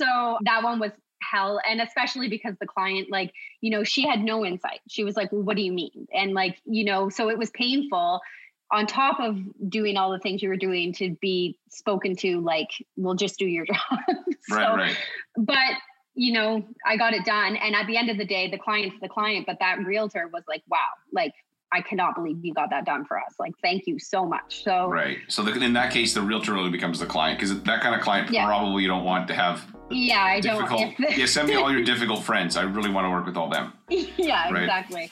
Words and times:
So 0.00 0.38
that 0.42 0.62
one 0.62 0.80
was 0.80 0.92
hell. 1.22 1.60
And 1.68 1.80
especially 1.80 2.28
because 2.28 2.54
the 2.60 2.66
client, 2.66 3.08
like, 3.10 3.32
you 3.60 3.70
know, 3.70 3.84
she 3.84 4.06
had 4.06 4.20
no 4.20 4.44
insight. 4.44 4.80
She 4.88 5.04
was 5.04 5.16
like, 5.16 5.30
well, 5.32 5.42
what 5.42 5.56
do 5.56 5.62
you 5.62 5.72
mean? 5.72 6.08
And 6.12 6.32
like, 6.32 6.60
you 6.64 6.84
know, 6.84 7.08
so 7.08 7.28
it 7.28 7.38
was 7.38 7.50
painful 7.50 8.20
on 8.72 8.86
top 8.86 9.20
of 9.20 9.36
doing 9.68 9.96
all 9.96 10.12
the 10.12 10.18
things 10.18 10.42
you 10.42 10.48
were 10.48 10.56
doing 10.56 10.92
to 10.94 11.16
be 11.20 11.58
spoken 11.68 12.14
to 12.16 12.40
like 12.40 12.68
we'll 12.96 13.14
just 13.14 13.38
do 13.38 13.46
your 13.46 13.66
job 13.66 13.98
so, 14.42 14.56
right, 14.56 14.76
right. 14.76 14.96
but 15.36 15.74
you 16.14 16.32
know 16.32 16.64
i 16.86 16.96
got 16.96 17.12
it 17.12 17.24
done 17.24 17.56
and 17.56 17.74
at 17.74 17.86
the 17.86 17.96
end 17.96 18.10
of 18.10 18.16
the 18.16 18.24
day 18.24 18.50
the 18.50 18.58
client's 18.58 18.96
the 19.00 19.08
client 19.08 19.44
but 19.46 19.56
that 19.60 19.78
realtor 19.84 20.28
was 20.32 20.44
like 20.46 20.62
wow 20.68 20.78
like 21.12 21.32
I 21.72 21.80
cannot 21.82 22.16
believe 22.16 22.44
you 22.44 22.52
got 22.52 22.70
that 22.70 22.84
done 22.84 23.04
for 23.04 23.16
us. 23.16 23.34
Like, 23.38 23.52
thank 23.62 23.86
you 23.86 23.98
so 23.98 24.26
much. 24.26 24.64
So, 24.64 24.88
right. 24.88 25.18
So, 25.28 25.42
the, 25.44 25.52
in 25.62 25.72
that 25.74 25.92
case, 25.92 26.14
the 26.14 26.20
realtor 26.20 26.52
really 26.52 26.70
becomes 26.70 26.98
the 26.98 27.06
client 27.06 27.38
because 27.38 27.62
that 27.62 27.80
kind 27.80 27.94
of 27.94 28.00
client 28.00 28.30
yeah. 28.32 28.46
probably 28.46 28.82
you 28.82 28.88
don't 28.88 29.04
want 29.04 29.28
to 29.28 29.34
have. 29.34 29.69
Yeah, 29.90 30.22
I 30.22 30.40
don't. 30.40 30.94
yeah, 31.16 31.26
send 31.26 31.48
me 31.48 31.54
all 31.54 31.70
your 31.72 31.82
difficult 31.84 32.22
friends. 32.22 32.56
I 32.56 32.62
really 32.62 32.90
want 32.90 33.06
to 33.06 33.10
work 33.10 33.26
with 33.26 33.36
all 33.36 33.48
them. 33.48 33.72
Yeah, 33.88 34.50
right? 34.50 34.62
exactly. 34.62 35.10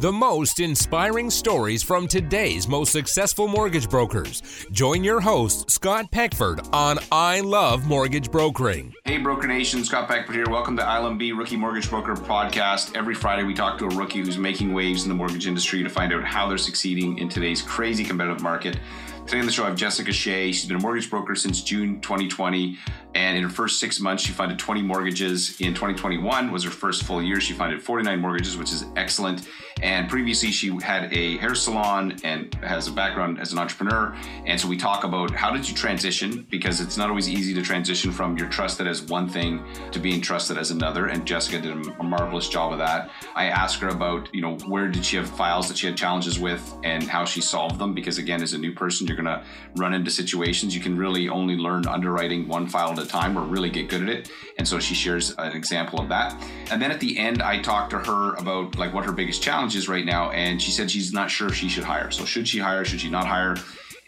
The 0.00 0.12
most 0.12 0.60
inspiring 0.60 1.28
stories 1.28 1.82
from 1.82 2.06
today's 2.06 2.68
most 2.68 2.92
successful 2.92 3.48
mortgage 3.48 3.90
brokers. 3.90 4.42
Join 4.70 5.02
your 5.02 5.18
host, 5.18 5.68
Scott 5.72 6.12
Peckford, 6.12 6.60
on 6.72 7.00
I 7.10 7.40
Love 7.40 7.84
Mortgage 7.88 8.30
Brokering. 8.30 8.94
Hey, 9.04 9.18
Broker 9.18 9.48
Nation, 9.48 9.82
Scott 9.84 10.06
Peckford 10.06 10.36
here. 10.36 10.48
Welcome 10.48 10.76
to 10.76 10.84
ILMB 10.84 11.36
Rookie 11.36 11.56
Mortgage 11.56 11.90
Broker 11.90 12.14
Podcast. 12.14 12.96
Every 12.96 13.14
Friday, 13.14 13.42
we 13.42 13.54
talk 13.54 13.76
to 13.78 13.86
a 13.86 13.96
rookie 13.96 14.20
who's 14.20 14.38
making 14.38 14.72
waves 14.72 15.02
in 15.02 15.08
the 15.08 15.16
mortgage 15.16 15.48
industry 15.48 15.82
to 15.82 15.88
find 15.88 16.12
out 16.12 16.22
how 16.22 16.46
they're 16.46 16.58
succeeding 16.58 17.18
in 17.18 17.28
today's 17.28 17.60
crazy 17.60 18.04
competitive 18.04 18.40
market. 18.40 18.78
Today 19.28 19.40
on 19.40 19.44
the 19.46 19.52
show, 19.52 19.64
I 19.64 19.66
have 19.66 19.76
Jessica 19.76 20.10
Shea. 20.10 20.50
She's 20.52 20.64
been 20.64 20.78
a 20.78 20.80
mortgage 20.80 21.10
broker 21.10 21.34
since 21.34 21.60
June 21.60 22.00
2020. 22.00 22.78
And 23.14 23.36
in 23.36 23.42
her 23.42 23.50
first 23.50 23.78
six 23.78 24.00
months, 24.00 24.22
she 24.22 24.32
funded 24.32 24.58
20 24.58 24.80
mortgages. 24.80 25.60
In 25.60 25.74
2021 25.74 26.50
was 26.50 26.64
her 26.64 26.70
first 26.70 27.02
full 27.02 27.22
year. 27.22 27.38
She 27.38 27.52
funded 27.52 27.82
49 27.82 28.20
mortgages, 28.20 28.56
which 28.56 28.72
is 28.72 28.86
excellent. 28.96 29.46
And 29.82 30.08
previously, 30.08 30.50
she 30.50 30.74
had 30.82 31.12
a 31.12 31.36
hair 31.38 31.54
salon 31.54 32.16
and 32.24 32.54
has 32.56 32.88
a 32.88 32.92
background 32.92 33.38
as 33.38 33.52
an 33.52 33.58
entrepreneur. 33.58 34.14
And 34.46 34.58
so 34.58 34.66
we 34.66 34.76
talk 34.76 35.04
about 35.04 35.30
how 35.30 35.52
did 35.52 35.68
you 35.68 35.74
transition? 35.74 36.46
Because 36.50 36.80
it's 36.80 36.96
not 36.96 37.10
always 37.10 37.28
easy 37.28 37.52
to 37.54 37.62
transition 37.62 38.12
from 38.12 38.36
you're 38.38 38.48
trusted 38.48 38.86
as 38.86 39.02
one 39.02 39.28
thing 39.28 39.62
to 39.92 39.98
being 39.98 40.20
trusted 40.20 40.56
as 40.56 40.70
another. 40.70 41.06
And 41.06 41.26
Jessica 41.26 41.60
did 41.60 41.72
a 41.72 42.02
marvelous 42.02 42.48
job 42.48 42.72
of 42.72 42.78
that. 42.78 43.10
I 43.34 43.46
asked 43.46 43.80
her 43.80 43.88
about, 43.88 44.34
you 44.34 44.40
know, 44.40 44.56
where 44.66 44.88
did 44.88 45.04
she 45.04 45.16
have 45.16 45.28
files 45.28 45.68
that 45.68 45.76
she 45.76 45.86
had 45.86 45.96
challenges 45.96 46.38
with 46.38 46.74
and 46.82 47.04
how 47.04 47.24
she 47.24 47.40
solved 47.40 47.78
them. 47.78 47.94
Because 47.94 48.18
again, 48.18 48.42
as 48.42 48.52
a 48.52 48.58
new 48.58 48.72
person, 48.72 49.06
you're 49.06 49.17
going 49.18 49.26
to 49.26 49.42
run 49.76 49.92
into 49.92 50.10
situations. 50.10 50.74
You 50.74 50.80
can 50.80 50.96
really 50.96 51.28
only 51.28 51.56
learn 51.56 51.86
underwriting 51.86 52.48
one 52.48 52.66
file 52.66 52.92
at 52.92 52.98
a 52.98 53.06
time 53.06 53.36
or 53.36 53.42
really 53.42 53.70
get 53.70 53.88
good 53.88 54.02
at 54.02 54.08
it. 54.08 54.30
And 54.56 54.66
so 54.66 54.78
she 54.78 54.94
shares 54.94 55.34
an 55.38 55.52
example 55.52 56.00
of 56.00 56.08
that. 56.08 56.34
And 56.70 56.80
then 56.80 56.90
at 56.90 57.00
the 57.00 57.18
end, 57.18 57.42
I 57.42 57.60
talked 57.60 57.90
to 57.90 57.98
her 57.98 58.34
about 58.34 58.78
like 58.78 58.94
what 58.94 59.04
her 59.04 59.12
biggest 59.12 59.42
challenge 59.42 59.76
is 59.76 59.88
right 59.88 60.04
now. 60.04 60.30
And 60.30 60.60
she 60.60 60.70
said 60.70 60.90
she's 60.90 61.12
not 61.12 61.30
sure 61.30 61.48
if 61.48 61.54
she 61.54 61.68
should 61.68 61.84
hire. 61.84 62.10
So 62.10 62.24
should 62.24 62.48
she 62.48 62.58
hire? 62.58 62.84
Should 62.84 63.00
she 63.00 63.10
not 63.10 63.26
hire? 63.26 63.56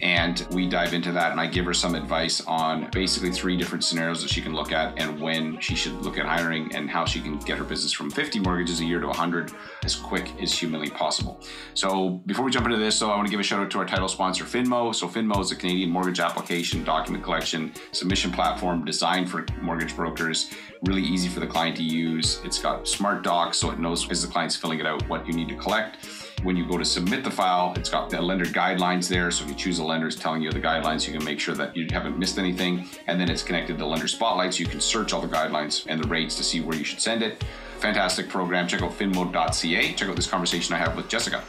And 0.03 0.47
we 0.51 0.67
dive 0.67 0.95
into 0.95 1.12
that, 1.12 1.31
and 1.33 1.41
I 1.41 1.47
give 1.47 1.67
her 1.67 1.75
some 1.75 1.95
advice 1.95 2.41
on 2.47 2.89
basically 2.91 3.31
three 3.31 3.56
different 3.56 3.84
scenarios 3.84 4.23
that 4.23 4.31
she 4.31 4.41
can 4.41 4.55
look 4.55 4.73
at 4.73 4.98
and 4.98 5.20
when 5.20 5.61
she 5.61 5.75
should 5.75 5.93
look 6.03 6.17
at 6.17 6.25
hiring 6.25 6.75
and 6.75 6.89
how 6.89 7.05
she 7.05 7.20
can 7.20 7.39
get 7.39 7.59
her 7.59 7.65
business 7.65 7.93
from 7.93 8.11
50 8.11 8.41
mortgages 8.41 8.81
a 8.81 8.84
year 8.84 9.01
to 9.01 9.06
100 9.06 9.53
as 9.84 9.97
quick 9.97 10.33
as 10.41 10.53
humanly 10.53 10.89
possible. 10.89 11.41
So 11.75 12.23
before 12.27 12.45
we 12.45 12.51
jump 12.51 12.67
into 12.67 12.78
this, 12.78 12.98
though, 12.98 13.11
I 13.11 13.17
want 13.17 13.27
to 13.27 13.31
give 13.31 13.41
a 13.41 13.43
shout 13.43 13.61
out 13.61 13.71
to 13.73 13.78
our 13.78 13.87
title 13.87 14.09
sponsor, 14.09 14.45
Finmo. 14.45 14.95
So 14.95 15.06
Finmo 15.06 15.41
is 15.41 15.53
a 15.53 15.56
Canadian 15.56 15.91
mortgage 15.91 16.21
application, 16.21 16.83
document 16.83 17.23
collection, 17.23 17.73
submission 17.93 18.33
platform 18.33 18.84
designed 18.84 19.31
for 19.31 19.45
mortgage 19.61 19.95
brokers. 19.95 20.51
Really 20.87 21.03
easy 21.03 21.28
for 21.28 21.41
the 21.41 21.47
client 21.47 21.77
to 21.77 21.83
use. 21.83 22.41
It's 22.43 22.59
got 22.59 22.89
smart 22.89 23.23
docs, 23.23 23.59
so 23.59 23.71
it 23.71 23.78
knows 23.78 24.11
as 24.11 24.23
the 24.23 24.28
client's 24.28 24.56
filling 24.56 24.81
it 24.81 24.87
out 24.87 25.06
what 25.09 25.27
you 25.27 25.34
need 25.34 25.48
to 25.48 25.56
collect 25.56 25.98
when 26.43 26.56
you 26.56 26.67
go 26.67 26.78
to 26.78 26.84
submit 26.84 27.23
the 27.23 27.31
file, 27.31 27.75
it's 27.77 27.91
got 27.91 28.09
the 28.09 28.21
lender 28.21 28.47
guidelines 28.47 29.09
there. 29.09 29.31
So 29.31 29.45
if 29.45 29.51
you 29.51 29.56
choose 29.56 29.78
a 29.78 29.84
lender, 29.84 30.06
it's 30.06 30.17
telling 30.17 30.43
you 30.43 30.51
the 30.51 30.61
guidelines. 30.61 31.06
You 31.06 31.12
can 31.12 31.25
make 31.25 31.39
sure 31.39 31.55
that 31.55 31.77
you 31.77 31.87
haven't 31.91 32.19
missed 32.19 32.39
anything. 32.39 32.89
And 33.06 33.21
then 33.21 33.31
it's 33.31 33.43
connected 33.43 33.78
to 33.78 33.87
lender 33.87 34.09
spotlight. 34.09 34.55
So 34.55 34.61
you 34.61 34.67
can 34.67 34.81
search 34.81 35.12
all 35.12 35.21
the 35.21 35.29
guidelines 35.29 35.84
and 35.89 36.03
the 36.03 36.09
rates 36.09 36.37
to 36.37 36.43
see 36.43 36.61
where 36.61 36.77
you 36.77 36.84
should 36.84 37.00
send 37.00 37.23
it. 37.23 37.45
Fantastic 37.79 38.29
program. 38.29 38.67
Check 38.67 38.83
out 38.83 38.93
finmo.ca. 38.93 39.93
Check 39.95 40.09
out 40.09 40.17
this 40.17 40.27
conversation 40.27 40.75
I 40.75 40.79
have 40.79 40.97
with 40.97 41.09
Jessica. 41.09 41.43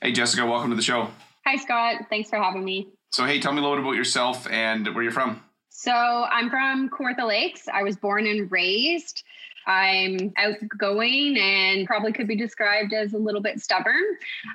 Hey, 0.00 0.12
Jessica, 0.12 0.44
welcome 0.44 0.70
to 0.70 0.76
the 0.76 0.82
show. 0.82 1.08
Hi, 1.46 1.56
Scott. 1.56 2.06
Thanks 2.10 2.28
for 2.28 2.36
having 2.36 2.64
me. 2.64 2.88
So, 3.10 3.24
hey, 3.24 3.40
tell 3.40 3.52
me 3.52 3.58
a 3.58 3.62
little 3.62 3.76
bit 3.76 3.84
about 3.84 3.96
yourself 3.96 4.48
and 4.50 4.92
where 4.94 5.04
you're 5.04 5.12
from. 5.12 5.42
So, 5.68 5.92
I'm 5.92 6.50
from 6.50 6.88
Kawartha 6.90 7.26
Lakes. 7.26 7.68
I 7.72 7.82
was 7.82 7.96
born 7.96 8.26
and 8.26 8.50
raised 8.50 9.22
I'm 9.66 10.32
outgoing 10.36 11.38
and 11.38 11.86
probably 11.86 12.12
could 12.12 12.28
be 12.28 12.36
described 12.36 12.92
as 12.92 13.12
a 13.12 13.18
little 13.18 13.40
bit 13.40 13.60
stubborn. 13.60 14.02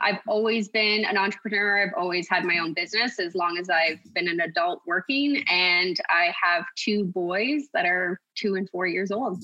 I've 0.01 0.19
always 0.28 0.68
been 0.68 1.06
an 1.06 1.18
entrepreneur. 1.18 1.84
I've 1.84 1.94
always 1.97 2.28
had 2.29 2.44
my 2.44 2.57
own 2.59 2.73
business 2.73 3.19
as 3.19 3.35
long 3.35 3.57
as 3.57 3.69
I've 3.69 4.00
been 4.13 4.28
an 4.28 4.41
adult 4.41 4.81
working. 4.85 5.44
And 5.50 5.97
I 6.09 6.34
have 6.41 6.66
two 6.75 7.06
boys 7.06 7.69
that 7.73 7.85
are 7.85 8.19
two 8.35 8.56
and 8.56 8.69
four 8.69 8.88
years 8.88 9.12
old. 9.12 9.44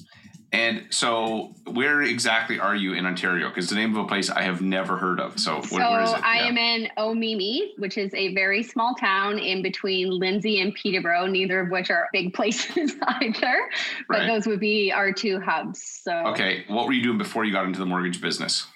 And 0.54 0.86
so, 0.92 1.56
where 1.66 2.04
exactly 2.04 2.60
are 2.60 2.76
you 2.76 2.94
in 2.94 3.08
Ontario? 3.08 3.50
Because 3.50 3.70
the 3.70 3.76
name 3.76 3.96
of 3.96 4.06
a 4.06 4.08
place 4.08 4.30
I 4.30 4.44
have 4.44 4.62
never 4.62 4.98
heard 4.98 5.20
of. 5.20 5.40
So, 5.40 5.64
so 5.64 5.76
where 5.76 6.04
is 6.04 6.12
it? 6.12 6.24
I 6.24 6.42
yeah. 6.42 6.46
am 6.46 6.58
in 6.60 6.90
Omemee, 6.96 7.80
which 7.80 7.98
is 7.98 8.14
a 8.14 8.36
very 8.36 8.62
small 8.62 8.94
town 8.94 9.40
in 9.40 9.64
between 9.64 10.12
Lindsay 10.12 10.62
and 10.62 10.72
Peterborough, 10.76 11.26
neither 11.26 11.60
of 11.62 11.72
which 11.72 11.90
are 11.90 12.08
big 12.14 12.34
places 12.36 12.94
either. 13.02 13.68
But 14.08 14.20
right. 14.20 14.28
those 14.28 14.46
would 14.46 14.60
be 14.60 14.92
our 14.92 15.12
two 15.12 15.40
hubs. 15.40 15.82
So, 16.04 16.14
okay, 16.28 16.66
what 16.68 16.86
were 16.86 16.94
you 16.94 17.02
doing 17.02 17.18
before 17.18 17.46
you 17.46 17.52
got 17.52 17.66
into 17.66 17.80
the 17.80 17.88
mortgage 17.88 18.22
business? 18.22 18.68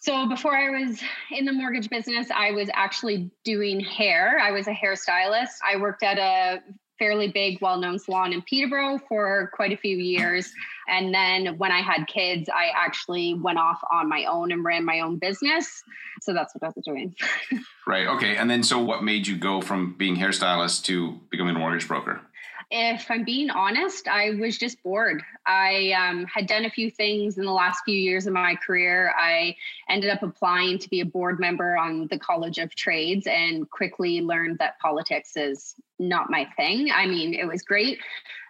So 0.00 0.28
before 0.28 0.54
I 0.54 0.68
was 0.68 1.00
in 1.30 1.46
the 1.46 1.52
mortgage 1.52 1.88
business, 1.88 2.26
I 2.34 2.50
was 2.50 2.68
actually 2.74 3.30
doing 3.42 3.80
hair. 3.80 4.38
I 4.38 4.50
was 4.50 4.66
a 4.66 4.72
hairstylist. 4.74 5.60
I 5.66 5.76
worked 5.76 6.02
at 6.02 6.18
a 6.18 6.62
fairly 6.98 7.28
big, 7.28 7.60
well 7.60 7.78
known 7.78 7.98
salon 7.98 8.32
in 8.32 8.42
Peterborough 8.42 8.98
for 9.08 9.50
quite 9.54 9.72
a 9.72 9.76
few 9.76 9.96
years. 9.96 10.52
And 10.88 11.14
then 11.14 11.58
when 11.58 11.72
I 11.72 11.80
had 11.80 12.06
kids, 12.06 12.48
I 12.48 12.70
actually 12.74 13.34
went 13.34 13.58
off 13.58 13.80
on 13.92 14.08
my 14.08 14.24
own 14.24 14.52
and 14.52 14.64
ran 14.64 14.84
my 14.84 15.00
own 15.00 15.18
business. 15.18 15.82
So 16.20 16.32
that's 16.32 16.54
what 16.54 16.62
I 16.62 16.72
was 16.74 16.84
doing. 16.84 17.14
right. 17.86 18.06
Okay. 18.06 18.36
And 18.36 18.50
then 18.50 18.62
so 18.62 18.78
what 18.78 19.02
made 19.02 19.26
you 19.26 19.36
go 19.36 19.60
from 19.60 19.94
being 19.96 20.16
hairstylist 20.16 20.84
to 20.84 21.20
becoming 21.30 21.56
a 21.56 21.58
mortgage 21.58 21.88
broker? 21.88 22.20
If 22.70 23.10
I'm 23.10 23.24
being 23.24 23.50
honest, 23.50 24.08
I 24.08 24.30
was 24.30 24.58
just 24.58 24.82
bored. 24.82 25.22
I 25.46 25.92
um, 25.92 26.26
had 26.26 26.46
done 26.46 26.64
a 26.64 26.70
few 26.70 26.90
things 26.90 27.38
in 27.38 27.44
the 27.44 27.52
last 27.52 27.82
few 27.84 27.96
years 27.96 28.26
of 28.26 28.32
my 28.32 28.56
career. 28.56 29.12
I 29.18 29.56
ended 29.88 30.10
up 30.10 30.22
applying 30.22 30.78
to 30.78 30.88
be 30.88 31.00
a 31.00 31.04
board 31.04 31.38
member 31.38 31.76
on 31.76 32.08
the 32.08 32.18
College 32.18 32.58
of 32.58 32.74
Trades 32.74 33.26
and 33.26 33.68
quickly 33.70 34.20
learned 34.20 34.58
that 34.58 34.78
politics 34.78 35.36
is 35.36 35.74
not 35.98 36.30
my 36.30 36.46
thing. 36.56 36.90
I 36.92 37.06
mean, 37.06 37.34
it 37.34 37.46
was 37.46 37.62
great, 37.62 37.98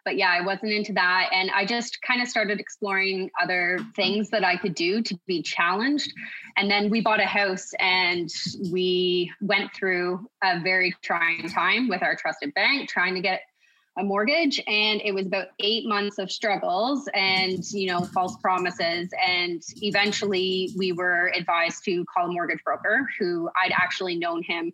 but 0.05 0.17
yeah, 0.17 0.31
I 0.31 0.45
wasn't 0.45 0.73
into 0.73 0.93
that. 0.95 1.31
And 1.33 1.51
I 1.51 1.67
just 1.67 2.01
kind 2.03 2.23
of 2.23 2.29
started 2.29 2.61
exploring 2.61 3.31
other 3.43 3.79
things 3.95 4.31
that 4.31 4.45
I 4.45 4.57
could 4.57 4.75
do 4.75 5.03
to 5.03 5.19
be 5.27 5.43
challenged. 5.43 6.13
And 6.57 6.71
then 6.71 6.91
we 6.91 7.01
bought 7.01 7.21
a 7.21 7.27
house 7.27 7.73
and 7.79 8.31
we 8.71 9.33
went 9.41 9.75
through 9.75 10.27
a 10.43 10.61
very 10.61 10.95
trying 11.03 11.49
time 11.49 11.89
with 11.89 12.03
our 12.03 12.17
trusted 12.17 12.55
bank, 12.55 12.89
trying 12.89 13.15
to 13.15 13.21
get 13.21 13.41
a 13.99 14.03
mortgage 14.03 14.61
and 14.67 15.01
it 15.05 15.15
was 15.15 15.27
about 15.27 15.49
eight 15.61 15.87
months 15.87 16.19
of 16.19 16.31
struggles 16.31 17.09
and 17.15 17.63
you 17.73 17.87
know 17.87 18.01
false 18.01 18.37
promises. 18.39 19.09
And 19.25 19.63
eventually 19.77 20.73
we 20.77 20.93
were 20.93 21.33
advised 21.37 21.85
to 21.85 22.05
call 22.07 22.29
a 22.29 22.33
mortgage 22.33 22.63
broker 22.65 23.09
who 23.19 23.49
i'd 23.63 23.73
actually 23.73 24.17
known 24.17 24.43
him 24.43 24.73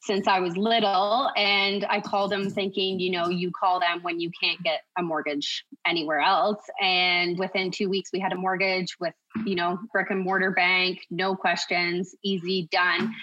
since 0.00 0.26
i 0.26 0.40
was 0.40 0.56
little. 0.56 1.30
And 1.36 1.84
i 1.90 2.00
called 2.00 2.32
him 2.32 2.48
thinking 2.48 2.98
you 3.00 3.10
know 3.10 3.28
you 3.28 3.50
call 3.50 3.80
them 3.80 4.00
when 4.02 4.18
you 4.18 4.30
can't 4.42 4.62
get 4.62 4.80
a 4.98 5.02
mortgage 5.02 5.64
anywhere 5.86 6.20
else. 6.20 6.64
And 6.80 7.38
within 7.38 7.70
two 7.70 7.90
weeks 7.90 8.10
we 8.12 8.20
had 8.20 8.32
a 8.32 8.36
mortgage 8.36 8.96
with 8.98 9.14
you 9.44 9.56
know 9.56 9.78
brick 9.92 10.10
and 10.10 10.20
mortar 10.20 10.52
bank 10.52 11.00
no 11.10 11.36
questions 11.36 12.14
easy 12.22 12.68
done 12.70 13.14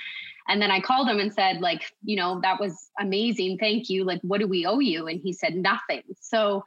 and 0.51 0.61
then 0.61 0.69
I 0.69 0.81
called 0.81 1.07
him 1.07 1.17
and 1.17 1.33
said, 1.33 1.61
like, 1.61 1.93
you 2.03 2.17
know, 2.17 2.41
that 2.41 2.59
was 2.59 2.91
amazing. 2.99 3.57
Thank 3.57 3.89
you. 3.89 4.03
Like, 4.03 4.19
what 4.21 4.41
do 4.41 4.47
we 4.47 4.65
owe 4.65 4.79
you? 4.79 5.07
And 5.07 5.21
he 5.23 5.31
said, 5.31 5.55
nothing. 5.55 6.03
So 6.19 6.65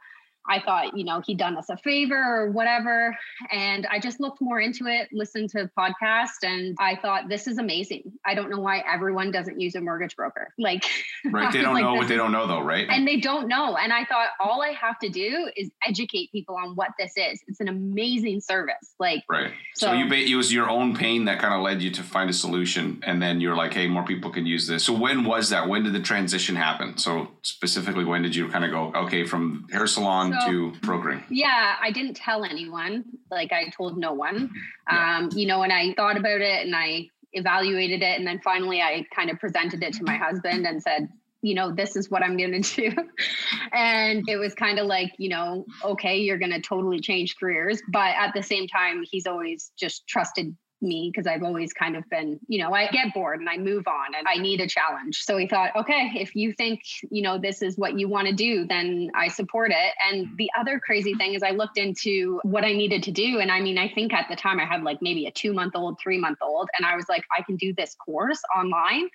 I 0.49 0.59
thought, 0.59 0.97
you 0.97 1.03
know, 1.03 1.21
he'd 1.25 1.37
done 1.37 1.57
us 1.57 1.69
a 1.69 1.77
favor 1.77 2.15
or 2.15 2.51
whatever. 2.51 3.17
And 3.51 3.85
I 3.87 3.99
just 3.99 4.19
looked 4.19 4.41
more 4.41 4.59
into 4.59 4.87
it, 4.87 5.09
listened 5.11 5.49
to 5.51 5.69
podcast 5.77 6.43
and 6.43 6.75
I 6.79 6.95
thought, 6.95 7.29
this 7.29 7.47
is 7.47 7.57
amazing. 7.57 8.13
I 8.25 8.35
don't 8.35 8.49
know 8.49 8.59
why 8.59 8.83
everyone 8.87 9.31
doesn't 9.31 9.59
use 9.59 9.75
a 9.75 9.81
mortgage 9.81 10.15
broker. 10.15 10.53
Like, 10.65 10.85
right. 11.25 11.53
They 11.53 11.61
don't 11.61 11.75
like, 11.75 11.83
know 11.83 11.93
what 11.93 12.07
they 12.07 12.15
don't 12.15 12.31
know, 12.31 12.47
though, 12.47 12.61
right? 12.61 12.87
And 12.89 13.07
they 13.07 13.17
don't 13.17 13.47
know. 13.47 13.77
And 13.77 13.93
I 13.93 14.03
thought, 14.05 14.29
all 14.39 14.63
I 14.63 14.69
have 14.69 14.97
to 14.99 15.09
do 15.09 15.51
is 15.55 15.69
educate 15.87 16.31
people 16.31 16.55
on 16.55 16.75
what 16.75 16.89
this 16.97 17.11
is. 17.15 17.39
It's 17.47 17.59
an 17.59 17.67
amazing 17.67 18.41
service. 18.41 18.95
Like, 18.99 19.23
right. 19.29 19.51
So, 19.75 19.87
so 19.87 19.93
you, 19.93 20.11
it 20.11 20.35
was 20.35 20.51
your 20.51 20.67
own 20.67 20.95
pain 20.95 21.25
that 21.25 21.39
kind 21.39 21.53
of 21.53 21.61
led 21.61 21.83
you 21.83 21.91
to 21.91 22.03
find 22.03 22.31
a 22.31 22.33
solution. 22.33 22.99
And 23.05 23.21
then 23.21 23.41
you're 23.41 23.55
like, 23.55 23.73
hey, 23.73 23.87
more 23.87 24.03
people 24.03 24.31
can 24.31 24.47
use 24.47 24.65
this. 24.65 24.83
So 24.83 24.93
when 24.93 25.23
was 25.23 25.49
that? 25.49 25.67
When 25.67 25.83
did 25.83 25.93
the 25.93 26.01
transition 26.01 26.55
happen? 26.55 26.97
So 26.97 27.27
specifically, 27.43 28.05
when 28.05 28.23
did 28.23 28.35
you 28.35 28.47
kind 28.49 28.65
of 28.65 28.71
go, 28.71 28.91
okay, 29.03 29.23
from 29.25 29.67
hair 29.71 29.85
salon 29.85 30.34
so, 30.41 30.47
to 30.47 30.71
brokering? 30.81 31.23
Yeah, 31.29 31.75
I 31.81 31.91
didn't 31.91 32.15
tell 32.15 32.43
anyone. 32.43 33.05
Like 33.31 33.51
I 33.51 33.69
told 33.69 33.97
no 33.97 34.13
one. 34.13 34.51
Yeah. 34.91 35.17
Um, 35.17 35.29
you 35.33 35.47
know, 35.47 35.63
and 35.63 35.73
I 35.73 35.93
thought 35.93 36.17
about 36.17 36.41
it 36.41 36.65
and 36.65 36.75
I 36.75 37.09
evaluated 37.33 38.01
it. 38.01 38.17
And 38.17 38.25
then 38.25 38.39
finally 38.43 38.81
I 38.81 39.05
kind 39.13 39.29
of 39.29 39.39
presented 39.39 39.83
it 39.83 39.93
to 39.93 40.03
my 40.03 40.15
husband 40.15 40.65
and 40.65 40.81
said, 40.81 41.09
you 41.41 41.53
know, 41.53 41.71
this 41.71 41.95
is 41.95 42.09
what 42.09 42.23
I'm 42.23 42.37
going 42.37 42.59
to 42.59 42.75
do. 42.75 42.95
and 43.73 44.27
it 44.27 44.37
was 44.37 44.55
kind 44.55 44.79
of 44.79 44.87
like, 44.87 45.13
you 45.19 45.29
know, 45.29 45.65
okay, 45.83 46.17
you're 46.17 46.39
going 46.39 46.51
to 46.51 46.61
totally 46.61 46.99
change 46.99 47.35
careers. 47.37 47.81
But 47.89 48.15
at 48.15 48.33
the 48.33 48.41
same 48.41 48.67
time, 48.67 49.03
he's 49.09 49.27
always 49.27 49.71
just 49.77 50.07
trusted 50.07 50.55
me 50.81 51.11
because 51.11 51.27
I've 51.27 51.43
always 51.43 51.73
kind 51.73 51.95
of 51.95 52.07
been, 52.09 52.39
you 52.47 52.59
know, 52.59 52.73
I 52.73 52.87
get 52.87 53.13
bored 53.13 53.39
and 53.39 53.49
I 53.49 53.57
move 53.57 53.87
on 53.87 54.15
and 54.17 54.27
I 54.27 54.41
need 54.41 54.61
a 54.61 54.67
challenge. 54.67 55.23
So 55.23 55.37
he 55.37 55.47
thought, 55.47 55.75
okay, 55.75 56.11
if 56.15 56.35
you 56.35 56.53
think, 56.53 56.81
you 57.09 57.21
know, 57.21 57.37
this 57.37 57.61
is 57.61 57.77
what 57.77 57.97
you 57.97 58.07
want 58.07 58.27
to 58.27 58.33
do, 58.33 58.65
then 58.65 59.11
I 59.15 59.29
support 59.29 59.71
it. 59.71 59.93
And 60.09 60.27
mm. 60.27 60.37
the 60.37 60.49
other 60.57 60.79
crazy 60.79 61.13
thing 61.15 61.33
is 61.33 61.43
I 61.43 61.51
looked 61.51 61.77
into 61.77 62.39
what 62.43 62.63
I 62.63 62.73
needed 62.73 63.03
to 63.03 63.11
do. 63.11 63.39
And 63.39 63.51
I 63.51 63.61
mean, 63.61 63.77
I 63.77 63.89
think 63.89 64.13
at 64.13 64.27
the 64.29 64.35
time 64.35 64.59
I 64.59 64.65
had 64.65 64.83
like 64.83 65.01
maybe 65.01 65.25
a 65.25 65.31
two 65.31 65.53
month 65.53 65.75
old, 65.75 65.99
three 66.01 66.17
month 66.17 66.39
old. 66.41 66.69
And 66.77 66.85
I 66.85 66.95
was 66.95 67.05
like, 67.09 67.23
I 67.35 67.41
can 67.41 67.55
do 67.55 67.73
this 67.73 67.95
course 67.95 68.41
online. 68.55 69.09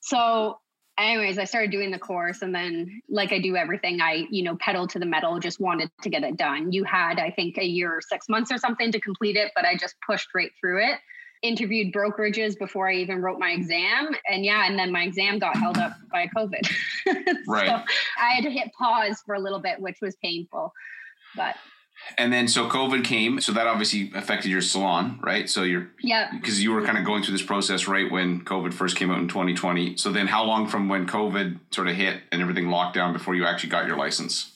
So 0.00 0.58
anyways 0.98 1.38
i 1.38 1.44
started 1.44 1.70
doing 1.70 1.90
the 1.90 1.98
course 1.98 2.42
and 2.42 2.54
then 2.54 3.00
like 3.08 3.32
i 3.32 3.38
do 3.38 3.56
everything. 3.56 4.00
I 4.00 4.26
you 4.30 4.42
know 4.42 4.56
pedal 4.56 4.86
to 4.88 4.98
the 4.98 5.06
metal 5.06 5.38
just 5.38 5.60
wanted 5.60 5.90
to 6.02 6.10
get 6.10 6.22
it 6.22 6.36
done. 6.36 6.72
You 6.72 6.84
had 6.84 7.18
i 7.18 7.30
think 7.30 7.58
a 7.58 7.64
year 7.64 7.92
or 7.92 8.00
six 8.00 8.28
months 8.28 8.52
or 8.52 8.58
something 8.58 8.92
to 8.92 9.00
complete 9.00 9.36
it 9.36 9.52
but 9.54 9.64
i 9.64 9.76
just 9.76 9.96
pushed 10.06 10.28
right 10.34 10.50
through 10.60 10.84
it. 10.84 10.98
Interviewed 11.42 11.92
brokerages 11.92 12.58
before 12.58 12.88
i 12.88 12.94
even 12.94 13.20
wrote 13.20 13.38
my 13.38 13.50
exam 13.50 14.10
and 14.28 14.44
yeah 14.44 14.66
and 14.66 14.78
then 14.78 14.92
my 14.92 15.02
exam 15.02 15.38
got 15.38 15.56
held 15.56 15.78
up 15.78 15.92
by 16.10 16.28
covid. 16.36 16.68
Right. 17.48 17.66
So 17.66 17.82
i 18.20 18.30
had 18.30 18.44
to 18.44 18.50
hit 18.50 18.70
pause 18.78 19.22
for 19.26 19.34
a 19.34 19.40
little 19.40 19.60
bit 19.60 19.80
which 19.80 19.98
was 20.00 20.14
painful 20.16 20.72
but 21.34 21.56
and 22.18 22.32
then 22.32 22.48
so 22.48 22.68
COVID 22.68 23.04
came, 23.04 23.40
so 23.40 23.52
that 23.52 23.66
obviously 23.66 24.10
affected 24.14 24.50
your 24.50 24.60
salon, 24.60 25.18
right? 25.22 25.48
So 25.48 25.62
you're 25.62 25.88
yeah 26.00 26.30
because 26.32 26.62
you 26.62 26.72
were 26.72 26.84
kind 26.84 26.98
of 26.98 27.04
going 27.04 27.22
through 27.22 27.32
this 27.32 27.46
process 27.46 27.88
right 27.88 28.10
when 28.10 28.44
COVID 28.44 28.72
first 28.74 28.96
came 28.96 29.10
out 29.10 29.18
in 29.18 29.28
2020. 29.28 29.96
So 29.96 30.12
then, 30.12 30.26
how 30.26 30.44
long 30.44 30.66
from 30.66 30.88
when 30.88 31.06
COVID 31.06 31.58
sort 31.70 31.88
of 31.88 31.94
hit 31.94 32.20
and 32.30 32.42
everything 32.42 32.68
locked 32.68 32.94
down 32.94 33.12
before 33.12 33.34
you 33.34 33.46
actually 33.46 33.70
got 33.70 33.86
your 33.86 33.96
license? 33.96 34.52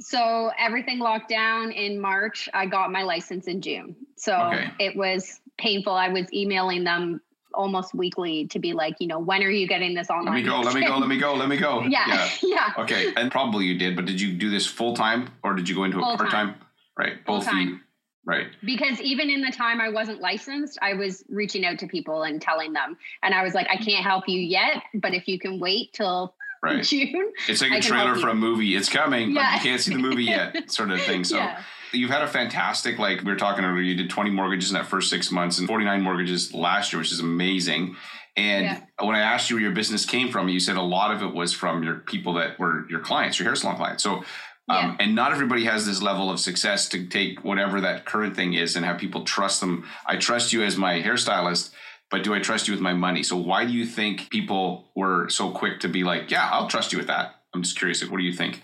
So 0.00 0.50
everything 0.58 0.98
locked 0.98 1.28
down 1.28 1.70
in 1.70 2.00
March. 2.00 2.48
I 2.52 2.66
got 2.66 2.90
my 2.90 3.02
license 3.02 3.46
in 3.46 3.60
June. 3.60 3.94
So 4.16 4.36
okay. 4.36 4.70
it 4.78 4.96
was 4.96 5.40
painful. 5.58 5.92
I 5.92 6.08
was 6.08 6.32
emailing 6.32 6.84
them 6.84 7.20
almost 7.54 7.94
weekly 7.94 8.46
to 8.48 8.58
be 8.58 8.72
like, 8.72 8.96
you 8.98 9.06
know, 9.06 9.18
when 9.18 9.42
are 9.42 9.50
you 9.50 9.68
getting 9.68 9.94
this 9.94 10.10
online? 10.10 10.26
Let 10.26 10.34
me 10.34 10.42
go, 10.42 10.60
let 10.60 10.74
me 10.74 10.86
go, 10.86 10.96
let 10.96 11.08
me 11.08 11.18
go, 11.18 11.34
let 11.34 11.48
me 11.48 11.56
go. 11.56 11.82
Yeah. 11.88 12.06
Yeah. 12.08 12.28
yeah. 12.42 12.82
Okay. 12.82 13.12
And 13.16 13.30
probably 13.30 13.66
you 13.66 13.78
did, 13.78 13.96
but 13.96 14.06
did 14.06 14.20
you 14.20 14.32
do 14.32 14.50
this 14.50 14.66
full 14.66 14.94
time 14.94 15.28
or 15.42 15.54
did 15.54 15.68
you 15.68 15.74
go 15.74 15.84
into 15.84 15.98
a 15.98 16.16
part 16.16 16.30
time? 16.30 16.54
Right. 16.98 17.24
Both 17.24 17.44
time. 17.44 17.82
Right. 18.24 18.46
Because 18.64 19.00
even 19.00 19.30
in 19.30 19.40
the 19.40 19.50
time 19.50 19.80
I 19.80 19.88
wasn't 19.88 20.20
licensed, 20.20 20.78
I 20.80 20.94
was 20.94 21.24
reaching 21.28 21.66
out 21.66 21.78
to 21.80 21.88
people 21.88 22.22
and 22.22 22.40
telling 22.40 22.72
them. 22.72 22.96
And 23.22 23.34
I 23.34 23.42
was 23.42 23.52
like, 23.52 23.66
I 23.68 23.74
mm-hmm. 23.74 23.84
can't 23.84 24.04
help 24.04 24.28
you 24.28 24.38
yet, 24.38 24.82
but 24.94 25.12
if 25.12 25.26
you 25.26 25.40
can 25.40 25.58
wait 25.58 25.92
till 25.92 26.34
right. 26.62 26.84
June. 26.84 27.32
It's 27.48 27.60
like 27.60 27.72
a 27.72 27.80
trailer 27.80 28.14
for 28.14 28.28
a 28.28 28.34
movie. 28.34 28.76
It's 28.76 28.88
coming, 28.88 29.32
yeah. 29.32 29.56
but 29.56 29.64
you 29.64 29.70
can't 29.70 29.80
see 29.80 29.92
the 29.92 29.98
movie 29.98 30.24
yet, 30.24 30.70
sort 30.70 30.92
of 30.92 31.02
thing. 31.02 31.24
So 31.24 31.38
yeah. 31.38 31.60
you've 31.92 32.10
had 32.10 32.22
a 32.22 32.28
fantastic, 32.28 33.00
like 33.00 33.22
we 33.22 33.32
were 33.32 33.38
talking 33.38 33.64
earlier, 33.64 33.82
you 33.82 33.96
did 33.96 34.08
20 34.08 34.30
mortgages 34.30 34.70
in 34.70 34.74
that 34.74 34.86
first 34.86 35.10
six 35.10 35.32
months 35.32 35.58
and 35.58 35.66
49 35.66 36.00
mortgages 36.00 36.54
last 36.54 36.92
year, 36.92 37.00
which 37.00 37.10
is 37.10 37.18
amazing. 37.18 37.96
And 38.36 38.64
yeah. 38.64 38.80
when 39.00 39.16
I 39.16 39.20
asked 39.20 39.50
you 39.50 39.56
where 39.56 39.62
your 39.62 39.72
business 39.72 40.06
came 40.06 40.30
from, 40.30 40.48
you 40.48 40.60
said 40.60 40.76
a 40.76 40.82
lot 40.82 41.10
of 41.12 41.22
it 41.22 41.34
was 41.34 41.52
from 41.52 41.82
your 41.82 41.96
people 41.96 42.34
that 42.34 42.60
were 42.60 42.88
your 42.88 43.00
clients, 43.00 43.40
your 43.40 43.46
hair 43.46 43.56
salon 43.56 43.76
clients. 43.76 44.04
So 44.04 44.24
um, 44.68 44.90
yeah. 44.90 44.96
and 45.00 45.14
not 45.14 45.32
everybody 45.32 45.64
has 45.64 45.86
this 45.86 46.00
level 46.00 46.30
of 46.30 46.38
success 46.38 46.88
to 46.90 47.06
take 47.06 47.44
whatever 47.44 47.80
that 47.80 48.04
current 48.04 48.36
thing 48.36 48.54
is 48.54 48.76
and 48.76 48.84
have 48.84 48.98
people 48.98 49.24
trust 49.24 49.60
them. 49.60 49.84
I 50.06 50.16
trust 50.16 50.52
you 50.52 50.62
as 50.62 50.76
my 50.76 51.00
hairstylist, 51.02 51.72
but 52.10 52.22
do 52.22 52.32
I 52.34 52.38
trust 52.38 52.68
you 52.68 52.74
with 52.74 52.80
my 52.80 52.92
money? 52.92 53.22
So 53.22 53.36
why 53.36 53.64
do 53.64 53.72
you 53.72 53.86
think 53.86 54.30
people 54.30 54.90
were 54.94 55.28
so 55.28 55.50
quick 55.50 55.80
to 55.80 55.88
be 55.88 56.04
like, 56.04 56.30
yeah, 56.30 56.48
I'll 56.52 56.68
trust 56.68 56.92
you 56.92 56.98
with 56.98 57.08
that? 57.08 57.36
I'm 57.54 57.62
just 57.62 57.76
curious. 57.76 58.02
What 58.08 58.18
do 58.18 58.24
you 58.24 58.32
think? 58.32 58.62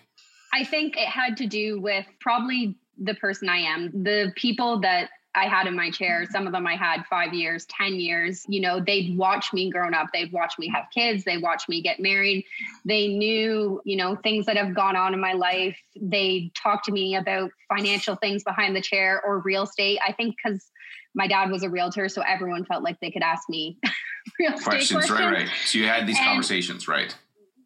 I 0.53 0.65
think 0.65 0.97
it 0.97 1.09
had 1.09 1.37
to 1.39 1.47
do 1.47 1.81
with 1.81 2.07
probably 2.21 2.77
the 2.97 3.15
person 3.15 3.49
I 3.49 3.59
am. 3.59 3.91
The 4.05 4.33
people 4.37 4.81
that 4.81 5.11
I 5.39 5.47
had 5.47 5.69
in 5.69 5.77
my 5.77 5.89
chair. 5.89 6.27
Some 6.29 6.49
of 6.49 6.53
them 6.53 6.67
I 6.67 6.75
had 6.75 7.05
five 7.09 7.33
years, 7.33 7.65
10 7.67 7.95
years. 7.95 8.45
You 8.49 8.61
know, 8.61 8.81
they'd 8.81 9.17
watch 9.17 9.53
me 9.53 9.71
growing 9.71 9.95
up. 9.95 10.09
They'd 10.13 10.33
watch 10.33 10.55
me 10.59 10.69
have 10.75 10.87
kids. 10.93 11.23
They 11.23 11.39
watch 11.39 11.69
me 11.69 11.81
get 11.81 12.01
married. 12.01 12.45
They 12.85 13.07
knew, 13.07 13.81
you 13.85 13.97
know, 13.97 14.17
things 14.17 14.47
that 14.47 14.57
have 14.57 14.75
gone 14.75 14.97
on 14.97 15.15
in 15.15 15.21
my 15.21 15.35
life. 15.35 15.79
They 15.95 16.51
talked 16.61 16.87
to 16.87 16.93
me 16.93 17.15
about 17.15 17.53
financial 17.69 18.17
things 18.17 18.43
behind 18.43 18.75
the 18.75 18.81
chair 18.81 19.23
or 19.25 19.39
real 19.39 19.63
estate. 19.63 20.01
I 20.05 20.11
think 20.11 20.35
because 20.37 20.73
my 21.15 21.29
dad 21.29 21.53
was 21.53 21.63
a 21.63 21.71
realtor, 21.71 22.09
so 22.09 22.21
everyone 22.23 22.65
felt 22.65 22.83
like 22.83 22.99
they 22.99 23.13
could 23.13 23.23
ask 23.23 23.49
me 23.49 23.79
real 24.41 24.55
estate 24.55 24.65
questions. 24.65 25.07
questions. 25.07 25.21
Right, 25.21 25.33
right. 25.45 25.49
So 25.67 25.79
you 25.79 25.87
had 25.87 26.09
these 26.09 26.19
and, 26.19 26.27
conversations, 26.27 26.89
right? 26.89 27.17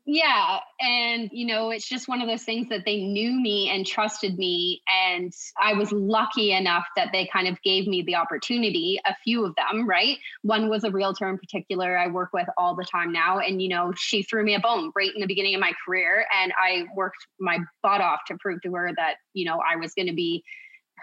Yeah 0.05 0.59
and 0.81 1.29
you 1.33 1.47
know 1.47 1.71
it's 1.71 1.89
just 1.89 2.09
one 2.09 2.21
of 2.21 2.29
those 2.29 2.43
things 2.43 2.69
that 2.71 2.83
they 2.85 2.97
knew 3.05 3.33
me 3.33 3.71
and 3.71 3.87
trusted 3.87 4.37
me 4.37 4.83
and 4.89 5.33
i 5.63 5.75
was 5.75 5.93
lucky 5.93 6.53
enough 6.53 6.85
that 6.97 7.11
they 7.13 7.29
kind 7.33 7.47
of 7.47 7.61
gave 7.63 7.87
me 7.87 8.03
the 8.03 8.17
opportunity 8.17 8.99
a 9.07 9.15
few 9.23 9.45
of 9.45 9.55
them 9.55 9.89
right? 9.89 10.19
One 10.43 10.69
was 10.69 10.83
a 10.83 10.91
realtor 10.91 11.29
in 11.29 11.39
particular 11.39 11.97
i 11.97 12.09
work 12.09 12.31
with 12.33 12.49
all 12.57 12.75
the 12.75 12.85
time 12.85 13.13
now 13.13 13.39
and 13.39 13.63
you 13.63 13.69
know 13.69 13.93
she 13.97 14.23
threw 14.25 14.45
me 14.45 14.55
a 14.55 14.61
bone 14.61 14.91
right 14.97 15.15
in 15.15 15.21
the 15.21 15.27
beginning 15.27 15.55
of 15.55 15.61
my 15.61 15.73
career 15.87 16.27
and 16.43 16.53
i 16.61 16.85
worked 16.97 17.25
my 17.39 17.59
butt 17.83 18.01
off 18.01 18.21
to 18.27 18.37
prove 18.41 18.61
to 18.63 18.73
her 18.73 18.91
that 18.97 19.15
you 19.35 19.45
know 19.45 19.61
i 19.71 19.77
was 19.77 19.95
going 19.95 20.09
to 20.09 20.15
be 20.15 20.43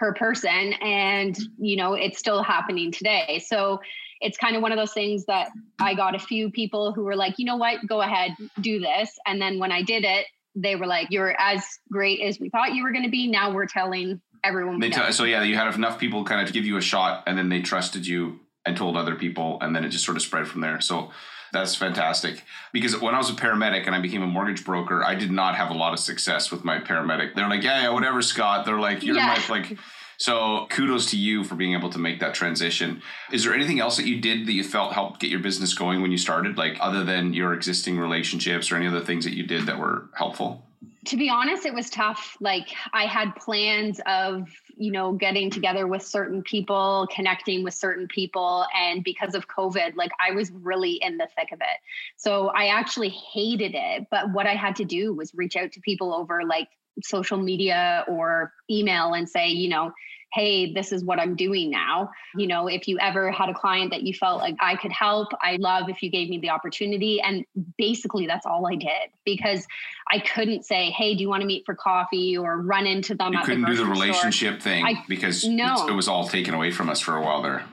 her 0.00 0.14
person 0.14 0.72
and 0.80 1.38
you 1.58 1.76
know 1.76 1.92
it's 1.92 2.18
still 2.18 2.42
happening 2.42 2.90
today. 2.90 3.44
So 3.46 3.80
it's 4.20 4.36
kind 4.36 4.56
of 4.56 4.62
one 4.62 4.72
of 4.72 4.78
those 4.78 4.92
things 4.92 5.24
that 5.26 5.48
I 5.80 5.94
got 5.94 6.14
a 6.14 6.18
few 6.18 6.50
people 6.50 6.92
who 6.92 7.04
were 7.04 7.16
like, 7.16 7.34
you 7.38 7.44
know 7.44 7.56
what, 7.56 7.86
go 7.86 8.02
ahead, 8.02 8.32
do 8.60 8.78
this. 8.78 9.10
And 9.26 9.40
then 9.40 9.58
when 9.58 9.72
I 9.72 9.82
did 9.82 10.04
it, 10.04 10.26
they 10.54 10.76
were 10.76 10.86
like, 10.86 11.08
you're 11.10 11.34
as 11.40 11.64
great 11.90 12.20
as 12.20 12.38
we 12.38 12.50
thought 12.50 12.74
you 12.74 12.82
were 12.82 12.92
going 12.92 13.04
to 13.04 13.10
be. 13.10 13.28
Now 13.28 13.52
we're 13.52 13.66
telling 13.66 14.20
everyone. 14.44 14.80
They 14.80 14.90
so 15.12 15.24
yeah, 15.24 15.42
you 15.42 15.56
had 15.56 15.72
enough 15.74 15.98
people 15.98 16.24
kind 16.24 16.46
of 16.46 16.52
give 16.52 16.64
you 16.64 16.76
a 16.76 16.80
shot, 16.80 17.24
and 17.26 17.38
then 17.38 17.48
they 17.48 17.62
trusted 17.62 18.06
you 18.06 18.40
and 18.66 18.76
told 18.76 18.96
other 18.96 19.14
people, 19.14 19.58
and 19.60 19.74
then 19.74 19.84
it 19.84 19.90
just 19.90 20.04
sort 20.04 20.16
of 20.16 20.22
spread 20.22 20.46
from 20.46 20.60
there. 20.60 20.80
So 20.80 21.10
that's 21.52 21.74
fantastic. 21.74 22.44
Because 22.72 23.00
when 23.00 23.14
I 23.14 23.18
was 23.18 23.30
a 23.30 23.34
paramedic 23.34 23.86
and 23.86 23.94
I 23.94 24.00
became 24.00 24.22
a 24.22 24.26
mortgage 24.26 24.64
broker, 24.64 25.02
I 25.04 25.14
did 25.14 25.30
not 25.30 25.56
have 25.56 25.70
a 25.70 25.74
lot 25.74 25.92
of 25.92 25.98
success 25.98 26.50
with 26.50 26.64
my 26.64 26.78
paramedic. 26.78 27.34
They're 27.34 27.48
like, 27.48 27.62
yeah, 27.62 27.82
yeah, 27.82 27.90
whatever, 27.90 28.22
Scott. 28.22 28.66
They're 28.66 28.78
like, 28.78 29.02
you're 29.02 29.16
yeah. 29.16 29.38
my 29.48 29.54
like. 29.54 29.78
So 30.20 30.66
kudos 30.68 31.10
to 31.12 31.16
you 31.16 31.44
for 31.44 31.54
being 31.54 31.72
able 31.72 31.88
to 31.90 31.98
make 31.98 32.20
that 32.20 32.34
transition. 32.34 33.00
Is 33.32 33.42
there 33.42 33.54
anything 33.54 33.80
else 33.80 33.96
that 33.96 34.06
you 34.06 34.20
did 34.20 34.46
that 34.46 34.52
you 34.52 34.62
felt 34.62 34.92
helped 34.92 35.20
get 35.20 35.30
your 35.30 35.40
business 35.40 35.72
going 35.72 36.02
when 36.02 36.10
you 36.10 36.18
started, 36.18 36.58
like 36.58 36.76
other 36.78 37.04
than 37.04 37.32
your 37.32 37.54
existing 37.54 37.98
relationships 37.98 38.70
or 38.70 38.76
any 38.76 38.86
other 38.86 39.00
things 39.00 39.24
that 39.24 39.34
you 39.34 39.44
did 39.44 39.64
that 39.64 39.78
were 39.78 40.10
helpful? 40.14 40.66
To 41.06 41.16
be 41.16 41.30
honest, 41.30 41.64
it 41.64 41.72
was 41.72 41.88
tough. 41.88 42.36
Like 42.38 42.68
I 42.92 43.06
had 43.06 43.34
plans 43.34 43.98
of, 44.04 44.46
you 44.76 44.92
know, 44.92 45.12
getting 45.12 45.48
together 45.48 45.86
with 45.86 46.02
certain 46.02 46.42
people, 46.42 47.08
connecting 47.10 47.64
with 47.64 47.72
certain 47.72 48.06
people. 48.06 48.66
And 48.78 49.02
because 49.02 49.34
of 49.34 49.48
COVID, 49.48 49.96
like 49.96 50.10
I 50.20 50.32
was 50.32 50.50
really 50.50 50.92
in 51.00 51.16
the 51.16 51.28
thick 51.34 51.50
of 51.50 51.60
it. 51.62 51.78
So 52.16 52.48
I 52.48 52.66
actually 52.66 53.08
hated 53.08 53.74
it. 53.74 54.08
But 54.10 54.30
what 54.34 54.46
I 54.46 54.54
had 54.54 54.76
to 54.76 54.84
do 54.84 55.14
was 55.14 55.32
reach 55.34 55.56
out 55.56 55.72
to 55.72 55.80
people 55.80 56.12
over 56.12 56.44
like 56.44 56.68
social 57.02 57.38
media 57.38 58.04
or 58.08 58.52
email 58.70 59.14
and 59.14 59.28
say, 59.28 59.48
you 59.48 59.68
know, 59.68 59.92
hey, 60.32 60.72
this 60.72 60.92
is 60.92 61.04
what 61.04 61.18
I'm 61.18 61.34
doing 61.34 61.70
now. 61.70 62.10
You 62.36 62.46
know, 62.46 62.68
if 62.68 62.86
you 62.86 62.98
ever 63.00 63.30
had 63.30 63.48
a 63.48 63.54
client 63.54 63.90
that 63.90 64.02
you 64.02 64.14
felt 64.14 64.40
like 64.40 64.54
I 64.60 64.76
could 64.76 64.92
help, 64.92 65.28
I 65.42 65.56
love 65.58 65.88
if 65.88 66.02
you 66.02 66.10
gave 66.10 66.28
me 66.28 66.38
the 66.38 66.50
opportunity. 66.50 67.20
And 67.20 67.44
basically, 67.76 68.26
that's 68.26 68.46
all 68.46 68.66
I 68.66 68.76
did 68.76 69.10
because 69.24 69.66
I 70.10 70.20
couldn't 70.20 70.64
say, 70.64 70.90
hey, 70.90 71.14
do 71.14 71.22
you 71.22 71.28
want 71.28 71.40
to 71.40 71.46
meet 71.46 71.64
for 71.66 71.74
coffee 71.74 72.36
or 72.36 72.60
run 72.60 72.86
into 72.86 73.14
them? 73.14 73.32
You 73.32 73.40
couldn't 73.42 73.62
the 73.62 73.68
do 73.68 73.76
the 73.78 73.86
relationship 73.86 74.60
store. 74.60 74.72
thing 74.72 74.84
I, 74.84 75.04
because 75.08 75.44
no. 75.44 75.88
it 75.88 75.92
was 75.92 76.06
all 76.06 76.28
taken 76.28 76.54
away 76.54 76.70
from 76.70 76.88
us 76.88 77.00
for 77.00 77.16
a 77.16 77.22
while 77.22 77.42
there. 77.42 77.64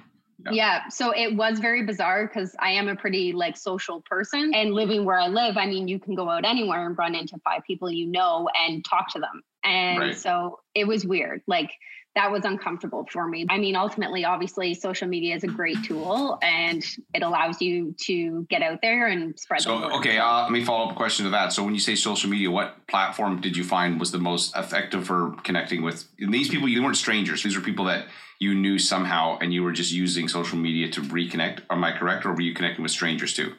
Yeah. 0.51 0.81
yeah. 0.83 0.87
So 0.89 1.11
it 1.11 1.35
was 1.35 1.59
very 1.59 1.83
bizarre 1.85 2.27
because 2.27 2.55
I 2.59 2.71
am 2.71 2.87
a 2.87 2.95
pretty 2.95 3.33
like 3.33 3.57
social 3.57 4.01
person 4.01 4.51
and 4.53 4.73
living 4.73 5.05
where 5.05 5.19
I 5.19 5.27
live, 5.27 5.57
I 5.57 5.65
mean, 5.65 5.87
you 5.87 5.99
can 5.99 6.15
go 6.15 6.29
out 6.29 6.45
anywhere 6.45 6.85
and 6.85 6.97
run 6.97 7.15
into 7.15 7.37
five 7.43 7.63
people 7.65 7.89
you 7.91 8.07
know 8.07 8.49
and 8.59 8.83
talk 8.85 9.11
to 9.13 9.19
them. 9.19 9.43
And 9.63 9.99
Right. 9.99 10.17
so 10.17 10.59
it 10.75 10.87
was 10.87 11.05
weird. 11.05 11.41
Like 11.47 11.71
that 12.15 12.31
was 12.31 12.45
uncomfortable 12.45 13.07
for 13.11 13.27
me. 13.27 13.45
I 13.47 13.59
mean, 13.59 13.75
ultimately, 13.75 14.25
obviously, 14.25 14.73
social 14.73 15.07
media 15.07 15.35
is 15.35 15.43
a 15.43 15.47
great 15.47 15.77
tool 15.83 16.39
and 16.41 16.83
it 17.13 17.21
allows 17.21 17.61
you 17.61 17.93
to 18.05 18.47
get 18.49 18.63
out 18.63 18.79
there 18.81 19.05
and 19.05 19.39
spread 19.39 19.59
the 19.59 19.63
So, 19.65 19.75
word. 19.81 19.91
okay, 19.97 20.17
uh, 20.17 20.41
let 20.43 20.51
me 20.51 20.63
follow 20.63 20.85
up 20.85 20.93
a 20.93 20.95
question 20.95 21.25
to 21.25 21.31
that. 21.31 21.53
So, 21.53 21.63
when 21.63 21.75
you 21.75 21.79
say 21.79 21.93
social 21.93 22.27
media, 22.29 22.49
what 22.49 22.87
platform 22.87 23.39
did 23.39 23.55
you 23.55 23.63
find 23.63 23.99
was 23.99 24.11
the 24.11 24.17
most 24.17 24.55
effective 24.57 25.05
for 25.05 25.35
connecting 25.43 25.83
with 25.83 26.05
and 26.19 26.33
these 26.33 26.49
people? 26.49 26.67
You 26.67 26.81
weren't 26.81 26.97
strangers; 26.97 27.43
these 27.43 27.55
were 27.55 27.61
people 27.61 27.85
that 27.85 28.07
you 28.39 28.55
knew 28.55 28.77
somehow, 28.77 29.37
and 29.39 29.53
you 29.53 29.63
were 29.63 29.71
just 29.71 29.91
using 29.91 30.27
social 30.27 30.57
media 30.57 30.89
to 30.91 31.01
reconnect. 31.01 31.61
Am 31.69 31.83
I 31.83 31.91
correct, 31.91 32.25
or 32.25 32.33
were 32.33 32.41
you 32.41 32.53
connecting 32.53 32.83
with 32.83 32.91
strangers 32.91 33.33
too? 33.33 33.53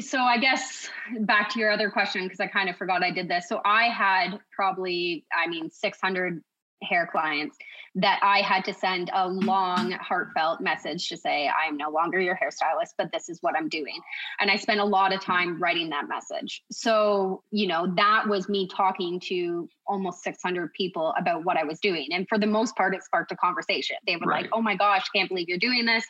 so 0.00 0.20
I 0.20 0.38
guess 0.38 0.88
back 1.20 1.50
to 1.50 1.60
your 1.60 1.70
other 1.70 1.90
question 1.90 2.24
because 2.24 2.40
I 2.40 2.46
kind 2.46 2.68
of 2.68 2.76
forgot 2.76 3.02
I 3.02 3.10
did 3.10 3.28
this. 3.28 3.48
So 3.48 3.60
I 3.64 3.84
had 3.84 4.38
probably, 4.54 5.24
I 5.34 5.46
mean, 5.48 5.70
600 5.70 6.42
hair 6.82 7.08
clients 7.10 7.56
that 7.96 8.20
I 8.22 8.42
had 8.42 8.62
to 8.66 8.74
send 8.74 9.10
a 9.14 9.26
long, 9.26 9.92
heartfelt 9.92 10.60
message 10.60 11.08
to 11.08 11.16
say, 11.16 11.48
I 11.48 11.66
am 11.66 11.78
no 11.78 11.88
longer 11.88 12.20
your 12.20 12.36
hairstylist, 12.36 12.90
but 12.98 13.10
this 13.10 13.30
is 13.30 13.42
what 13.42 13.56
I'm 13.56 13.70
doing. 13.70 13.98
And 14.38 14.50
I 14.50 14.56
spent 14.56 14.80
a 14.80 14.84
lot 14.84 15.14
of 15.14 15.22
time 15.22 15.58
writing 15.58 15.88
that 15.90 16.06
message. 16.06 16.62
So, 16.70 17.42
you 17.50 17.66
know, 17.66 17.92
that 17.96 18.28
was 18.28 18.50
me 18.50 18.68
talking 18.68 19.18
to 19.20 19.66
almost 19.86 20.22
600 20.22 20.74
people 20.74 21.14
about 21.18 21.44
what 21.44 21.56
I 21.56 21.64
was 21.64 21.80
doing. 21.80 22.08
And 22.12 22.28
for 22.28 22.38
the 22.38 22.46
most 22.46 22.76
part, 22.76 22.94
it 22.94 23.02
sparked 23.02 23.32
a 23.32 23.36
conversation. 23.36 23.96
They 24.06 24.16
were 24.16 24.26
Right. 24.26 24.42
like, 24.42 24.50
oh 24.52 24.60
my 24.60 24.76
gosh, 24.76 25.08
can't 25.14 25.28
believe 25.30 25.48
you're 25.48 25.56
doing 25.58 25.86
this. 25.86 26.04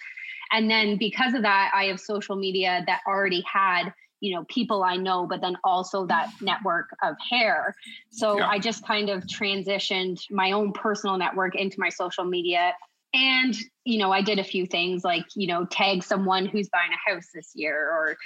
And 0.50 0.68
then 0.70 0.96
because 0.96 1.34
of 1.34 1.42
that, 1.42 1.70
I 1.72 1.84
have 1.84 2.00
social 2.00 2.34
media 2.34 2.82
that 2.86 3.00
already 3.06 3.42
had, 3.42 3.92
you 4.20 4.34
know, 4.34 4.44
people 4.48 4.82
I 4.82 4.96
know, 4.96 5.26
but 5.26 5.40
then 5.40 5.56
also 5.62 6.06
that 6.06 6.30
network 6.40 6.88
of 7.02 7.16
hair. 7.30 7.74
So 8.10 8.38
Yeah. 8.38 8.48
I 8.48 8.58
just 8.58 8.86
kind 8.86 9.10
of 9.10 9.24
transitioned 9.24 10.20
my 10.30 10.52
own 10.52 10.72
personal 10.72 11.18
network 11.18 11.54
into 11.54 11.78
my 11.78 11.90
social 11.90 12.24
media. 12.24 12.74
And, 13.14 13.54
you 13.84 13.98
know, 13.98 14.12
I 14.12 14.22
did 14.22 14.38
a 14.38 14.44
few 14.44 14.66
things 14.66 15.04
like, 15.04 15.24
you 15.34 15.46
know, 15.46 15.64
tag 15.66 16.02
someone 16.02 16.46
who's 16.46 16.68
buying 16.68 16.90
a 16.92 17.10
house 17.10 17.28
this 17.34 17.52
year 17.54 17.76
or, 17.78 18.16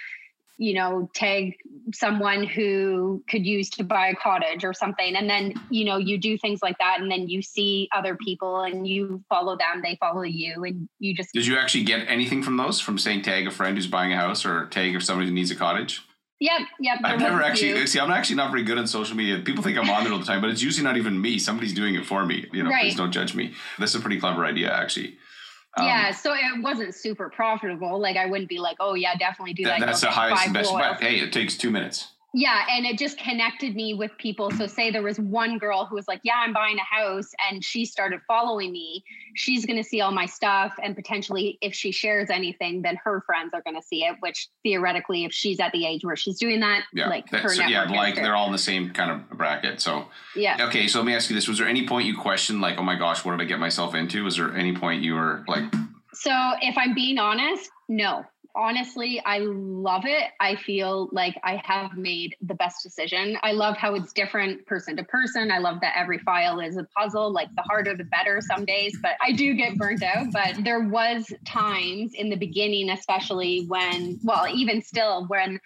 you 0.60 0.74
know, 0.74 1.10
tag 1.14 1.56
someone 1.94 2.44
who 2.44 3.24
could 3.30 3.46
use 3.46 3.70
to 3.70 3.82
buy 3.82 4.08
a 4.08 4.14
cottage 4.14 4.62
or 4.62 4.74
something. 4.74 5.16
And 5.16 5.28
then, 5.28 5.54
you 5.70 5.86
know, 5.86 5.96
you 5.96 6.18
do 6.18 6.36
things 6.36 6.60
like 6.62 6.76
that. 6.76 7.00
And 7.00 7.10
then 7.10 7.30
you 7.30 7.40
see 7.40 7.88
other 7.96 8.14
people 8.14 8.60
and 8.60 8.86
you 8.86 9.24
follow 9.30 9.56
them, 9.56 9.80
they 9.82 9.96
follow 9.98 10.20
you, 10.20 10.62
and 10.64 10.86
you 10.98 11.14
just 11.16 11.32
Did 11.32 11.46
you 11.46 11.56
actually 11.56 11.84
get 11.84 12.06
anything 12.08 12.42
from 12.42 12.58
those? 12.58 12.78
From 12.78 12.98
saying 12.98 13.22
tag 13.22 13.46
a 13.46 13.50
friend 13.50 13.74
who's 13.74 13.86
buying 13.86 14.12
a 14.12 14.16
house, 14.16 14.44
or 14.44 14.66
tag 14.66 14.94
if 14.94 15.02
somebody 15.02 15.28
who 15.28 15.34
needs 15.34 15.50
a 15.50 15.56
cottage? 15.56 16.02
Yep, 16.40 16.60
yep. 16.78 16.98
I've 17.04 17.20
never 17.20 17.42
actually 17.42 17.72
few. 17.72 17.86
see. 17.86 17.98
I'm 17.98 18.10
actually 18.10 18.36
not 18.36 18.50
very 18.50 18.62
good 18.62 18.76
on 18.76 18.86
social 18.86 19.16
media. 19.16 19.38
People 19.38 19.62
think 19.62 19.78
I'm 19.78 19.88
on 19.88 20.04
there 20.04 20.12
all 20.12 20.18
the 20.18 20.26
time, 20.26 20.42
but 20.42 20.50
it's 20.50 20.62
usually 20.62 20.84
not 20.84 20.98
even 20.98 21.18
me. 21.20 21.38
Somebody's 21.38 21.72
doing 21.72 21.94
it 21.94 22.04
for 22.04 22.26
me. 22.26 22.46
You 22.52 22.64
know, 22.64 22.70
Right. 22.70 22.82
please 22.82 22.96
don't 22.96 23.12
judge 23.12 23.34
me. 23.34 23.54
This 23.78 23.90
is 23.94 23.96
a 23.96 24.00
pretty 24.00 24.20
clever 24.20 24.44
idea, 24.44 24.70
actually. 24.70 25.16
Um, 25.76 25.86
yeah, 25.86 26.10
so 26.10 26.34
it 26.34 26.62
wasn't 26.62 26.94
super 26.94 27.28
profitable. 27.30 28.00
Like 28.00 28.16
I 28.16 28.26
wouldn't 28.26 28.48
be 28.48 28.58
like, 28.58 28.76
oh 28.80 28.94
yeah, 28.94 29.14
definitely 29.16 29.54
do 29.54 29.64
that- 29.64 29.80
that. 29.80 29.86
that's 29.86 30.00
the 30.00 30.10
highest 30.10 30.46
and 30.46 30.54
best. 30.54 30.72
But 30.72 31.00
hey, 31.00 31.20
it 31.20 31.32
takes 31.32 31.56
two 31.56 31.70
minutes. 31.70 32.08
Yeah, 32.32 32.64
and 32.70 32.86
it 32.86 32.96
just 32.96 33.18
connected 33.18 33.74
me 33.74 33.94
with 33.94 34.12
people. 34.18 34.52
So 34.52 34.68
say 34.68 34.90
there 34.90 35.02
was 35.02 35.18
one 35.18 35.58
girl 35.58 35.84
who 35.84 35.96
was 35.96 36.06
like, 36.06 36.20
"Yeah, 36.22 36.36
I'm 36.36 36.52
buying 36.52 36.78
a 36.78 36.84
house," 36.84 37.32
and 37.50 37.64
she 37.64 37.84
started 37.84 38.20
following 38.28 38.70
me. 38.70 39.04
She's 39.34 39.66
going 39.66 39.76
to 39.76 39.88
see 39.88 40.00
all 40.00 40.12
my 40.12 40.26
stuff, 40.26 40.72
and 40.82 40.94
potentially, 40.94 41.58
if 41.60 41.74
she 41.74 41.90
shares 41.90 42.30
anything, 42.30 42.82
then 42.82 42.96
her 43.02 43.22
friends 43.22 43.52
are 43.52 43.62
going 43.62 43.74
to 43.74 43.82
see 43.82 44.04
it. 44.04 44.16
Which 44.20 44.48
theoretically, 44.62 45.24
if 45.24 45.32
she's 45.32 45.58
at 45.58 45.72
the 45.72 45.84
age 45.84 46.04
where 46.04 46.14
she's 46.14 46.38
doing 46.38 46.60
that, 46.60 46.84
Yeah, 46.92 47.08
like 47.08 47.28
That- 47.30 47.40
her 47.40 47.48
so, 47.48 47.64
yeah, 47.64 47.84
like 47.90 48.14
they're 48.14 48.36
all 48.36 48.46
in 48.46 48.52
the 48.52 48.58
same 48.58 48.90
kind 48.90 49.10
of 49.10 49.28
bracket. 49.36 49.80
So 49.80 50.06
yeah. 50.36 50.66
okay, 50.68 50.86
so 50.86 51.00
let 51.00 51.06
me 51.06 51.14
ask 51.14 51.30
you 51.30 51.34
this: 51.34 51.48
Was 51.48 51.58
there 51.58 51.68
any 51.68 51.86
point 51.86 52.06
you 52.06 52.16
questioned, 52.16 52.60
like, 52.60 52.78
oh 52.78 52.82
my 52.84 52.94
gosh, 52.94 53.24
what 53.24 53.32
did 53.32 53.40
I 53.40 53.44
get 53.44 53.58
myself 53.58 53.94
into? 53.94 54.22
Was 54.22 54.36
there 54.36 54.56
any 54.56 54.74
point 54.74 55.02
you 55.02 55.14
were 55.14 55.44
like, 55.48 55.64
So 56.12 56.30
if 56.62 56.78
I'm 56.78 56.94
being 56.94 57.18
honest, 57.18 57.68
no. 57.88 58.24
Honestly, 58.54 59.22
I 59.24 59.38
love 59.38 60.04
it. 60.06 60.24
I 60.40 60.56
feel 60.56 61.08
like 61.12 61.38
I 61.44 61.62
have 61.64 61.96
made 61.96 62.36
the 62.42 62.54
best 62.54 62.82
decision. 62.82 63.38
I 63.42 63.52
love 63.52 63.76
how 63.76 63.94
it's 63.94 64.12
different 64.12 64.66
person 64.66 64.96
to 64.96 65.04
person. 65.04 65.50
I 65.50 65.58
love 65.58 65.80
that 65.82 65.94
every 65.96 66.18
file 66.18 66.58
is 66.60 66.76
a 66.76 66.84
puzzle, 66.96 67.32
like 67.32 67.48
the 67.54 67.62
harder 67.62 67.96
the 67.96 68.04
better 68.04 68.40
some 68.40 68.64
days, 68.64 68.98
but 69.00 69.12
I 69.22 69.32
do 69.32 69.54
get 69.54 69.76
burnt 69.78 70.02
out, 70.02 70.32
but 70.32 70.64
there 70.64 70.80
was 70.80 71.32
times 71.46 72.12
in 72.14 72.28
the 72.28 72.36
beginning 72.36 72.90
especially 72.90 73.66
when 73.66 74.18
well, 74.24 74.46
even 74.48 74.82
still 74.82 75.26
when 75.26 75.60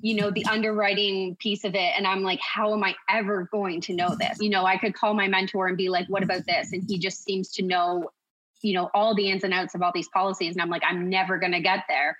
you 0.00 0.14
know 0.14 0.30
the 0.30 0.44
underwriting 0.46 1.36
piece 1.36 1.64
of 1.64 1.74
it 1.74 1.92
and 1.96 2.06
i'm 2.06 2.22
like 2.22 2.40
how 2.40 2.72
am 2.72 2.84
i 2.84 2.94
ever 3.08 3.48
going 3.50 3.80
to 3.80 3.92
know 3.94 4.14
this 4.18 4.38
you 4.40 4.48
know 4.48 4.64
i 4.64 4.76
could 4.76 4.94
call 4.94 5.14
my 5.14 5.26
mentor 5.26 5.66
and 5.66 5.76
be 5.76 5.88
like 5.88 6.06
what 6.08 6.22
about 6.22 6.46
this 6.46 6.72
and 6.72 6.84
he 6.88 6.98
just 6.98 7.24
seems 7.24 7.50
to 7.50 7.62
know 7.62 8.08
you 8.62 8.74
know 8.74 8.90
all 8.94 9.14
the 9.14 9.30
ins 9.30 9.44
and 9.44 9.54
outs 9.54 9.74
of 9.74 9.82
all 9.82 9.92
these 9.94 10.08
policies 10.08 10.54
and 10.54 10.62
i'm 10.62 10.70
like 10.70 10.82
i'm 10.88 11.08
never 11.08 11.38
going 11.38 11.52
to 11.52 11.60
get 11.60 11.84
there 11.88 12.16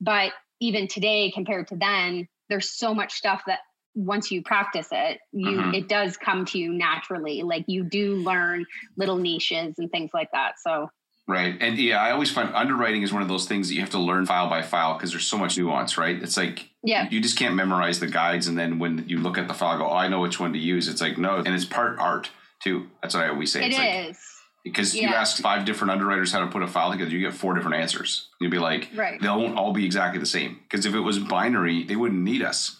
but 0.00 0.32
even 0.60 0.88
today 0.88 1.30
compared 1.30 1.66
to 1.68 1.76
then 1.76 2.28
there's 2.48 2.70
so 2.70 2.94
much 2.94 3.12
stuff 3.14 3.42
that 3.46 3.60
once 3.94 4.30
you 4.30 4.42
practice 4.42 4.88
it 4.90 5.20
you 5.32 5.58
Mhm. 5.58 5.74
it 5.74 5.88
does 5.88 6.16
come 6.16 6.44
to 6.46 6.58
you 6.58 6.72
naturally 6.72 7.42
like 7.42 7.64
you 7.66 7.84
do 7.84 8.16
learn 8.16 8.64
little 8.96 9.16
niches 9.16 9.78
and 9.78 9.90
things 9.90 10.10
like 10.14 10.30
that 10.32 10.58
so 10.58 10.88
right? 11.28 11.56
And 11.60 11.78
yeah, 11.78 12.00
I 12.02 12.10
always 12.10 12.30
find 12.32 12.52
underwriting 12.52 13.02
is 13.02 13.12
one 13.12 13.22
of 13.22 13.28
those 13.28 13.46
things 13.46 13.68
that 13.68 13.74
you 13.74 13.80
have 13.80 13.90
to 13.90 13.98
learn 13.98 14.26
file 14.26 14.48
by 14.50 14.60
file 14.60 14.94
because 14.94 15.12
there's 15.12 15.26
so 15.26 15.38
much 15.38 15.56
nuance, 15.56 15.96
right? 15.96 16.20
It's 16.20 16.36
like 16.36 16.68
yeah 16.82 17.08
you 17.10 17.20
just 17.20 17.38
can't 17.38 17.54
memorize 17.54 18.00
the 18.00 18.08
guides, 18.08 18.48
and 18.48 18.58
then 18.58 18.78
when 18.78 19.04
you 19.08 19.18
look 19.18 19.38
at 19.38 19.46
the 19.46 19.54
file, 19.54 19.78
go, 19.78 19.86
oh, 19.88 19.94
I 19.94 20.08
know 20.08 20.20
which 20.20 20.40
one 20.40 20.52
to 20.52 20.58
use. 20.58 20.88
It's 20.88 21.00
like 21.00 21.18
no, 21.18 21.36
and 21.36 21.48
it's 21.48 21.64
part 21.64 21.98
art 21.98 22.30
too. 22.62 22.88
That's 23.02 23.14
what 23.14 23.24
I 23.24 23.28
always 23.28 23.52
say. 23.52 23.62
it 23.62 23.68
it's 23.68 23.78
like, 23.78 24.16
because 24.64 24.94
you 24.94 25.08
ask 25.08 25.42
five 25.42 25.64
different 25.64 25.90
underwriters 25.90 26.32
how 26.32 26.40
to 26.40 26.46
put 26.46 26.62
a 26.62 26.66
file 26.68 26.90
together, 26.92 27.10
you 27.10 27.18
get 27.20 27.34
four 27.34 27.54
different 27.54 27.76
answers. 27.76 28.28
You'd 28.40 28.50
be 28.50 28.58
like, 28.58 28.88
Right. 28.94 29.20
they 29.20 29.28
won't 29.28 29.56
all 29.56 29.72
be 29.72 29.84
exactly 29.84 30.20
the 30.20 30.26
same. 30.26 30.60
Because 30.68 30.86
if 30.86 30.94
it 30.94 31.00
was 31.00 31.18
binary, 31.18 31.82
they 31.82 31.96
wouldn't 31.96 32.22
need 32.22 32.42
us. 32.42 32.76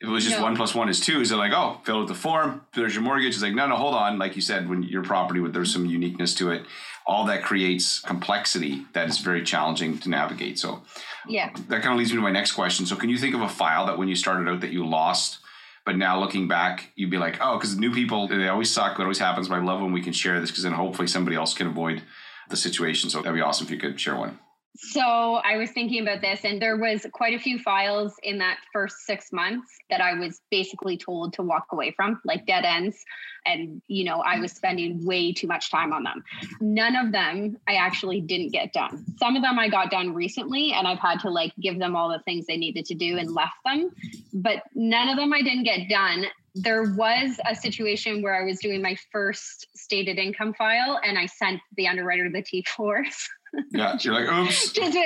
If 0.00 0.08
it 0.08 0.10
was 0.10 0.24
just 0.24 0.36
No. 0.38 0.42
one 0.44 0.56
plus 0.56 0.74
one 0.74 0.88
is 0.90 1.00
two, 1.00 1.20
is 1.20 1.30
they're 1.30 1.38
like, 1.38 1.52
oh, 1.52 1.80
fill 1.84 2.02
out 2.02 2.08
the 2.08 2.14
form. 2.14 2.62
There's 2.74 2.94
your 2.94 3.02
mortgage. 3.02 3.34
It's 3.34 3.42
like, 3.42 3.54
no, 3.54 3.66
no, 3.66 3.76
hold 3.76 3.94
on. 3.94 4.18
Like 4.18 4.36
you 4.36 4.42
said, 4.42 4.68
when 4.68 4.82
your 4.82 5.02
property, 5.02 5.40
there's 5.48 5.72
some 5.72 5.86
uniqueness 5.86 6.34
to 6.34 6.50
it. 6.50 6.64
All 7.06 7.24
that 7.26 7.42
creates 7.42 8.00
complexity 8.00 8.84
that 8.92 9.08
is 9.08 9.18
very 9.18 9.42
challenging 9.42 9.98
to 9.98 10.08
navigate. 10.10 10.58
So 10.58 10.82
yeah 11.28 11.50
that 11.68 11.82
kind 11.82 11.92
of 11.92 11.98
leads 11.98 12.10
me 12.12 12.16
to 12.16 12.22
my 12.22 12.30
next 12.30 12.52
question. 12.52 12.84
So 12.86 12.94
can 12.96 13.08
you 13.10 13.18
think 13.18 13.34
of 13.34 13.40
a 13.42 13.48
file 13.48 13.86
that 13.86 13.98
when 13.98 14.08
you 14.08 14.14
started 14.16 14.48
out 14.48 14.60
that 14.60 14.72
you 14.72 14.86
lost, 14.86 15.38
but 15.86 15.96
now 15.96 16.18
looking 16.18 16.48
back, 16.48 16.90
you'd 16.96 17.12
be 17.12 17.16
like, 17.16 17.38
oh, 17.40 17.56
because 17.56 17.78
new 17.78 17.92
people, 17.92 18.26
they 18.26 18.48
always 18.48 18.70
suck. 18.70 18.96
That 18.96 19.04
always 19.04 19.20
happens. 19.20 19.48
But 19.48 19.60
I 19.60 19.62
love 19.62 19.80
when 19.80 19.92
we 19.92 20.02
can 20.02 20.12
share 20.12 20.40
this 20.40 20.50
because 20.50 20.64
then 20.64 20.72
hopefully 20.72 21.06
somebody 21.06 21.36
else 21.36 21.54
can 21.54 21.68
avoid 21.68 22.02
the 22.50 22.56
situation. 22.56 23.08
So 23.08 23.22
that'd 23.22 23.32
be 23.32 23.40
awesome 23.40 23.66
if 23.66 23.70
you 23.70 23.78
could 23.78 23.98
share 23.98 24.16
one. 24.16 24.40
So 24.78 25.00
I 25.00 25.56
was 25.56 25.70
thinking 25.70 26.02
about 26.02 26.20
this, 26.20 26.44
and 26.44 26.60
there 26.60 26.76
was 26.76 27.06
quite 27.12 27.34
a 27.34 27.38
few 27.38 27.58
files 27.58 28.14
in 28.22 28.38
that 28.38 28.58
first 28.72 29.06
six 29.06 29.32
months 29.32 29.70
that 29.90 30.00
I 30.00 30.14
was 30.14 30.40
basically 30.50 30.98
told 30.98 31.32
to 31.34 31.42
walk 31.42 31.66
away 31.72 31.92
from, 31.92 32.20
like 32.24 32.46
dead 32.46 32.64
ends. 32.64 33.04
And, 33.46 33.80
you 33.86 34.04
know, 34.04 34.20
I 34.20 34.38
was 34.38 34.52
spending 34.52 35.04
way 35.04 35.32
too 35.32 35.46
much 35.46 35.70
time 35.70 35.92
on 35.92 36.02
them. 36.02 36.22
None 36.60 36.96
of 36.96 37.12
them 37.12 37.56
I 37.66 37.74
actually 37.74 38.20
didn't 38.20 38.50
get 38.50 38.72
done. 38.72 39.04
Some 39.18 39.36
of 39.36 39.42
them 39.42 39.58
I 39.58 39.68
got 39.68 39.90
done 39.90 40.14
recently, 40.14 40.72
and 40.72 40.86
I've 40.86 40.98
had 40.98 41.20
to 41.20 41.30
like 41.30 41.52
give 41.60 41.78
them 41.78 41.96
all 41.96 42.10
the 42.10 42.20
things 42.24 42.46
they 42.46 42.56
needed 42.56 42.84
to 42.86 42.94
do 42.94 43.16
and 43.18 43.32
left 43.32 43.56
them. 43.64 43.90
But 44.34 44.62
none 44.74 45.08
of 45.08 45.16
them 45.16 45.32
I 45.32 45.42
didn't 45.42 45.64
get 45.64 45.88
done. 45.88 46.26
There 46.54 46.94
was 46.94 47.38
a 47.48 47.54
situation 47.54 48.22
where 48.22 48.34
I 48.34 48.44
was 48.44 48.58
doing 48.60 48.82
my 48.82 48.96
first 49.12 49.66
stated 49.74 50.18
income 50.18 50.54
file, 50.54 50.98
and 51.04 51.18
I 51.18 51.26
sent 51.26 51.60
the 51.76 51.88
underwriter 51.88 52.28
the 52.30 52.42
T4s. 52.42 53.28
Yeah, 53.70 53.96
you're 54.00 54.14
like, 54.14 54.28
oops. 54.32 54.70
just 54.72 54.96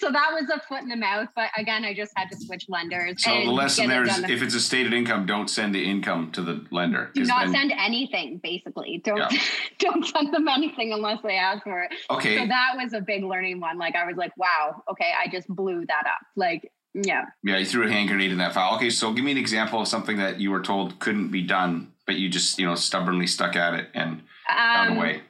so 0.00 0.10
that 0.10 0.30
was 0.32 0.48
a 0.52 0.60
foot 0.60 0.82
in 0.82 0.88
the 0.88 0.96
mouth. 0.96 1.28
But 1.34 1.50
again, 1.56 1.84
I 1.84 1.94
just 1.94 2.12
had 2.16 2.30
to 2.30 2.36
switch 2.36 2.66
lenders. 2.68 3.22
So 3.22 3.30
the 3.30 3.50
lesson 3.50 3.88
there 3.88 4.04
is, 4.04 4.08
done. 4.08 4.30
if 4.30 4.42
it's 4.42 4.54
a 4.54 4.60
stated 4.60 4.92
income, 4.92 5.26
don't 5.26 5.48
send 5.48 5.74
the 5.74 5.84
income 5.84 6.30
to 6.32 6.42
the 6.42 6.64
lender. 6.70 7.10
Do 7.14 7.24
not 7.24 7.46
then- 7.46 7.52
send 7.52 7.72
anything. 7.72 8.38
Basically, 8.42 9.00
don't 9.04 9.18
Yeah. 9.18 9.28
don't 9.78 10.06
send 10.06 10.32
them 10.32 10.48
anything 10.48 10.92
unless 10.92 11.18
they 11.22 11.36
ask 11.36 11.62
for 11.64 11.82
it. 11.82 11.92
Okay, 12.10 12.38
So 12.38 12.46
that 12.46 12.72
was 12.76 12.92
a 12.92 13.00
big 13.00 13.24
learning 13.24 13.60
one. 13.60 13.78
Like 13.78 13.96
I 13.96 14.06
was 14.06 14.16
like, 14.16 14.36
wow, 14.36 14.82
okay, 14.90 15.12
I 15.18 15.28
just 15.28 15.48
blew 15.48 15.84
that 15.86 16.06
up. 16.06 16.26
Like 16.36 16.70
yeah, 16.92 17.26
yeah, 17.44 17.56
you 17.56 17.66
threw 17.66 17.86
a 17.86 17.90
hand 17.90 18.08
grenade 18.08 18.32
in 18.32 18.38
that 18.38 18.52
file. 18.52 18.74
Okay, 18.74 18.90
so 18.90 19.12
give 19.12 19.24
me 19.24 19.30
an 19.30 19.38
example 19.38 19.80
of 19.80 19.86
something 19.88 20.16
that 20.16 20.40
you 20.40 20.50
were 20.50 20.60
told 20.60 20.98
couldn't 20.98 21.28
be 21.28 21.42
done, 21.42 21.92
but 22.04 22.16
you 22.16 22.28
just 22.28 22.58
you 22.58 22.66
know 22.66 22.74
stubbornly 22.74 23.28
stuck 23.28 23.54
at 23.54 23.74
it 23.74 23.88
and 23.94 24.22
found 24.48 24.90
um, 24.90 24.96
a 24.96 25.00
way. 25.00 25.22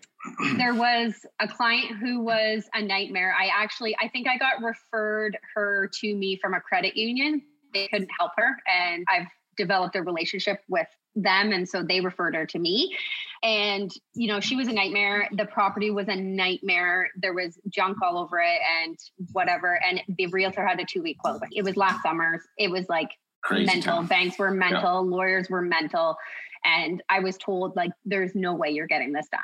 There 0.57 0.75
was 0.75 1.15
a 1.41 1.49
client 1.49 1.99
who 1.99 2.21
was 2.21 2.69
a 2.75 2.83
nightmare. 2.83 3.35
I 3.39 3.49
actually, 3.55 3.97
I 4.01 4.09
think 4.09 4.29
I 4.29 4.37
got 4.37 4.63
referred 4.63 5.39
her 5.55 5.91
to 6.01 6.15
me 6.15 6.39
from 6.41 6.55
a 6.55 6.61
credit 6.61 6.97
union. 6.97 7.43
They 7.73 7.89
couldn't 7.89 8.11
help 8.19 8.33
her, 8.37 8.57
and 8.67 9.05
I've 9.09 9.29
developed 9.57 9.97
a 9.97 10.03
relationship 10.03 10.61
with 10.69 10.89
them, 11.17 11.53
and 11.53 11.69
so 11.69 11.83
they 11.83 12.01
referred 12.01 12.35
her 12.35 12.47
to 12.47 12.59
me. 12.59 12.97
And 13.43 13.91
you 14.15 14.29
know, 14.29 14.41
she 14.41 14.57
was 14.57 14.69
a 14.69 14.73
nightmare. 14.73 15.29
The 15.33 15.47
property 15.47 15.91
was 15.91 16.09
a 16.09 16.17
nightmare. 16.17 17.11
There 17.17 17.33
was 17.33 17.59
junk 17.69 17.99
all 18.03 18.19
over 18.19 18.41
it, 18.41 18.61
and 18.83 18.99
whatever. 19.33 19.81
And 19.89 20.03
the 20.19 20.27
realtor 20.27 20.67
had 20.67 20.81
a 20.81 20.85
two-week 20.85 21.19
closing. 21.19 21.49
It 21.53 21.63
was 21.63 21.77
last 21.77 22.03
summer. 22.03 22.43
It 22.59 22.71
was 22.71 22.89
like 22.89 23.11
Crazy 23.43 23.67
mental. 23.67 23.95
town. 23.95 24.07
Banks 24.07 24.39
were 24.39 24.51
mental. 24.51 25.07
Lawyers 25.07 25.49
were 25.49 25.63
mental. 25.63 26.17
And 26.65 27.03
I 27.09 27.21
was 27.21 27.39
told, 27.39 27.75
like, 27.75 27.91
there's 28.05 28.35
no 28.35 28.55
way 28.55 28.71
you're 28.71 28.87
getting 28.87 29.13
this 29.13 29.29
done. 29.31 29.41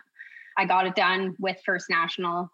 I 0.57 0.65
got 0.65 0.87
it 0.87 0.95
done 0.95 1.35
with 1.39 1.59
First 1.65 1.87
National. 1.91 2.51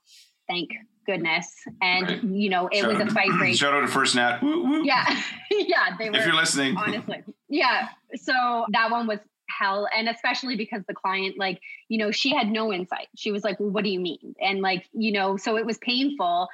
Thank 0.49 0.71
goodness. 1.07 1.53
And, 1.81 2.09
right. 2.09 2.25
you 2.25 2.49
know, 2.49 2.69
it 2.71 2.81
shout 2.81 2.93
was 2.93 3.01
a 3.01 3.07
fight 3.07 3.31
break. 3.39 3.57
Shout 3.57 3.75
out 3.75 3.81
to 3.81 3.89
First 3.89 4.15
Nat. 4.15 4.43
Woo, 4.43 4.65
woo. 4.65 4.85
Yeah. 4.85 5.05
yeah. 5.51 5.97
They 5.99 6.11
were, 6.11 6.17
if 6.17 6.27
you're 6.27 6.35
listening. 6.35 6.77
Honestly. 6.77 7.23
Yeah. 7.49 7.89
So 8.17 8.67
that 8.71 8.91
one 8.91 9.07
was 9.07 9.19
hell 9.59 9.87
and 9.95 10.09
especially 10.09 10.57
because 10.57 10.83
the 10.89 10.95
client 10.95 11.39
like 11.39 11.61
you 11.89 11.99
know 11.99 12.11
she 12.11 12.35
had 12.35 12.49
no 12.49 12.73
insight 12.73 13.09
she 13.17 13.31
was 13.31 13.45
like 13.45 13.59
well 13.61 13.71
what 13.71 13.85
do 13.85 13.91
you 13.91 14.01
mean 14.01 14.35
and 14.41 14.61
like 14.61 14.89
you 14.93 15.13
know 15.13 15.37
so 15.37 15.57
it 15.57 15.67
was 15.67 15.79
painful 15.79 16.49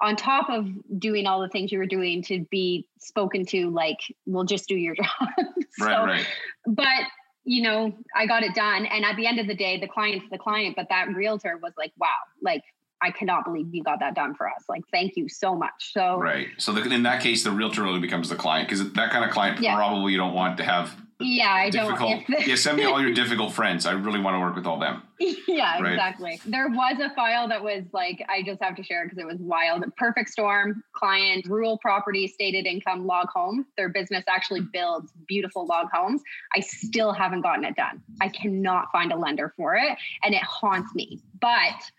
on 0.00 0.16
top 0.16 0.48
of 0.50 0.68
doing 0.98 1.26
all 1.26 1.40
the 1.40 1.48
things 1.48 1.72
you 1.72 1.78
were 1.78 1.86
doing 1.86 2.22
to 2.22 2.44
be 2.50 2.86
spoken 2.98 3.44
to 3.44 3.70
like 3.70 3.98
well 4.26 4.44
just 4.44 4.68
do 4.68 4.76
your 4.76 4.94
job 5.02 5.28
so, 5.72 5.86
right 5.86 6.04
right 6.04 6.26
but 6.66 7.02
you 7.44 7.62
know 7.62 7.92
i 8.14 8.26
got 8.26 8.42
it 8.42 8.54
done 8.54 8.86
and 8.86 9.04
at 9.04 9.16
the 9.16 9.26
end 9.26 9.38
of 9.38 9.46
the 9.46 9.54
day 9.54 9.78
the 9.78 9.88
client's 9.88 10.24
the 10.30 10.38
client 10.38 10.74
but 10.76 10.86
that 10.88 11.08
realtor 11.14 11.58
was 11.62 11.72
like 11.76 11.92
wow 11.98 12.08
like 12.42 12.62
I 13.02 13.10
cannot 13.10 13.44
believe 13.44 13.74
you 13.74 13.82
got 13.82 14.00
that 14.00 14.14
done 14.14 14.34
for 14.34 14.48
us. 14.48 14.64
Like, 14.66 14.82
thank 14.90 15.14
you 15.16 15.28
so 15.28 15.54
much. 15.54 15.92
So, 15.92 16.16
right. 16.16 16.48
So, 16.56 16.72
the, 16.72 16.90
in 16.90 17.02
that 17.02 17.20
case, 17.20 17.44
the 17.44 17.50
realtor 17.50 17.82
really 17.82 18.00
becomes 18.00 18.30
the 18.30 18.34
client 18.34 18.66
because 18.66 18.92
that 18.92 19.10
kind 19.10 19.24
of 19.24 19.30
client 19.30 19.60
yeah. 19.60 19.74
probably 19.74 20.12
you 20.12 20.18
don't 20.18 20.32
want 20.32 20.56
to 20.56 20.64
have 20.64 20.96
yeah, 21.20 21.52
I 21.52 21.70
difficult. 21.70 22.26
don't. 22.26 22.46
yeah, 22.46 22.54
send 22.54 22.76
me 22.76 22.84
all 22.84 23.00
your 23.00 23.12
difficult 23.12 23.52
friends. 23.52 23.86
I 23.86 23.92
really 23.92 24.20
want 24.20 24.34
to 24.34 24.40
work 24.40 24.56
with 24.56 24.66
all 24.66 24.78
them. 24.78 25.02
yeah, 25.48 25.80
right? 25.80 25.92
exactly. 25.92 26.40
There 26.46 26.68
was 26.68 26.98
a 27.00 27.14
file 27.14 27.48
that 27.48 27.62
was 27.62 27.84
like, 27.92 28.24
I 28.28 28.42
just 28.42 28.60
have 28.62 28.74
to 28.76 28.82
share 28.82 29.04
because 29.04 29.18
it 29.18 29.26
was 29.26 29.38
wild. 29.38 29.84
Perfect 29.96 30.30
storm, 30.30 30.82
client, 30.92 31.46
rural 31.46 31.78
property, 31.78 32.26
stated 32.26 32.66
income, 32.66 33.06
log 33.06 33.28
home. 33.28 33.66
Their 33.76 33.88
business 33.88 34.24
actually 34.28 34.62
builds 34.72 35.12
beautiful 35.28 35.66
log 35.66 35.88
homes. 35.92 36.22
I 36.56 36.60
still 36.60 37.12
haven't 37.12 37.42
gotten 37.42 37.64
it 37.64 37.76
done. 37.76 38.02
I 38.20 38.28
cannot 38.28 38.90
find 38.90 39.12
a 39.12 39.16
lender 39.16 39.52
for 39.56 39.76
it, 39.76 39.96
and 40.24 40.34
it 40.34 40.42
haunts 40.42 40.94
me. 40.94 41.20
But 41.40 41.90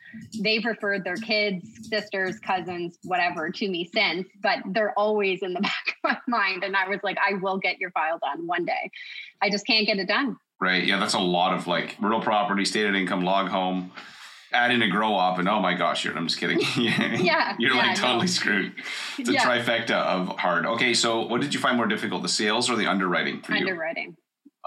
they've 0.42 0.66
referred 0.66 1.04
their 1.04 1.16
kids, 1.16 1.88
sisters, 1.88 2.40
cousins, 2.40 2.98
whatever 3.04 3.50
to 3.50 3.70
me 3.70 3.90
since, 3.94 4.28
but 4.42 4.60
they're 4.68 4.98
always 4.98 5.42
in 5.42 5.54
the 5.54 5.62
back 5.62 5.96
of 6.04 6.18
my 6.28 6.40
mind. 6.40 6.64
And 6.64 6.76
I 6.76 6.90
was 6.90 7.00
like, 7.04 7.18
I 7.18 7.36
will 7.36 7.58
get 7.58 7.80
your 7.80 7.92
file 7.92 8.20
done 8.20 8.46
one 8.46 8.66
day. 8.66 8.92
I 9.42 9.50
just 9.50 9.66
can't 9.66 9.86
get 9.86 10.00
it 10.00 10.08
done. 10.08 10.38
Right. 10.60 10.86
Yeah, 10.86 11.00
that's 11.00 11.14
a 11.14 11.20
lot 11.20 11.54
of 11.54 11.68
like 11.68 11.98
real 12.02 12.22
property, 12.22 12.66
stated 12.66 12.96
income, 12.96 13.24
log 13.24 13.50
home. 13.50 13.92
Add 14.52 14.72
in 14.72 14.82
a 14.82 14.88
grow 14.88 15.14
op, 15.14 15.38
and 15.38 15.50
oh 15.50 15.60
my 15.60 15.74
gosh, 15.74 16.06
you're, 16.06 16.16
I'm 16.16 16.28
just 16.28 16.40
kidding. 16.40 16.60
yeah, 16.78 17.56
you're 17.60 17.76
yeah, 17.76 17.88
like 17.88 17.98
totally 17.98 18.22
no. 18.22 18.26
screwed. 18.28 18.74
It's 19.18 19.28
a 19.28 19.34
yeah. 19.34 19.44
trifecta 19.44 19.92
of 19.92 20.38
hard. 20.40 20.66
Okay, 20.66 20.94
so 20.94 21.26
what 21.26 21.42
did 21.42 21.54
you 21.54 21.60
find 21.60 21.76
more 21.76 21.88
difficult, 21.88 22.22
the 22.22 22.30
sales 22.30 22.70
or 22.70 22.78
the 22.78 22.88
underwriting 22.88 23.42
for 23.42 23.52
underwriting. 23.52 23.68
you? 23.68 23.72
Underwriting. 23.74 24.18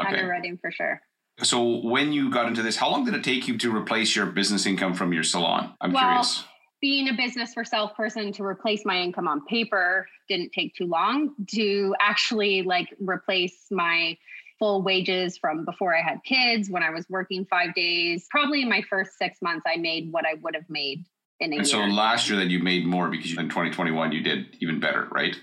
Okay. 0.01 0.21
Underwriting 0.21 0.59
for 0.59 0.71
sure. 0.71 1.01
So 1.43 1.87
when 1.87 2.13
you 2.13 2.31
got 2.31 2.47
into 2.47 2.63
this, 2.63 2.77
how 2.77 2.91
long 2.91 3.05
did 3.05 3.15
it 3.15 3.23
take 3.23 3.47
you 3.47 3.57
to 3.59 3.75
replace 3.75 4.17
your 4.17 4.27
business 4.27 4.67
income 4.67 4.95
from 4.95 5.13
your 5.13 5.23
salon? 5.23 5.75
I'm 5.81 5.93
well, 5.93 6.03
curious. 6.03 6.45
Being 6.81 7.09
a 7.09 7.15
business 7.15 7.55
for 7.55 7.65
self 7.65 7.97
person 7.97 8.33
to 8.35 8.45
replace 8.45 8.85
my 8.85 9.01
income 9.01 9.29
on 9.29 9.45
paper 9.47 10.07
didn't 10.29 10.53
take 10.53 10.75
too 10.75 10.87
long 10.87 11.35
to 11.55 11.95
actually 12.01 12.63
like 12.63 12.89
replace 13.01 13.67
my 13.71 14.17
full 14.59 14.83
wages 14.83 15.39
from 15.39 15.65
before 15.65 15.97
I 15.97 16.03
had 16.03 16.23
kids 16.25 16.69
when 16.69 16.83
I 16.83 16.91
was 16.91 17.07
working 17.09 17.47
5 17.47 17.75
days. 17.75 18.27
Probably 18.31 18.63
in 18.63 18.69
my 18.69 18.83
first 18.89 19.19
6 19.19 19.41
months 19.43 19.65
I 19.67 19.77
made 19.77 20.13
what 20.13 20.25
I 20.27 20.35
would 20.35 20.55
have 20.55 20.69
made 20.69 21.05
in 21.41 21.53
a 21.53 21.57
and 21.57 21.67
year. 21.67 21.89
so 21.89 21.93
last 21.93 22.29
year 22.29 22.39
that 22.39 22.49
you 22.49 22.59
made 22.59 22.85
more 22.87 23.09
because 23.09 23.31
in 23.33 23.49
2021 23.49 24.13
you 24.13 24.23
did 24.23 24.57
even 24.61 24.81
better, 24.81 25.09
right? 25.11 25.37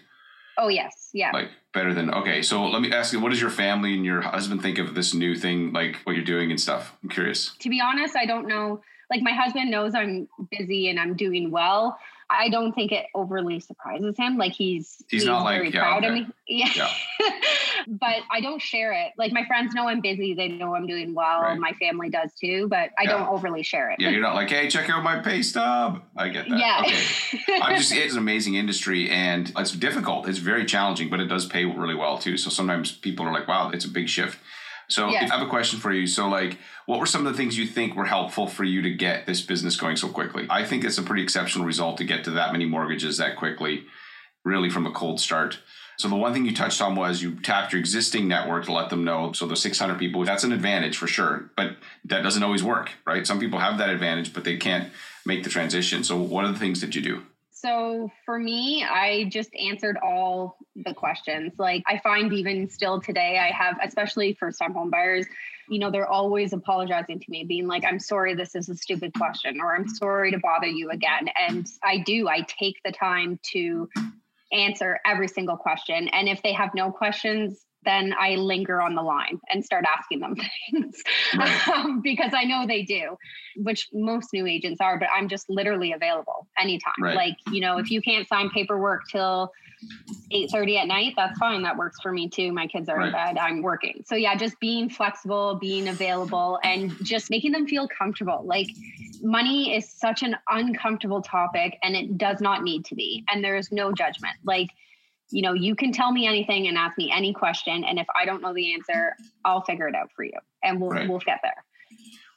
Oh 0.57 0.69
yes, 0.69 1.09
yeah. 1.13 1.31
Like 1.31 1.49
better 1.73 1.93
than 1.93 2.13
okay. 2.13 2.41
So 2.41 2.65
let 2.65 2.81
me 2.81 2.91
ask 2.91 3.11
you, 3.11 3.19
what 3.19 3.29
does 3.29 3.41
your 3.41 3.49
family 3.49 3.93
and 3.93 4.05
your 4.05 4.21
husband 4.21 4.61
think 4.61 4.77
of 4.77 4.95
this 4.95 5.13
new 5.13 5.35
thing, 5.35 5.73
like 5.73 5.97
what 6.05 6.15
you're 6.15 6.25
doing 6.25 6.49
and 6.49 6.59
stuff? 6.59 6.95
I'm 7.03 7.09
curious. 7.09 7.55
To 7.59 7.69
be 7.69 7.81
honest, 7.81 8.15
I 8.15 8.25
don't 8.25 8.47
know. 8.47 8.81
Like 9.09 9.21
my 9.21 9.33
husband 9.33 9.69
knows 9.69 9.93
I'm 9.93 10.27
busy 10.49 10.89
and 10.89 10.99
I'm 10.99 11.15
doing 11.15 11.51
well. 11.51 11.97
I 12.29 12.49
don't 12.49 12.73
think 12.73 12.91
it 12.91 13.05
overly 13.13 13.59
surprises 13.59 14.15
him. 14.17 14.37
Like 14.37 14.53
he's 14.53 15.03
he's, 15.09 15.21
he's 15.21 15.25
not 15.25 15.47
very 15.47 15.65
like, 15.65 15.75
proud 15.75 16.03
yeah, 16.03 16.09
okay. 16.09 16.21
of 16.21 16.27
me. 16.27 16.33
Yeah. 16.47 16.69
yeah. 16.75 17.29
but 17.87 18.17
I 18.31 18.39
don't 18.39 18.61
share 18.61 18.93
it. 18.93 19.13
Like 19.17 19.31
my 19.31 19.45
friends 19.45 19.73
know 19.73 19.87
I'm 19.87 19.99
busy. 19.99 20.35
They 20.35 20.47
know 20.47 20.75
I'm 20.75 20.85
doing 20.85 21.15
well. 21.15 21.41
Right. 21.41 21.57
My 21.57 21.71
family 21.79 22.09
does 22.09 22.31
too, 22.39 22.67
but 22.67 22.91
I 22.99 23.03
yeah. 23.03 23.11
don't 23.11 23.27
overly 23.27 23.63
share 23.63 23.89
it. 23.89 23.99
Yeah, 23.99 24.09
you're 24.09 24.21
not 24.21 24.35
like, 24.35 24.49
hey, 24.51 24.67
check 24.69 24.89
out 24.89 25.03
my 25.03 25.19
pay 25.19 25.41
stub. 25.41 26.03
I 26.15 26.29
get 26.29 26.47
that. 26.49 26.59
Yeah. 26.59 26.83
Okay. 26.85 27.59
I'm 27.61 27.77
just 27.77 27.91
it's 27.91 28.13
an 28.13 28.19
amazing 28.19 28.55
industry 28.55 29.09
and 29.09 29.51
it's 29.57 29.71
difficult. 29.71 30.27
It's 30.27 30.39
very 30.39 30.65
challenging, 30.65 31.09
but 31.09 31.19
it 31.19 31.25
does 31.25 31.45
pay 31.45 31.65
really 31.65 31.95
well 31.95 32.17
too. 32.17 32.37
So 32.37 32.49
sometimes 32.49 32.91
people 32.91 33.25
are 33.25 33.33
like, 33.33 33.47
wow, 33.47 33.69
it's 33.71 33.85
a 33.85 33.89
big 33.89 34.07
shift. 34.07 34.37
So 34.87 35.09
yeah. 35.09 35.27
I 35.31 35.37
have 35.37 35.45
a 35.45 35.49
question 35.49 35.79
for 35.79 35.91
you. 35.91 36.07
So 36.07 36.27
like 36.27 36.57
what 36.85 36.99
were 36.99 37.05
some 37.05 37.25
of 37.25 37.33
the 37.33 37.37
things 37.37 37.57
you 37.57 37.65
think 37.65 37.95
were 37.95 38.05
helpful 38.05 38.47
for 38.47 38.63
you 38.63 38.81
to 38.81 38.93
get 38.93 39.25
this 39.25 39.41
business 39.41 39.75
going 39.75 39.95
so 39.95 40.09
quickly? 40.09 40.45
I 40.49 40.63
think 40.63 40.83
it's 40.83 40.97
a 40.97 41.03
pretty 41.03 41.23
exceptional 41.23 41.65
result 41.65 41.97
to 41.97 42.03
get 42.03 42.23
to 42.25 42.31
that 42.31 42.51
many 42.51 42.65
mortgages 42.65 43.17
that 43.17 43.35
quickly, 43.35 43.85
really 44.43 44.69
from 44.69 44.85
a 44.85 44.91
cold 44.91 45.19
start. 45.19 45.59
So 45.97 46.09
the 46.09 46.15
one 46.15 46.33
thing 46.33 46.45
you 46.45 46.53
touched 46.53 46.81
on 46.81 46.95
was 46.95 47.21
you 47.21 47.39
tapped 47.39 47.71
your 47.71 47.79
existing 47.79 48.27
network 48.27 48.65
to 48.65 48.73
let 48.73 48.89
them 48.89 49.05
know. 49.05 49.31
So 49.31 49.47
the 49.47 49.55
600 49.55 49.97
people, 49.97 50.25
that's 50.25 50.43
an 50.43 50.51
advantage 50.51 50.97
for 50.97 51.07
sure, 51.07 51.49
but 51.55 51.77
that 52.03 52.21
doesn't 52.21 52.43
always 52.43 52.63
work, 52.63 52.91
right? 53.05 53.25
Some 53.25 53.39
people 53.39 53.59
have 53.59 53.77
that 53.77 53.89
advantage, 53.89 54.33
but 54.33 54.43
they 54.43 54.57
can't 54.57 54.91
make 55.25 55.43
the 55.43 55.49
transition. 55.49 56.03
So 56.03 56.17
what 56.17 56.43
are 56.45 56.51
the 56.51 56.59
things 56.59 56.81
that 56.81 56.95
you 56.95 57.01
do? 57.01 57.23
So 57.65 58.11
for 58.25 58.37
me, 58.37 58.83
I 58.83 59.23
just 59.23 59.49
answered 59.55 59.97
all 60.03 60.57
the 60.75 60.93
questions. 60.93 61.53
Like 61.57 61.81
I 61.87 61.97
find 61.97 62.31
even 62.31 62.69
still 62.69 63.01
today, 63.01 63.39
I 63.39 63.51
have, 63.55 63.77
especially 63.83 64.37
first 64.39 64.59
time 64.59 64.75
home 64.75 64.91
buyers, 64.91 65.25
you 65.67 65.79
know, 65.79 65.89
they're 65.89 66.07
always 66.07 66.53
apologizing 66.53 67.19
to 67.19 67.25
me, 67.27 67.43
being 67.43 67.65
like, 67.65 67.83
I'm 67.83 67.97
sorry, 67.97 68.35
this 68.35 68.53
is 68.53 68.69
a 68.69 68.75
stupid 68.75 69.15
question, 69.15 69.59
or 69.59 69.75
I'm 69.75 69.87
sorry 69.87 70.29
to 70.29 70.37
bother 70.37 70.67
you 70.67 70.91
again. 70.91 71.27
And 71.49 71.65
I 71.83 72.03
do, 72.05 72.29
I 72.29 72.41
take 72.41 72.75
the 72.85 72.91
time 72.91 73.39
to 73.53 73.89
answer 74.51 74.99
every 75.03 75.27
single 75.27 75.57
question. 75.57 76.07
And 76.09 76.29
if 76.29 76.43
they 76.43 76.53
have 76.53 76.69
no 76.75 76.91
questions, 76.91 77.64
then 77.85 78.13
I 78.19 78.35
linger 78.35 78.81
on 78.81 78.95
the 78.95 79.01
line 79.01 79.39
and 79.49 79.63
start 79.63 79.85
asking 79.97 80.19
them 80.19 80.35
things 80.71 81.01
right. 81.37 81.67
um, 81.69 82.01
because 82.01 82.31
I 82.33 82.43
know 82.43 82.65
they 82.67 82.83
do, 82.83 83.17
which 83.57 83.89
most 83.93 84.33
new 84.33 84.45
agents 84.45 84.81
are, 84.81 84.99
but 84.99 85.09
I'm 85.15 85.27
just 85.27 85.49
literally 85.49 85.93
available 85.93 86.47
anytime. 86.57 86.93
Right. 86.99 87.15
Like, 87.15 87.37
you 87.51 87.61
know, 87.61 87.77
if 87.77 87.91
you 87.91 88.01
can't 88.01 88.27
sign 88.27 88.49
paperwork 88.49 89.07
till 89.09 89.51
8:30 90.31 90.77
at 90.77 90.87
night, 90.87 91.13
that's 91.15 91.37
fine. 91.37 91.61
That 91.61 91.77
works 91.77 91.99
for 92.01 92.11
me 92.11 92.29
too. 92.29 92.51
My 92.51 92.67
kids 92.67 92.89
are 92.89 92.97
right. 92.97 93.07
in 93.07 93.13
bed, 93.13 93.37
I'm 93.37 93.61
working. 93.61 94.03
So 94.05 94.15
yeah, 94.15 94.35
just 94.35 94.59
being 94.59 94.89
flexible, 94.89 95.55
being 95.55 95.89
available 95.89 96.59
and 96.63 96.91
just 97.03 97.29
making 97.29 97.51
them 97.51 97.67
feel 97.67 97.87
comfortable. 97.87 98.43
Like 98.45 98.67
money 99.21 99.75
is 99.75 99.89
such 99.89 100.23
an 100.23 100.35
uncomfortable 100.49 101.21
topic 101.21 101.77
and 101.83 101.95
it 101.95 102.17
does 102.17 102.41
not 102.41 102.63
need 102.63 102.85
to 102.85 102.95
be. 102.95 103.23
And 103.29 103.43
there 103.43 103.55
is 103.55 103.71
no 103.71 103.91
judgment. 103.91 104.35
Like 104.43 104.69
you 105.31 105.41
know, 105.41 105.53
you 105.53 105.75
can 105.75 105.91
tell 105.91 106.11
me 106.11 106.27
anything 106.27 106.67
and 106.67 106.77
ask 106.77 106.97
me 106.97 107.11
any 107.13 107.33
question. 107.33 107.83
And 107.83 107.99
if 107.99 108.07
I 108.15 108.25
don't 108.25 108.41
know 108.41 108.53
the 108.53 108.73
answer, 108.73 109.15
I'll 109.43 109.63
figure 109.63 109.87
it 109.87 109.95
out 109.95 110.09
for 110.15 110.23
you 110.23 110.37
and 110.63 110.79
we'll, 110.79 110.91
right. 110.91 111.09
we'll 111.09 111.19
get 111.19 111.39
there. 111.43 111.63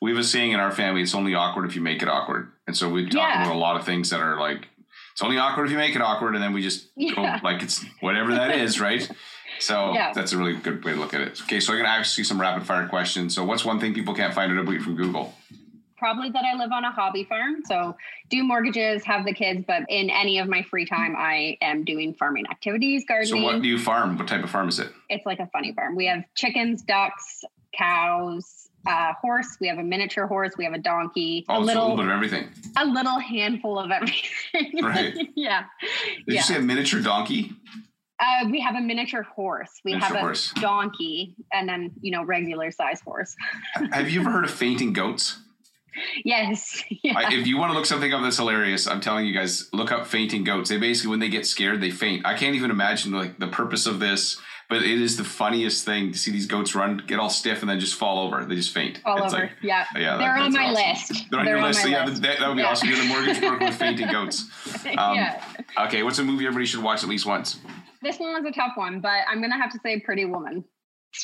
We 0.01 0.11
have 0.11 0.19
a 0.19 0.25
saying 0.25 0.53
in 0.53 0.61
our 0.61 0.71
family, 0.71 1.03
it's 1.03 1.15
only 1.15 1.35
awkward 1.35 1.67
if 1.67 1.75
you 1.75 1.83
make 1.83 2.03
it 2.03 2.09
awkward. 2.09 2.53
And 2.67 2.77
so 2.77 2.89
we 2.89 3.05
talk 3.05 3.15
yeah. 3.15 3.43
about 3.43 3.55
a 3.55 3.59
lot 3.59 3.77
of 3.77 3.85
things 3.85 4.11
that 4.11 4.21
are 4.21 4.39
like, 4.39 4.69
it's 5.13 5.23
only 5.23 5.39
awkward 5.39 5.65
if 5.67 5.73
you 5.73 5.79
make 5.79 5.97
it 5.97 6.03
awkward. 6.03 6.35
And 6.35 6.43
then 6.43 6.53
we 6.53 6.63
just 6.63 6.89
yeah. 6.97 7.15
go 7.15 7.47
like 7.47 7.63
it's 7.63 7.85
whatever 8.01 8.33
that 8.35 8.53
is. 8.53 8.81
Right. 8.81 9.11
So 9.59 9.93
yeah. 9.93 10.13
that's 10.13 10.33
a 10.33 10.39
really 10.39 10.55
good 10.55 10.85
way 10.85 10.93
to 10.93 10.99
look 10.99 11.15
at 11.15 11.21
it. 11.21 11.41
Okay. 11.43 11.59
So 11.59 11.73
I'm 11.73 11.79
going 11.81 11.91
to 11.91 11.99
ask 11.99 12.17
you 12.17 12.23
some 12.23 12.41
rapid 12.41 12.65
fire 12.65 12.87
questions. 12.87 13.35
So 13.35 13.45
what's 13.45 13.65
one 13.65 13.81
thing 13.81 13.93
people 13.93 14.15
can't 14.15 14.33
find 14.33 14.53
out 14.53 14.59
about 14.59 14.71
you 14.71 14.81
from 14.81 14.95
Google? 14.95 15.35
Probably 15.99 16.31
that 16.31 16.45
I 16.45 16.57
live 16.57 16.73
on 16.73 16.85
a 16.85 16.91
hobby 16.91 17.25
farm. 17.25 17.63
So 17.67 17.97
do 18.29 18.43
mortgages, 18.45 19.05
have 19.05 19.25
the 19.25 19.35
kids, 19.35 19.65
but 19.67 19.83
in 19.89 20.11
any 20.11 20.39
of 20.39 20.49
my 20.49 20.63
free 20.63 20.87
time, 20.87 21.15
I 21.17 21.59
am 21.61 21.85
doing 21.85 22.15
farming 22.15 22.45
activities, 22.51 23.05
gardening. 23.07 23.43
So 23.43 23.45
what 23.45 23.63
do 23.63 23.69
you 23.69 23.79
farm? 23.79 24.17
What 24.17 24.29
type 24.29 24.45
of 24.45 24.51
farm 24.51 24.69
is 24.69 24.79
it? 24.79 24.91
It's 25.09 25.27
like 25.27 25.41
a 25.41 25.47
funny 25.49 25.73
farm. 25.73 25.97
We 25.97 26.07
have 26.07 26.23
chickens, 26.35 26.83
ducks, 26.83 27.45
cows, 27.77 28.69
uh, 28.87 29.13
horse. 29.21 29.57
We 29.61 29.69
have 29.69 29.79
a 29.79 29.83
miniature 29.83 30.27
horse. 30.27 30.53
We 30.57 30.65
have 30.65 30.73
a 30.73 30.79
donkey. 30.79 31.45
Oh, 31.49 31.59
a 31.59 31.61
little, 31.61 31.83
a 31.83 31.85
little 31.85 31.97
bit 31.97 32.07
of 32.07 32.13
everything. 32.13 32.49
A 32.77 32.85
little 32.85 33.19
handful 33.19 33.79
of 33.79 33.91
everything. 33.91 34.25
Right. 34.83 35.15
yeah. 35.37 35.65
Did 35.81 36.25
yeah. 36.27 36.35
you 36.35 36.43
say 36.43 36.57
a 36.57 36.61
miniature 36.61 37.01
donkey? 37.01 37.53
Uh, 38.21 38.49
we 38.51 38.61
have 38.61 38.75
a 38.75 38.81
miniature 38.81 39.23
horse. 39.23 39.71
We 39.85 39.93
miniature 39.93 40.09
have 40.09 40.17
a 40.17 40.21
horse. 40.21 40.53
donkey, 40.55 41.37
and 41.53 41.69
then 41.69 41.93
you 42.01 42.11
know 42.11 42.25
regular 42.25 42.71
size 42.71 43.01
horse. 43.01 43.37
have 43.93 44.11
you 44.11 44.21
ever 44.21 44.31
heard 44.31 44.45
of 44.45 44.51
fainting 44.51 44.93
goats? 44.93 45.39
Yes. 46.25 46.83
Yeah. 47.03 47.15
I, 47.17 47.33
if 47.33 47.47
you 47.47 47.57
want 47.59 47.71
to 47.71 47.77
look 47.77 47.87
something 47.87 48.13
up 48.13 48.23
that's 48.23 48.37
hilarious, 48.37 48.89
I'm 48.89 49.01
telling 49.01 49.25
you 49.25 49.33
guys, 49.33 49.69
look 49.73 49.93
up 49.93 50.07
fainting 50.07 50.43
goats. 50.43 50.69
They 50.69 50.79
basically, 50.79 51.11
when 51.11 51.21
they 51.21 51.29
get 51.29 51.47
scared, 51.47 51.81
they 51.81 51.91
faint. 51.91 52.27
I 52.27 52.35
can't 52.35 52.57
even 52.57 52.71
imagine 52.71 53.13
like 53.13 53.39
the 53.39 53.47
purpose 53.47 53.87
of 53.87 54.01
this, 54.01 54.41
but 54.69 54.83
it 54.83 55.01
is 55.01 55.17
the 55.17 55.25
funniest 55.25 55.85
thing 55.85 56.11
to 56.11 56.19
see 56.19 56.33
these 56.33 56.47
goats 56.47 56.75
run, 56.75 57.03
get 57.07 57.21
all 57.21 57.31
stiff, 57.31 57.61
and 57.61 57.71
then 57.71 57.79
just 57.79 57.95
fall 57.95 58.27
over. 58.27 58.45
They 58.45 58.57
just 58.57 58.75
faint. 58.75 58.99
Fall 58.99 59.23
it's 59.23 59.33
over. 59.33 59.45
Like, 59.45 59.53
yeah. 59.63 59.87
Yeah. 59.95 60.17
They're 60.17 60.35
that, 60.35 60.41
on 60.41 60.53
my 60.53 60.65
awesome. 60.65 60.75
list. 60.75 61.31
They're 61.31 61.41
on 61.41 61.47
They're 61.47 61.55
your 61.57 61.65
on 61.65 61.69
list. 61.71 61.83
So 61.83 61.89
yeah, 61.89 62.05
list. 62.05 62.23
that, 62.23 62.41
that, 62.41 62.49
would 62.49 62.57
be 62.57 62.63
yeah. 62.63 62.69
awesome. 62.69 62.89
You're 62.89 62.99
the 62.99 63.05
mortgage 63.05 63.41
broker 63.41 63.65
with 63.65 63.77
fainting 63.77 64.09
goats. 64.11 64.51
Um, 64.99 65.15
yeah. 65.15 65.43
Okay. 65.79 66.03
What's 66.03 66.19
a 66.19 66.25
movie 66.25 66.47
everybody 66.47 66.67
should 66.67 66.83
watch 66.83 67.03
at 67.05 67.09
least 67.09 67.27
once? 67.27 67.61
This 68.03 68.19
one 68.19 68.33
was 68.33 68.45
a 68.45 68.53
tough 68.53 68.73
one, 68.77 69.01
but 69.01 69.21
I'm 69.29 69.41
gonna 69.41 69.61
have 69.61 69.73
to 69.73 69.79
say 69.83 70.01
Pretty 70.01 70.25
Woman. 70.25 70.65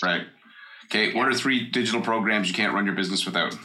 Right. 0.02 0.26
Okay, 0.86 1.14
what 1.14 1.28
are 1.28 1.34
three 1.34 1.70
digital 1.70 2.00
programs 2.00 2.48
you 2.48 2.54
can't 2.54 2.74
run 2.74 2.84
your 2.84 2.94
business 2.94 3.24
without? 3.24 3.56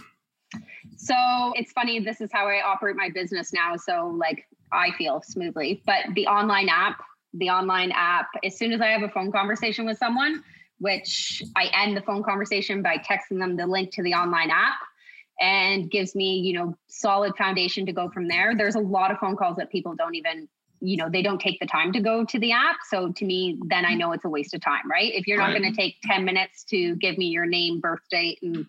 So 1.01 1.15
it's 1.55 1.71
funny, 1.71 2.01
this 2.01 2.19
is 2.19 2.29
how 2.31 2.47
I 2.47 2.61
operate 2.61 2.97
my 2.97 3.09
business 3.09 3.53
now. 3.53 3.77
So, 3.77 4.13
like, 4.19 4.45
I 4.73 4.91
feel 4.97 5.21
smoothly, 5.25 5.81
but 5.85 6.13
the 6.13 6.27
online 6.27 6.67
app, 6.67 7.01
the 7.33 7.49
online 7.49 7.93
app, 7.95 8.27
as 8.43 8.57
soon 8.57 8.73
as 8.73 8.81
I 8.81 8.87
have 8.87 9.01
a 9.01 9.09
phone 9.09 9.31
conversation 9.31 9.85
with 9.85 9.97
someone, 9.97 10.43
which 10.79 11.41
I 11.55 11.69
end 11.73 11.95
the 11.95 12.01
phone 12.01 12.21
conversation 12.21 12.81
by 12.81 12.97
texting 12.97 13.39
them 13.39 13.55
the 13.55 13.65
link 13.65 13.93
to 13.93 14.03
the 14.03 14.13
online 14.13 14.49
app 14.51 14.77
and 15.39 15.89
gives 15.89 16.15
me, 16.15 16.39
you 16.39 16.51
know, 16.51 16.75
solid 16.89 17.33
foundation 17.37 17.85
to 17.85 17.93
go 17.93 18.09
from 18.09 18.27
there. 18.27 18.53
There's 18.57 18.75
a 18.75 18.81
lot 18.81 19.09
of 19.09 19.19
phone 19.19 19.37
calls 19.37 19.55
that 19.55 19.71
people 19.71 19.95
don't 19.95 20.15
even 20.15 20.49
you 20.81 20.95
know 20.95 21.09
they 21.09 21.21
don't 21.21 21.41
take 21.41 21.59
the 21.59 21.65
time 21.65 21.91
to 21.91 21.99
go 21.99 22.23
to 22.23 22.39
the 22.39 22.53
app 22.53 22.77
so 22.89 23.11
to 23.11 23.25
me 23.25 23.59
then 23.67 23.83
i 23.83 23.89
mm-hmm. 23.89 23.97
know 23.97 24.11
it's 24.13 24.23
a 24.23 24.29
waste 24.29 24.53
of 24.53 24.61
time 24.61 24.89
right 24.89 25.11
if 25.13 25.27
you're 25.27 25.37
not 25.37 25.47
right. 25.47 25.61
going 25.61 25.73
to 25.73 25.77
take 25.77 25.97
10 26.03 26.23
minutes 26.23 26.63
to 26.63 26.95
give 26.95 27.17
me 27.17 27.25
your 27.25 27.45
name 27.45 27.81
birth 27.81 27.99
date 28.09 28.39
and 28.41 28.65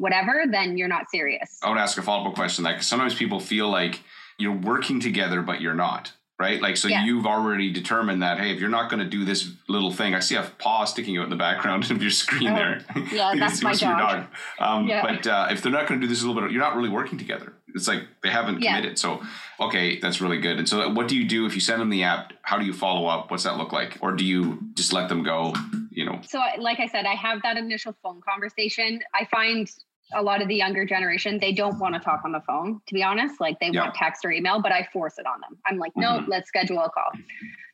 whatever 0.00 0.44
then 0.50 0.76
you're 0.76 0.88
not 0.88 1.10
serious 1.10 1.58
i 1.62 1.68
would 1.68 1.78
ask 1.78 1.98
a 1.98 2.02
follow-up 2.02 2.34
question 2.34 2.64
that 2.64 2.72
because 2.72 2.86
sometimes 2.86 3.14
people 3.14 3.38
feel 3.38 3.68
like 3.68 4.00
you're 4.38 4.56
working 4.56 4.98
together 5.00 5.42
but 5.42 5.60
you're 5.60 5.74
not 5.74 6.12
right? 6.40 6.62
Like, 6.62 6.78
so 6.78 6.88
yeah. 6.88 7.04
you've 7.04 7.26
already 7.26 7.70
determined 7.70 8.22
that, 8.22 8.38
hey, 8.38 8.50
if 8.50 8.60
you're 8.60 8.70
not 8.70 8.88
going 8.88 9.00
to 9.00 9.08
do 9.08 9.26
this 9.26 9.52
little 9.68 9.92
thing, 9.92 10.14
I 10.14 10.20
see 10.20 10.36
a 10.36 10.50
paw 10.58 10.86
sticking 10.86 11.18
out 11.18 11.24
in 11.24 11.30
the 11.30 11.36
background 11.36 11.90
of 11.90 12.00
your 12.00 12.10
screen 12.10 12.48
oh, 12.48 12.54
there. 12.54 12.80
Yeah, 13.12 13.34
that's 13.38 13.62
my 13.62 13.74
dog. 13.74 13.98
dog. 13.98 14.26
Um, 14.58 14.88
yeah. 14.88 15.02
But 15.02 15.26
uh, 15.26 15.48
if 15.50 15.60
they're 15.60 15.70
not 15.70 15.86
going 15.86 16.00
to 16.00 16.06
do 16.06 16.10
this 16.10 16.22
a 16.22 16.26
little 16.26 16.40
bit, 16.40 16.50
you're 16.50 16.62
not 16.62 16.74
really 16.74 16.88
working 16.88 17.18
together. 17.18 17.52
It's 17.74 17.86
like 17.86 18.04
they 18.22 18.30
haven't 18.30 18.62
yeah. 18.62 18.76
committed. 18.76 18.98
So, 18.98 19.22
okay, 19.60 20.00
that's 20.00 20.22
really 20.22 20.40
good. 20.40 20.58
And 20.58 20.68
so, 20.68 20.88
what 20.88 21.08
do 21.08 21.16
you 21.16 21.28
do 21.28 21.44
if 21.46 21.54
you 21.54 21.60
send 21.60 21.80
them 21.80 21.90
the 21.90 22.02
app? 22.02 22.32
How 22.42 22.58
do 22.58 22.64
you 22.64 22.72
follow 22.72 23.06
up? 23.06 23.30
What's 23.30 23.44
that 23.44 23.58
look 23.58 23.72
like? 23.72 23.98
Or 24.00 24.12
do 24.12 24.24
you 24.24 24.58
just 24.74 24.92
let 24.92 25.08
them 25.08 25.22
go? 25.22 25.54
You 25.90 26.06
know. 26.06 26.20
So, 26.26 26.42
like 26.58 26.80
I 26.80 26.86
said, 26.86 27.04
I 27.04 27.14
have 27.14 27.42
that 27.42 27.58
initial 27.58 27.94
phone 28.02 28.22
conversation. 28.28 29.00
I 29.14 29.26
find 29.26 29.70
a 30.14 30.22
lot 30.22 30.42
of 30.42 30.48
the 30.48 30.54
younger 30.54 30.84
generation, 30.84 31.38
they 31.40 31.52
don't 31.52 31.78
want 31.78 31.94
to 31.94 32.00
talk 32.00 32.22
on 32.24 32.32
the 32.32 32.40
phone, 32.40 32.80
to 32.86 32.94
be 32.94 33.02
honest. 33.02 33.40
Like 33.40 33.58
they 33.60 33.70
yeah. 33.70 33.82
want 33.82 33.94
text 33.94 34.24
or 34.24 34.32
email, 34.32 34.60
but 34.60 34.72
I 34.72 34.88
force 34.92 35.18
it 35.18 35.26
on 35.26 35.40
them. 35.40 35.58
I'm 35.66 35.78
like, 35.78 35.92
no, 35.96 36.18
mm-hmm. 36.18 36.30
let's 36.30 36.48
schedule 36.48 36.80
a 36.80 36.90
call. 36.90 37.10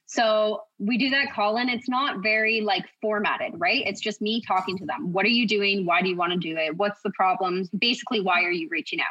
So 0.09 0.63
we 0.79 0.99
do 0.99 1.11
that 1.11 1.33
call 1.33 1.59
and 1.59 1.69
it's 1.69 1.89
not 1.89 2.23
very 2.23 2.61
like 2.61 2.85
formatted, 3.03 3.55
right? 3.57 3.83
It's 3.85 4.01
just 4.01 4.23
me 4.23 4.41
talking 4.47 4.79
to 4.79 4.87
them. 4.87 5.13
What 5.13 5.25
are 5.25 5.31
you 5.31 5.49
doing? 5.49 5.85
Why 5.85 6.01
do 6.01 6.09
you 6.09 6.17
want 6.17 6.33
to 6.33 6.39
do 6.39 6.57
it? 6.57 6.77
What's 6.77 7.03
the 7.03 7.11
problem? 7.11 7.69
Basically, 7.77 8.21
why 8.21 8.43
are 8.45 8.53
you 8.53 8.69
reaching 8.71 9.01
out? 9.01 9.07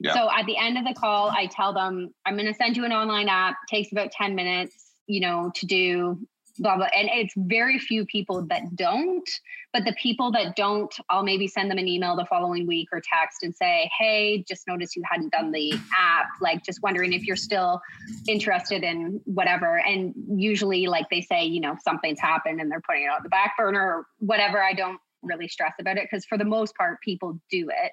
Yeah. 0.00 0.14
So 0.14 0.28
at 0.30 0.46
the 0.46 0.56
end 0.56 0.76
of 0.76 0.84
the 0.84 0.94
call, 0.94 1.30
I 1.30 1.46
tell 1.46 1.72
them, 1.72 2.12
I'm 2.26 2.34
going 2.34 2.48
to 2.48 2.54
send 2.54 2.76
you 2.76 2.84
an 2.84 2.92
online 2.92 3.28
app, 3.28 3.56
takes 3.68 3.92
about 3.92 4.10
10 4.10 4.34
minutes, 4.34 4.90
you 5.06 5.20
know, 5.20 5.52
to 5.54 5.66
do 5.66 6.18
blah 6.60 6.76
blah. 6.76 6.86
And 6.96 7.08
it's 7.12 7.34
very 7.36 7.78
few 7.78 8.06
people 8.06 8.42
that 8.46 8.76
don't 8.76 9.28
but 9.72 9.84
the 9.84 9.94
people 9.94 10.32
that 10.32 10.56
don't 10.56 10.94
i'll 11.08 11.22
maybe 11.22 11.46
send 11.46 11.70
them 11.70 11.78
an 11.78 11.86
email 11.86 12.16
the 12.16 12.26
following 12.26 12.66
week 12.66 12.88
or 12.92 13.00
text 13.00 13.42
and 13.42 13.54
say 13.54 13.90
hey 13.98 14.44
just 14.48 14.66
noticed 14.66 14.96
you 14.96 15.02
hadn't 15.08 15.32
done 15.32 15.52
the 15.52 15.72
app 15.96 16.26
like 16.40 16.64
just 16.64 16.82
wondering 16.82 17.12
if 17.12 17.24
you're 17.24 17.36
still 17.36 17.80
interested 18.28 18.82
in 18.82 19.20
whatever. 19.24 19.78
And 19.78 20.14
usually 20.28 20.86
like 20.86 21.08
they 21.10 21.20
say 21.20 21.44
you 21.44 21.60
know 21.60 21.76
something's 21.82 22.20
happened 22.20 22.60
and 22.60 22.70
they're 22.70 22.80
putting 22.80 23.04
it 23.04 23.08
on 23.08 23.20
the 23.22 23.28
back 23.28 23.56
burner 23.56 23.80
or 23.80 24.06
whatever. 24.18 24.62
I 24.62 24.72
don't 24.72 25.00
really 25.22 25.48
stress 25.48 25.74
about 25.78 25.96
it 25.96 26.08
because 26.10 26.24
for 26.24 26.38
the 26.38 26.44
most 26.44 26.74
part 26.76 27.00
people 27.00 27.40
do 27.50 27.68
it. 27.70 27.92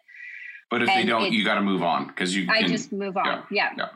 But 0.69 0.83
if 0.83 0.89
and 0.89 0.99
they 0.99 1.05
don't 1.05 1.31
you 1.31 1.45
got 1.45 1.55
to 1.55 1.61
move 1.61 1.83
on 1.83 2.07
because 2.07 2.35
you 2.35 2.47
i 2.49 2.61
can, 2.61 2.69
just 2.69 2.91
move 2.91 3.17
on. 3.17 3.25
Yeah, 3.25 3.43
yeah. 3.51 3.69
yeah. 3.77 3.89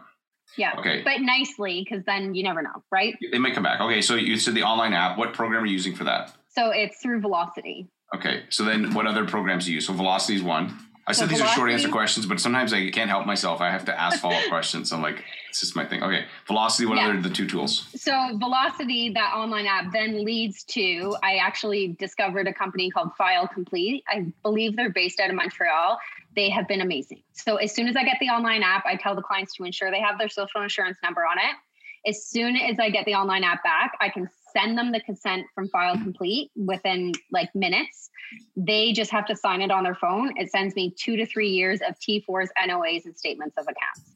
Yeah. 0.58 0.74
Okay. 0.80 1.02
But 1.04 1.22
nicely, 1.22 1.86
because 1.88 2.04
then 2.06 2.36
you 2.36 2.44
never 2.44 2.62
know, 2.62 2.84
right? 2.92 3.16
They 3.32 3.38
might 3.38 3.54
come 3.54 3.64
back. 3.64 3.82
Okay. 3.82 4.02
So 4.02 4.16
you 4.16 4.38
said 4.38 4.54
the 4.54 4.64
online 4.64 4.94
app. 4.94 5.18
What 5.18 5.34
program 5.34 5.64
are 5.64 5.66
you 5.66 5.74
using 5.74 5.96
for 5.96 6.04
that? 6.06 6.34
So 6.50 6.72
it's 6.72 7.02
through 7.02 7.22
Velocity. 7.22 7.88
Okay. 8.14 8.44
So 8.50 8.64
then 8.66 8.94
what 8.94 9.08
other 9.08 9.26
programs 9.26 9.66
do 9.66 9.72
you 9.72 9.76
use? 9.76 9.88
So 9.88 9.94
Velocity 9.94 10.36
is 10.36 10.44
one. 10.44 10.78
I 11.08 11.14
said 11.14 11.26
so 11.26 11.28
these 11.28 11.38
Velocity, 11.40 11.54
are 11.54 11.56
short 11.56 11.72
answer 11.72 11.90
questions, 11.90 12.26
but 12.26 12.40
sometimes 12.40 12.74
I 12.74 12.90
can't 12.90 13.10
help 13.10 13.26
myself. 13.26 13.60
I 13.60 13.70
have 13.70 13.86
to 13.86 14.00
ask 14.00 14.22
follow 14.22 14.36
up 14.36 14.46
questions. 14.50 14.92
I'm 14.92 15.02
like, 15.02 15.24
it's 15.50 15.60
just 15.60 15.76
my 15.76 15.86
thing. 15.86 16.04
Okay. 16.04 16.26
Velocity, 16.48 16.86
what 16.86 16.98
yeah. 16.98 17.10
are 17.10 17.20
the 17.20 17.30
two 17.30 17.48
tools? 17.48 17.88
So 17.96 18.12
Velocity, 18.38 19.10
that 19.14 19.34
online 19.36 19.66
app, 19.66 19.92
then 19.92 20.24
leads 20.24 20.64
to 20.66 21.16
I 21.24 21.38
actually 21.38 21.96
discovered 22.00 22.48
a 22.48 22.54
company 22.54 22.90
called 22.92 23.16
File 23.18 23.48
Complete. 23.48 24.04
I 24.08 24.32
believe 24.44 24.76
they're 24.76 24.92
based 24.92 25.20
out 25.20 25.30
of 25.30 25.36
Montreal 25.36 25.98
they 26.36 26.50
have 26.50 26.68
been 26.68 26.82
amazing. 26.82 27.22
So 27.34 27.58
as 27.58 27.74
soon 27.74 27.88
as 27.88 27.96
I 27.96 28.04
get 28.04 28.18
the 28.20 28.30
online 28.30 28.64
app, 28.64 28.86
I 28.86 28.96
tell 28.96 29.16
the 29.16 29.22
clients 29.22 29.54
to 29.56 29.64
ensure 29.64 29.92
they 29.92 30.00
have 30.00 30.18
their 30.18 30.30
social 30.30 30.62
insurance 30.62 30.98
number 31.04 31.22
on 31.22 31.38
it. 31.38 32.10
As 32.10 32.26
soon 32.26 32.56
as 32.56 32.80
I 32.80 32.90
get 32.90 33.06
the 33.06 33.14
online 33.14 33.44
app 33.44 33.64
back, 33.64 33.94
I 34.00 34.10
can 34.10 34.30
send 34.56 34.78
them 34.78 34.92
the 34.92 35.00
consent 35.02 35.46
from 35.54 35.68
file 35.70 35.96
mm. 35.96 36.04
complete 36.04 36.52
within 36.56 37.14
like 37.32 37.54
minutes. 37.56 38.10
They 38.56 38.94
just 38.94 39.12
have 39.12 39.26
to 39.28 39.36
sign 39.36 39.62
it 39.62 39.72
on 39.72 39.84
their 39.84 39.96
phone. 39.96 40.34
It 40.38 40.52
sends 40.52 40.76
me 40.76 40.94
two 40.98 41.18
to 41.18 41.26
three 41.26 41.50
years 41.50 41.82
of 41.88 41.96
T4s, 42.00 42.48
NOAs, 42.68 43.06
and 43.06 43.18
statements 43.18 43.56
of 43.58 43.64
accounts. 43.64 44.16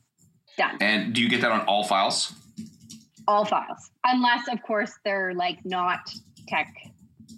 Done. 0.58 0.78
And 0.80 1.14
do 1.14 1.22
you 1.22 1.30
get 1.30 1.42
that 1.42 1.52
on 1.52 1.62
all 1.62 1.84
files? 1.84 2.34
All 3.28 3.44
files, 3.44 3.90
unless 4.06 4.48
of 4.48 4.62
course 4.62 4.92
they're 5.04 5.34
like 5.34 5.60
not 5.66 6.00
tech 6.48 6.72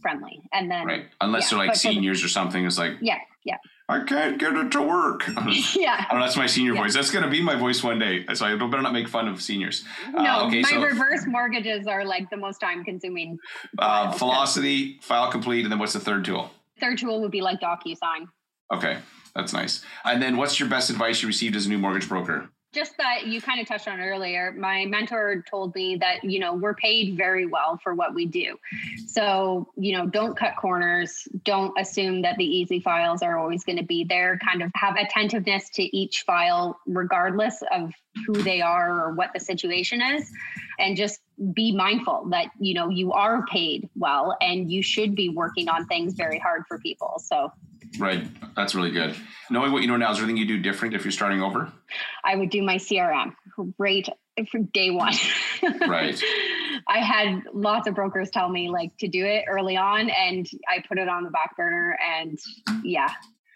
friendly. 0.01 0.41
And 0.53 0.69
then 0.69 0.85
right, 0.85 1.05
unless 1.21 1.51
yeah, 1.51 1.57
they're 1.57 1.67
like 1.67 1.75
seniors 1.77 2.21
the, 2.21 2.25
or 2.25 2.29
something. 2.29 2.65
It's 2.65 2.77
like 2.77 2.93
yeah, 3.01 3.19
yeah. 3.47 3.57
I 3.89 4.03
can't 4.03 4.37
get 4.37 4.53
it 4.53 4.71
to 4.73 4.81
work. 4.81 5.23
yeah. 5.75 6.05
Oh, 6.11 6.19
that's 6.19 6.35
my 6.35 6.45
senior 6.45 6.73
yeah. 6.73 6.81
voice. 6.81 6.93
That's 6.93 7.09
going 7.09 7.23
to 7.23 7.31
be 7.31 7.41
my 7.41 7.55
voice 7.55 7.81
one 7.81 7.97
day. 7.97 8.25
So 8.33 8.45
I 8.45 8.53
better 8.55 8.81
not 8.81 8.91
make 8.93 9.07
fun 9.07 9.27
of 9.27 9.41
seniors. 9.41 9.85
No, 10.11 10.19
uh, 10.19 10.47
okay, 10.47 10.61
my 10.61 10.69
so, 10.69 10.81
reverse 10.81 11.25
mortgages 11.25 11.87
are 11.87 12.05
like 12.05 12.29
the 12.29 12.37
most 12.37 12.59
time 12.59 12.83
consuming. 12.83 13.37
Uh, 13.79 14.13
Velocity, 14.17 14.99
file 15.01 15.31
complete, 15.31 15.63
and 15.63 15.71
then 15.71 15.79
what's 15.79 15.93
the 15.93 15.99
third 15.99 16.25
tool? 16.25 16.51
Third 16.79 16.97
tool 16.97 17.21
would 17.21 17.31
be 17.31 17.41
like 17.41 17.59
DocuSign. 17.61 18.27
Okay, 18.73 18.97
that's 19.33 19.53
nice. 19.53 19.83
And 20.03 20.21
then 20.21 20.35
what's 20.35 20.59
your 20.59 20.67
best 20.67 20.89
advice 20.89 21.21
you 21.21 21.27
received 21.27 21.55
as 21.55 21.65
a 21.65 21.69
new 21.69 21.77
mortgage 21.77 22.09
broker? 22.09 22.49
Just 22.73 22.97
that 22.97 23.25
you 23.25 23.41
kind 23.41 23.61
of 23.61 23.67
touched 23.67 23.87
on 23.87 23.99
earlier 23.99 24.53
my 24.57 24.85
mentor 24.85 25.43
told 25.49 25.73
me 25.73 25.95
that 25.95 26.23
you 26.23 26.39
know 26.39 26.53
we're 26.53 26.73
paid 26.75 27.17
very 27.17 27.45
well 27.45 27.79
for 27.81 27.95
what 27.95 28.13
we 28.13 28.25
do. 28.25 28.57
So 29.07 29.69
you 29.77 29.97
know 29.97 30.05
don't 30.05 30.37
cut 30.37 30.55
corners 30.59 31.27
don't 31.43 31.77
assume 31.79 32.21
that 32.23 32.37
the 32.37 32.45
easy 32.45 32.79
files 32.79 33.21
are 33.21 33.37
always 33.37 33.63
going 33.63 33.77
to 33.77 33.85
be 33.85 34.03
there 34.03 34.39
kind 34.45 34.61
of 34.61 34.71
have 34.75 34.95
attentiveness 34.97 35.69
to 35.71 35.97
each 35.97 36.23
file 36.23 36.79
regardless 36.85 37.63
of 37.71 37.91
who 38.25 38.33
they 38.33 38.61
are 38.61 39.05
or 39.05 39.13
what 39.13 39.31
the 39.33 39.39
situation 39.39 40.01
is 40.01 40.31
and 40.79 40.97
just 40.97 41.21
be 41.53 41.75
mindful 41.75 42.27
that 42.29 42.47
you 42.59 42.73
know 42.73 42.89
you 42.89 43.11
are 43.13 43.45
paid 43.45 43.89
well 43.95 44.35
and 44.41 44.71
you 44.71 44.83
should 44.83 45.15
be 45.15 45.29
working 45.29 45.69
on 45.69 45.85
things 45.87 46.13
very 46.13 46.39
hard 46.39 46.63
for 46.67 46.79
people. 46.79 47.21
So 47.23 47.51
Right. 47.97 48.27
That's 48.55 48.75
really 48.75 48.91
good. 48.91 49.15
Knowing 49.49 49.71
what 49.71 49.81
you 49.81 49.87
know 49.87 49.97
now, 49.97 50.11
is 50.11 50.17
there 50.17 50.25
anything 50.25 50.37
you 50.37 50.47
do 50.47 50.61
different 50.61 50.93
if 50.93 51.05
you're 51.05 51.11
starting 51.11 51.41
over? 51.41 51.71
I 52.23 52.35
would 52.35 52.49
do 52.49 52.61
my 52.61 52.75
CRM 52.75 53.33
right 53.77 54.07
from 54.51 54.65
day 54.65 54.91
one. 54.91 55.13
right. 55.87 56.21
I 56.87 56.99
had 56.99 57.43
lots 57.53 57.87
of 57.87 57.95
brokers 57.95 58.29
tell 58.29 58.49
me 58.49 58.69
like 58.69 58.95
to 58.97 59.07
do 59.07 59.25
it 59.25 59.45
early 59.47 59.77
on 59.77 60.09
and 60.09 60.47
I 60.69 60.83
put 60.87 60.97
it 60.97 61.07
on 61.07 61.23
the 61.23 61.31
back 61.31 61.55
burner 61.55 61.97
and 62.05 62.37
yeah. 62.83 63.09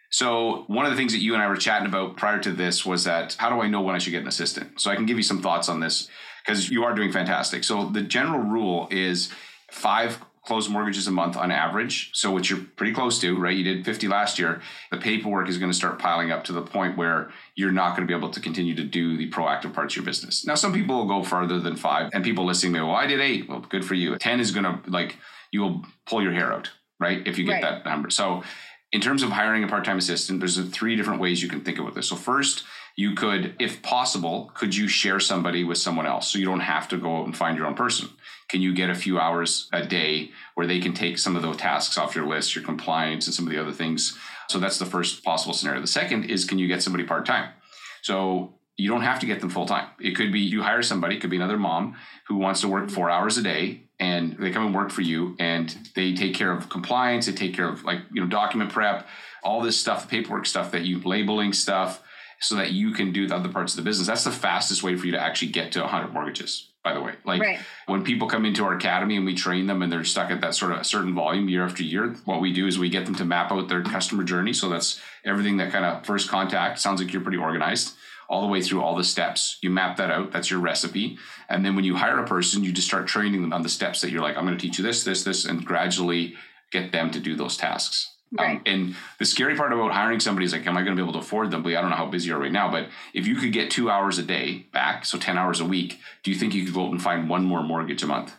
So 0.09 0.65
one 0.67 0.85
of 0.85 0.91
the 0.91 0.97
things 0.97 1.13
that 1.13 1.19
you 1.19 1.33
and 1.33 1.41
I 1.41 1.47
were 1.47 1.55
chatting 1.55 1.87
about 1.87 2.17
prior 2.17 2.39
to 2.39 2.51
this 2.51 2.85
was 2.85 3.05
that 3.05 3.35
how 3.39 3.49
do 3.49 3.61
I 3.61 3.67
know 3.67 3.81
when 3.81 3.95
I 3.95 3.97
should 3.97 4.11
get 4.11 4.21
an 4.21 4.27
assistant? 4.27 4.81
So 4.81 4.91
I 4.91 4.95
can 4.95 5.05
give 5.05 5.17
you 5.17 5.23
some 5.23 5.41
thoughts 5.41 5.69
on 5.69 5.79
this 5.79 6.09
because 6.43 6.69
you 6.69 6.83
are 6.83 6.93
doing 6.93 7.11
fantastic. 7.11 7.63
So 7.63 7.85
the 7.85 8.01
general 8.01 8.39
rule 8.39 8.87
is 8.91 9.29
five 9.69 10.19
closed 10.45 10.71
mortgages 10.71 11.07
a 11.07 11.11
month 11.11 11.37
on 11.37 11.51
average. 11.51 12.11
So, 12.13 12.31
which 12.31 12.49
you're 12.49 12.59
pretty 12.75 12.93
close 12.93 13.19
to, 13.19 13.37
right? 13.37 13.55
You 13.55 13.63
did 13.63 13.85
50 13.85 14.07
last 14.07 14.39
year. 14.39 14.61
The 14.91 14.97
paperwork 14.97 15.47
is 15.47 15.57
going 15.57 15.71
to 15.71 15.77
start 15.77 15.99
piling 15.99 16.31
up 16.31 16.43
to 16.45 16.53
the 16.53 16.61
point 16.61 16.97
where 16.97 17.31
you're 17.55 17.71
not 17.71 17.95
going 17.95 18.07
to 18.07 18.11
be 18.11 18.17
able 18.17 18.31
to 18.31 18.39
continue 18.39 18.75
to 18.75 18.83
do 18.83 19.17
the 19.17 19.29
proactive 19.29 19.73
parts 19.73 19.93
of 19.93 19.97
your 19.97 20.05
business. 20.05 20.45
Now, 20.45 20.55
some 20.55 20.73
people 20.73 20.97
will 20.97 21.07
go 21.07 21.23
farther 21.23 21.59
than 21.59 21.75
five, 21.75 22.09
and 22.13 22.23
people 22.23 22.45
listening 22.45 22.71
may, 22.73 22.81
well, 22.81 22.91
I 22.91 23.05
did 23.05 23.21
eight. 23.21 23.47
Well, 23.47 23.59
good 23.59 23.85
for 23.85 23.93
you. 23.93 24.17
10 24.17 24.39
is 24.39 24.51
going 24.51 24.63
to, 24.63 24.79
like, 24.89 25.17
you 25.51 25.61
will 25.61 25.85
pull 26.05 26.23
your 26.23 26.33
hair 26.33 26.51
out, 26.51 26.71
right? 26.99 27.25
If 27.27 27.37
you 27.37 27.45
get 27.45 27.53
right. 27.53 27.61
that 27.61 27.85
number. 27.85 28.09
So, 28.09 28.43
in 28.91 28.99
terms 28.99 29.23
of 29.23 29.29
hiring 29.29 29.63
a 29.63 29.67
part-time 29.67 29.97
assistant, 29.97 30.39
there's 30.39 30.59
three 30.69 30.95
different 30.95 31.21
ways 31.21 31.41
you 31.41 31.47
can 31.47 31.61
think 31.61 31.79
about 31.79 31.93
this. 31.93 32.09
So, 32.09 32.15
first, 32.15 32.63
you 32.95 33.15
could, 33.15 33.55
if 33.59 33.81
possible, 33.81 34.51
could 34.53 34.75
you 34.75 34.87
share 34.87 35.19
somebody 35.19 35.63
with 35.63 35.77
someone 35.77 36.05
else 36.05 36.27
so 36.27 36.39
you 36.39 36.45
don't 36.45 36.59
have 36.59 36.87
to 36.89 36.97
go 36.97 37.17
out 37.17 37.25
and 37.25 37.37
find 37.37 37.57
your 37.57 37.67
own 37.67 37.75
person? 37.75 38.09
Can 38.51 38.61
you 38.61 38.73
get 38.73 38.89
a 38.89 38.95
few 38.95 39.17
hours 39.17 39.69
a 39.71 39.85
day 39.85 40.31
where 40.55 40.67
they 40.67 40.81
can 40.81 40.93
take 40.93 41.17
some 41.17 41.37
of 41.37 41.41
those 41.41 41.55
tasks 41.55 41.97
off 41.97 42.17
your 42.17 42.27
list, 42.27 42.53
your 42.53 42.65
compliance, 42.65 43.25
and 43.25 43.33
some 43.33 43.47
of 43.47 43.53
the 43.53 43.61
other 43.61 43.71
things? 43.71 44.17
So 44.49 44.59
that's 44.59 44.77
the 44.77 44.85
first 44.85 45.23
possible 45.23 45.53
scenario. 45.53 45.79
The 45.79 45.87
second 45.87 46.25
is 46.25 46.43
can 46.43 46.59
you 46.59 46.67
get 46.67 46.83
somebody 46.83 47.05
part 47.05 47.25
time? 47.25 47.53
So 48.01 48.55
you 48.75 48.89
don't 48.89 49.03
have 49.03 49.21
to 49.21 49.25
get 49.25 49.39
them 49.39 49.49
full 49.49 49.65
time. 49.65 49.87
It 50.01 50.17
could 50.17 50.33
be 50.33 50.41
you 50.41 50.63
hire 50.63 50.81
somebody, 50.81 51.15
it 51.15 51.21
could 51.21 51.29
be 51.29 51.37
another 51.37 51.57
mom 51.57 51.95
who 52.27 52.35
wants 52.35 52.59
to 52.61 52.67
work 52.67 52.89
four 52.89 53.09
hours 53.09 53.37
a 53.37 53.41
day 53.41 53.83
and 54.01 54.35
they 54.37 54.51
come 54.51 54.65
and 54.65 54.75
work 54.75 54.91
for 54.91 55.01
you 55.01 55.37
and 55.39 55.73
they 55.95 56.13
take 56.13 56.33
care 56.33 56.51
of 56.51 56.67
compliance, 56.67 57.27
they 57.27 57.31
take 57.31 57.53
care 57.53 57.69
of 57.69 57.85
like, 57.85 57.99
you 58.11 58.19
know, 58.19 58.27
document 58.27 58.69
prep, 58.69 59.07
all 59.43 59.61
this 59.61 59.79
stuff, 59.79 60.01
the 60.01 60.09
paperwork 60.09 60.45
stuff 60.45 60.71
that 60.71 60.83
you 60.83 60.99
labeling 60.99 61.53
stuff 61.53 62.03
so 62.41 62.55
that 62.55 62.73
you 62.73 62.91
can 62.91 63.13
do 63.13 63.27
the 63.27 63.35
other 63.35 63.49
parts 63.49 63.71
of 63.73 63.77
the 63.77 63.89
business. 63.89 64.07
That's 64.07 64.25
the 64.25 64.31
fastest 64.31 64.83
way 64.83 64.97
for 64.97 65.05
you 65.05 65.13
to 65.13 65.21
actually 65.21 65.53
get 65.53 65.71
to 65.73 65.79
100 65.79 66.11
mortgages 66.11 66.70
by 66.83 66.93
the 66.93 67.01
way. 67.01 67.13
Like 67.23 67.41
Right. 67.41 67.59
when 67.85 68.03
people 68.03 68.27
come 68.27 68.45
into 68.45 68.63
our 68.63 68.75
academy 68.75 69.15
and 69.15 69.25
we 69.25 69.35
train 69.35 69.67
them 69.67 69.81
and 69.81 69.91
they're 69.91 70.03
stuck 70.03 70.31
at 70.31 70.41
that 70.41 70.55
sort 70.55 70.71
of 70.71 70.79
a 70.79 70.83
certain 70.83 71.13
volume 71.13 71.47
year 71.47 71.63
after 71.63 71.83
year, 71.83 72.15
what 72.25 72.41
we 72.41 72.51
do 72.53 72.67
is 72.67 72.79
we 72.79 72.89
get 72.89 73.05
them 73.05 73.15
to 73.15 73.25
map 73.25 73.51
out 73.51 73.67
their 73.67 73.83
customer 73.83 74.23
journey. 74.23 74.53
So 74.53 74.69
that's 74.69 74.99
everything 75.23 75.57
that 75.57 75.71
kind 75.71 75.85
of 75.85 76.05
first 76.05 76.29
contact 76.29 76.79
sounds 76.79 77.01
like 77.01 77.13
you're 77.13 77.21
pretty 77.21 77.37
organized 77.37 77.93
all 78.29 78.41
the 78.41 78.47
way 78.47 78.61
through 78.61 78.81
all 78.81 78.95
the 78.95 79.03
steps. 79.03 79.57
You 79.61 79.69
map 79.69 79.97
that 79.97 80.09
out. 80.09 80.31
That's 80.31 80.49
your 80.49 80.61
recipe. 80.61 81.17
And 81.49 81.65
then 81.65 81.75
when 81.75 81.83
you 81.83 81.97
hire 81.97 82.17
a 82.17 82.25
person, 82.25 82.63
you 82.63 82.71
just 82.71 82.87
start 82.87 83.05
training 83.07 83.41
them 83.41 83.53
on 83.53 83.61
the 83.61 83.69
steps 83.69 84.01
that 84.01 84.09
you're 84.09 84.21
like, 84.21 84.37
I'm 84.37 84.45
going 84.45 84.57
to 84.57 84.61
teach 84.61 84.77
you 84.77 84.83
this, 84.83 85.03
this, 85.03 85.23
this, 85.23 85.45
and 85.45 85.65
gradually 85.65 86.35
get 86.71 86.93
them 86.93 87.11
to 87.11 87.19
do 87.19 87.35
those 87.35 87.57
tasks. 87.57 88.09
Um, 88.37 88.61
and 88.65 88.95
the 89.19 89.25
scary 89.25 89.55
part 89.55 89.73
about 89.73 89.91
hiring 89.91 90.19
somebody 90.19 90.45
is 90.45 90.53
like, 90.53 90.65
am 90.65 90.77
I 90.77 90.83
going 90.83 90.95
to 90.95 91.01
be 91.01 91.03
able 91.03 91.13
to 91.13 91.19
afford 91.19 91.51
them? 91.51 91.63
But 91.63 91.75
I 91.75 91.81
don't 91.81 91.89
know 91.89 91.97
how 91.97 92.05
busy 92.05 92.29
you 92.29 92.35
are 92.35 92.39
right 92.39 92.51
now. 92.51 92.71
But 92.71 92.87
if 93.13 93.27
you 93.27 93.35
could 93.35 93.51
get 93.51 93.69
two 93.69 93.89
hours 93.89 94.17
a 94.17 94.23
day 94.23 94.67
back, 94.71 95.05
so 95.05 95.17
10 95.17 95.37
hours 95.37 95.59
a 95.59 95.65
week, 95.65 95.99
do 96.23 96.31
you 96.31 96.37
think 96.37 96.53
you 96.53 96.63
could 96.63 96.73
go 96.73 96.85
out 96.85 96.91
and 96.91 97.01
find 97.01 97.29
one 97.29 97.43
more 97.43 97.61
mortgage 97.61 98.03
a 98.03 98.07
month? 98.07 98.33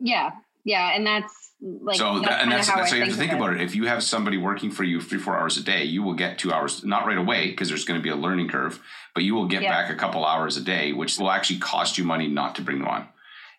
Yeah. 0.00 0.32
Yeah. 0.64 0.94
And 0.96 1.06
that's 1.06 1.52
like, 1.60 1.96
so 1.96 2.14
that's 2.16 2.26
that, 2.28 2.42
and 2.42 2.50
that's, 2.52 2.68
how 2.68 2.76
that's 2.76 2.90
how 2.90 2.96
you 2.96 3.04
have 3.04 3.12
to 3.12 3.18
think 3.18 3.32
about 3.32 3.54
it. 3.54 3.60
If 3.60 3.76
you 3.76 3.86
have 3.86 4.02
somebody 4.02 4.36
working 4.36 4.70
for 4.70 4.82
you 4.82 5.00
three, 5.00 5.18
four 5.18 5.38
hours 5.38 5.56
a 5.56 5.62
day, 5.62 5.84
you 5.84 6.02
will 6.02 6.14
get 6.14 6.38
two 6.38 6.52
hours, 6.52 6.84
not 6.84 7.06
right 7.06 7.16
away, 7.16 7.50
because 7.50 7.68
there's 7.68 7.84
going 7.84 7.98
to 7.98 8.02
be 8.02 8.10
a 8.10 8.16
learning 8.16 8.48
curve, 8.48 8.82
but 9.14 9.22
you 9.22 9.34
will 9.34 9.46
get 9.46 9.62
Yeah. 9.62 9.70
back 9.70 9.90
a 9.90 9.94
couple 9.94 10.24
hours 10.24 10.56
a 10.56 10.60
day, 10.60 10.92
which 10.92 11.18
will 11.18 11.30
actually 11.30 11.60
cost 11.60 11.96
you 11.98 12.04
money 12.04 12.26
not 12.26 12.56
to 12.56 12.62
bring 12.62 12.80
them 12.80 12.88
on. 12.88 13.08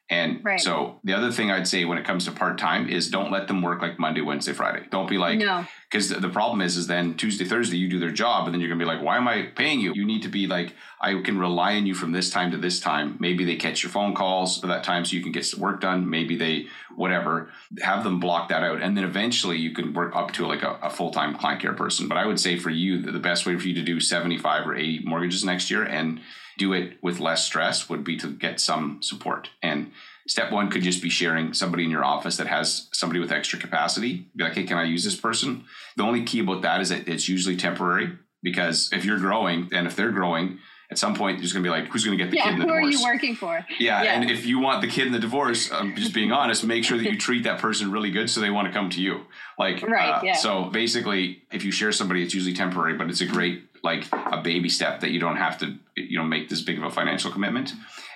And 0.10 0.40
Right. 0.44 0.60
so 0.60 1.00
the 1.04 1.14
other 1.14 1.32
thing 1.32 1.52
I'd 1.52 1.68
say 1.68 1.84
when 1.84 1.98
it 1.98 2.06
comes 2.06 2.26
to 2.26 2.32
part 2.32 2.58
time 2.58 2.88
is 2.88 3.10
don't 3.10 3.30
let 3.30 3.48
them 3.50 3.62
work 3.62 3.82
like 3.82 4.00
Monday, 4.00 4.22
Wednesday, 4.22 4.54
Friday. 4.54 4.86
Don't 4.90 5.10
be 5.10 5.18
like, 5.18 5.38
No. 5.40 5.66
because 5.92 6.08
the, 6.08 6.20
the 6.22 6.30
problem 6.30 6.62
is, 6.62 6.78
is 6.78 6.88
then 6.88 7.16
Tuesday, 7.16 7.44
Thursday, 7.44 7.76
you 7.76 7.90
do 7.90 8.00
their 8.00 8.12
job, 8.12 8.46
and 8.46 8.54
then 8.54 8.62
you're 8.62 8.70
gonna 8.70 8.80
be 8.80 8.86
like, 8.86 9.02
why 9.04 9.18
am 9.18 9.28
I 9.28 9.48
paying 9.56 9.82
you? 9.82 9.92
You 9.94 10.06
need 10.06 10.22
to 10.24 10.30
be 10.30 10.48
like, 10.48 10.74
I 11.02 11.22
can 11.22 11.38
rely 11.38 11.76
on 11.76 11.86
you 11.86 11.94
from 11.94 12.14
this 12.14 12.30
time 12.30 12.52
to 12.52 12.58
this 12.58 12.80
time. 12.80 13.18
Maybe 13.20 13.44
they 13.44 13.58
catch 13.58 13.84
your 13.84 13.92
phone 13.92 14.16
calls 14.16 14.60
for 14.62 14.68
that 14.68 14.84
time, 14.86 15.04
so 15.04 15.16
you 15.16 15.22
can 15.24 15.34
get 15.34 15.46
some 15.46 15.60
work 15.60 15.82
done. 15.82 16.10
Maybe 16.10 16.38
they, 16.38 16.68
whatever, 16.96 17.50
have 17.82 18.06
them 18.06 18.22
block 18.22 18.48
that 18.48 18.64
out, 18.64 18.82
and 18.82 18.96
then 18.96 19.04
eventually 19.04 19.58
you 19.58 19.72
can 19.74 19.94
work 19.94 20.16
up 20.16 20.32
to 20.34 20.48
like 20.48 20.64
a, 20.64 20.80
a 20.82 20.90
full 20.90 21.12
time 21.12 21.38
client 21.38 21.62
care 21.62 21.74
person. 21.74 22.08
But 22.08 22.18
I 22.18 22.26
would 22.26 22.40
say 22.40 22.58
for 22.58 22.70
you, 22.70 23.02
the 23.02 23.20
best 23.20 23.46
way 23.46 23.58
for 23.58 23.68
you 23.68 23.74
to 23.76 23.84
do 23.84 24.00
75 24.00 24.68
or 24.68 24.76
80 24.76 25.04
mortgages 25.06 25.44
next 25.44 25.70
year 25.70 25.84
and 25.84 26.22
do 26.58 26.74
it 26.74 26.98
with 27.02 27.20
less 27.20 27.44
stress 27.46 27.88
would 27.90 28.04
be 28.04 28.18
to 28.18 28.28
get 28.32 28.60
some 28.60 29.02
support 29.02 29.50
and 29.62 29.92
Step 30.30 30.52
one 30.52 30.70
could 30.70 30.82
just 30.84 31.02
be 31.02 31.10
sharing 31.10 31.54
somebody 31.54 31.86
in 31.86 31.90
your 31.90 32.04
office 32.04 32.36
that 32.36 32.48
has 32.48 32.90
somebody 32.92 33.18
with 33.22 33.32
extra 33.32 33.58
capacity. 33.58 34.28
Be 34.36 34.44
like, 34.44 34.56
hey, 34.56 34.66
can 34.66 34.78
I 34.78 34.84
use 34.84 35.06
this 35.06 35.16
person? 35.16 35.64
The 35.96 36.04
only 36.04 36.26
key 36.26 36.42
about 36.42 36.64
that 36.64 36.82
is 36.82 36.90
that 36.90 37.08
it's 37.08 37.30
usually 37.30 37.56
temporary 37.56 38.12
because 38.44 38.90
if 38.92 39.06
you're 39.06 39.20
growing 39.20 39.70
and 39.72 39.88
if 39.88 39.96
they're 39.96 40.12
growing, 40.12 40.60
at 40.92 40.98
some 40.98 41.16
point 41.16 41.40
there's 41.40 41.54
going 41.54 41.64
to 41.64 41.68
be 41.68 41.72
like, 41.72 41.88
who's 41.88 42.04
going 42.04 42.18
to 42.18 42.22
get 42.22 42.32
the 42.32 42.36
Yeah. 42.38 42.44
kid 42.44 42.54
in 42.56 42.60
the 42.60 42.66
Who 42.66 42.72
are 42.74 42.82
you 42.82 43.02
working 43.04 43.36
for? 43.36 43.66
yeah, 43.80 44.04
Yeah. 44.04 44.20
and 44.20 44.30
if 44.30 44.46
you 44.46 44.60
want 44.60 44.82
the 44.82 44.88
kid 44.88 45.08
in 45.08 45.14
the 45.14 45.20
divorce, 45.20 45.72
I'm 45.72 45.96
just 45.96 46.14
being 46.14 46.34
honest, 46.34 46.66
make 46.66 46.84
sure 46.84 46.98
that 46.98 47.06
you 47.10 47.18
treat 47.18 47.44
that 47.44 47.60
person 47.60 47.90
really 47.90 48.12
good 48.12 48.30
so 48.30 48.42
they 48.42 48.50
want 48.50 48.68
to 48.68 48.74
come 48.74 48.90
to 48.92 49.02
you. 49.02 49.22
Like, 49.58 49.82
Right, 49.82 50.10
uh, 50.10 50.22
yeah. 50.26 50.34
so 50.36 50.66
basically, 50.66 51.44
if 51.54 51.64
you 51.64 51.72
share 51.72 51.94
somebody, 51.94 52.22
it's 52.22 52.34
usually 52.34 52.54
temporary, 52.54 52.96
but 52.98 53.10
it's 53.10 53.22
a 53.22 53.26
great 53.26 53.67
like 53.84 54.06
a 54.14 54.42
baby 54.42 54.70
step 54.70 55.02
that 55.02 55.12
you 55.12 55.20
don't 55.20 55.38
have 55.38 55.58
to 55.60 55.76
you 55.96 56.18
know 56.18 56.24
make 56.24 56.50
this 56.50 56.62
big 56.62 56.78
of 56.78 56.84
a 56.84 56.92
financial 56.92 57.32
commitment. 57.32 57.74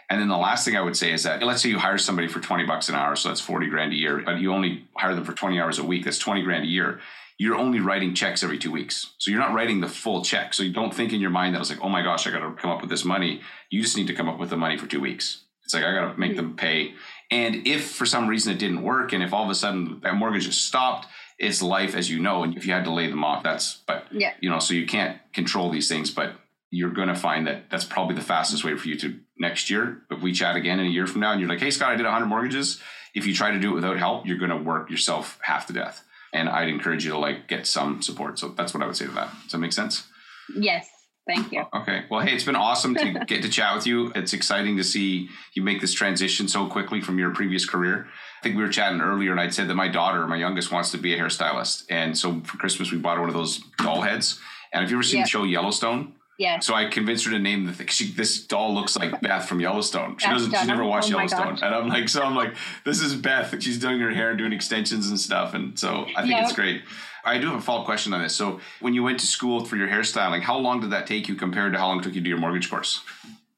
And 0.09 0.19
then 0.19 0.27
the 0.27 0.37
last 0.37 0.65
thing 0.65 0.75
I 0.75 0.81
would 0.81 0.97
say 0.97 1.13
is 1.13 1.23
that 1.23 1.41
let's 1.41 1.61
say 1.61 1.69
you 1.69 1.79
hire 1.79 1.97
somebody 1.97 2.27
for 2.27 2.41
20 2.41 2.65
bucks 2.65 2.89
an 2.89 2.95
hour, 2.95 3.15
so 3.15 3.29
that's 3.29 3.39
40 3.39 3.67
grand 3.69 3.93
a 3.93 3.95
year, 3.95 4.21
but 4.25 4.39
you 4.39 4.51
only 4.53 4.85
hire 4.97 5.15
them 5.15 5.23
for 5.23 5.33
20 5.33 5.59
hours 5.59 5.79
a 5.79 5.83
week, 5.85 6.03
that's 6.03 6.17
20 6.17 6.43
grand 6.43 6.65
a 6.65 6.67
year. 6.67 6.99
You're 7.37 7.55
only 7.55 7.79
writing 7.79 8.13
checks 8.13 8.43
every 8.43 8.59
two 8.59 8.71
weeks. 8.71 9.13
So 9.17 9.31
you're 9.31 9.39
not 9.39 9.53
writing 9.53 9.79
the 9.79 9.87
full 9.87 10.21
check. 10.21 10.53
So 10.53 10.63
you 10.63 10.73
don't 10.73 10.93
think 10.93 11.11
in 11.11 11.21
your 11.21 11.31
mind 11.31 11.55
that 11.55 11.61
it's 11.61 11.71
like, 11.71 11.81
oh 11.81 11.89
my 11.89 12.03
gosh, 12.03 12.27
I 12.27 12.31
got 12.31 12.41
to 12.41 12.53
come 12.53 12.69
up 12.69 12.81
with 12.81 12.89
this 12.89 13.03
money. 13.03 13.41
You 13.71 13.81
just 13.81 13.97
need 13.97 14.07
to 14.07 14.13
come 14.13 14.29
up 14.29 14.37
with 14.37 14.51
the 14.51 14.57
money 14.57 14.77
for 14.77 14.85
two 14.85 14.99
weeks. 14.99 15.45
It's 15.63 15.73
like, 15.73 15.83
I 15.83 15.93
got 15.93 16.11
to 16.11 16.19
make 16.19 16.35
them 16.35 16.49
mm-hmm. 16.49 16.55
pay. 16.55 16.93
And 17.31 17.65
if 17.65 17.89
for 17.91 18.05
some 18.05 18.27
reason 18.27 18.53
it 18.53 18.59
didn't 18.59 18.83
work, 18.83 19.13
and 19.13 19.23
if 19.23 19.33
all 19.33 19.45
of 19.45 19.49
a 19.49 19.55
sudden 19.55 20.01
that 20.03 20.15
mortgage 20.15 20.45
just 20.45 20.65
stopped, 20.65 21.07
it's 21.41 21.61
life 21.61 21.95
as 21.95 22.09
you 22.09 22.19
know. 22.19 22.43
And 22.43 22.55
if 22.55 22.65
you 22.67 22.71
had 22.71 22.83
to 22.85 22.93
lay 22.93 23.07
them 23.07 23.23
off, 23.23 23.41
that's, 23.43 23.79
but 23.87 24.05
Yeah. 24.11 24.33
you 24.39 24.49
know, 24.49 24.59
so 24.59 24.73
you 24.75 24.85
can't 24.85 25.17
control 25.33 25.71
these 25.71 25.89
things, 25.89 26.11
but 26.11 26.35
you're 26.69 26.91
going 26.91 27.07
to 27.07 27.15
find 27.15 27.47
that 27.47 27.69
that's 27.71 27.83
probably 27.83 28.15
the 28.15 28.21
fastest 28.21 28.63
way 28.63 28.77
for 28.77 28.87
you 28.87 28.95
to 28.99 29.19
next 29.39 29.69
year. 29.69 30.03
If 30.11 30.21
we 30.21 30.31
chat 30.33 30.55
again 30.55 30.79
in 30.79 30.85
a 30.85 30.89
year 30.89 31.07
from 31.07 31.21
now 31.21 31.31
and 31.31 31.41
you're 31.41 31.49
like, 31.49 31.59
hey, 31.59 31.71
Scott, 31.71 31.89
I 31.91 31.95
did 31.95 32.03
100 32.05 32.27
mortgages. 32.27 32.79
If 33.15 33.25
you 33.25 33.33
try 33.33 33.51
to 33.51 33.59
do 33.59 33.71
it 33.71 33.75
without 33.75 33.97
help, 33.97 34.25
you're 34.27 34.37
going 34.37 34.51
to 34.51 34.57
work 34.57 34.89
yourself 34.91 35.39
half 35.41 35.65
to 35.67 35.73
death. 35.73 36.03
And 36.31 36.47
I'd 36.47 36.69
encourage 36.69 37.03
you 37.03 37.11
to 37.11 37.17
like 37.17 37.47
get 37.47 37.65
some 37.67 38.01
support. 38.03 38.37
So 38.39 38.49
that's 38.49 38.73
what 38.73 38.83
I 38.83 38.85
would 38.85 38.95
say 38.95 39.07
to 39.07 39.11
that. 39.13 39.31
Does 39.43 39.51
that 39.53 39.57
make 39.57 39.73
sense? 39.73 40.07
Yes. 40.55 40.87
Thank 41.27 41.51
you. 41.51 41.63
Okay. 41.73 42.05
Well, 42.09 42.21
hey, 42.21 42.33
it's 42.33 42.43
been 42.43 42.55
awesome 42.55 42.95
to 42.95 43.11
get 43.27 43.43
to 43.43 43.49
chat 43.49 43.75
with 43.75 43.85
you. 43.87 44.11
It's 44.15 44.33
exciting 44.33 44.77
to 44.77 44.83
see 44.83 45.29
you 45.53 45.61
make 45.61 45.79
this 45.79 45.93
transition 45.93 46.47
so 46.47 46.65
quickly 46.67 46.99
from 46.99 47.19
your 47.19 47.31
previous 47.31 47.65
career. 47.65 48.07
I 48.39 48.43
think 48.43 48.55
we 48.57 48.63
were 48.63 48.69
chatting 48.69 49.01
earlier, 49.01 49.31
and 49.31 49.39
I'd 49.39 49.53
said 49.53 49.67
that 49.67 49.75
my 49.75 49.87
daughter, 49.87 50.25
my 50.27 50.37
youngest, 50.37 50.71
wants 50.71 50.91
to 50.91 50.97
be 50.97 51.13
a 51.13 51.19
hairstylist. 51.19 51.85
And 51.89 52.17
so 52.17 52.41
for 52.41 52.57
Christmas, 52.57 52.91
we 52.91 52.97
bought 52.97 53.15
her 53.17 53.21
one 53.21 53.29
of 53.29 53.35
those 53.35 53.59
doll 53.77 54.01
heads. 54.01 54.39
And 54.73 54.81
have 54.81 54.89
you 54.89 54.97
ever 54.97 55.03
seen 55.03 55.19
Yeah. 55.19 55.25
the 55.25 55.29
show 55.29 55.43
Yellowstone? 55.43 56.13
Yes. 56.39 56.65
So 56.65 56.73
I 56.73 56.85
convinced 56.85 57.25
her 57.25 57.31
to 57.31 57.37
name 57.39 57.65
the 57.67 57.73
thing. 57.73 57.85
She, 57.85 58.11
this 58.11 58.43
doll 58.47 58.73
looks 58.73 58.97
like 58.97 59.21
Beth 59.21 59.47
from 59.47 59.59
Yellowstone. 59.59 60.17
She 60.17 60.25
Beth 60.25 60.33
doesn't. 60.37 60.55
She's 60.55 60.65
never 60.67 60.83
watched 60.83 61.13
Oh 61.13 61.17
Yellowstone, 61.17 61.59
and 61.61 61.75
I'm 61.75 61.87
like, 61.87 62.09
so 62.09 62.23
I'm 62.23 62.35
like, 62.35 62.55
this 62.83 62.99
is 62.99 63.13
Beth. 63.13 63.53
She's 63.61 63.77
doing 63.77 63.99
her 63.99 64.09
hair, 64.09 64.29
and 64.29 64.39
doing 64.39 64.51
extensions 64.53 65.07
and 65.09 65.19
stuff, 65.19 65.53
and 65.53 65.77
so 65.77 66.07
I 66.15 66.21
think 66.21 66.31
Yeah. 66.33 66.43
it's 66.43 66.53
great. 66.53 66.81
I 67.23 67.37
do 67.37 67.47
have 67.47 67.59
a 67.59 67.61
follow 67.61 67.81
up 67.81 67.85
question 67.85 68.13
on 68.13 68.21
this. 68.21 68.35
So 68.35 68.59
when 68.79 68.93
you 68.93 69.03
went 69.03 69.19
to 69.19 69.27
school 69.27 69.65
for 69.65 69.75
your 69.75 69.87
hairstyling, 69.87 70.41
how 70.41 70.57
long 70.57 70.79
did 70.81 70.91
that 70.91 71.07
take 71.07 71.27
you 71.27 71.35
compared 71.35 71.73
to 71.73 71.79
how 71.79 71.87
long 71.87 71.99
it 71.99 72.03
took 72.03 72.13
you 72.13 72.21
to 72.21 72.23
do 72.23 72.29
your 72.29 72.39
mortgage 72.39 72.69
course? 72.69 73.01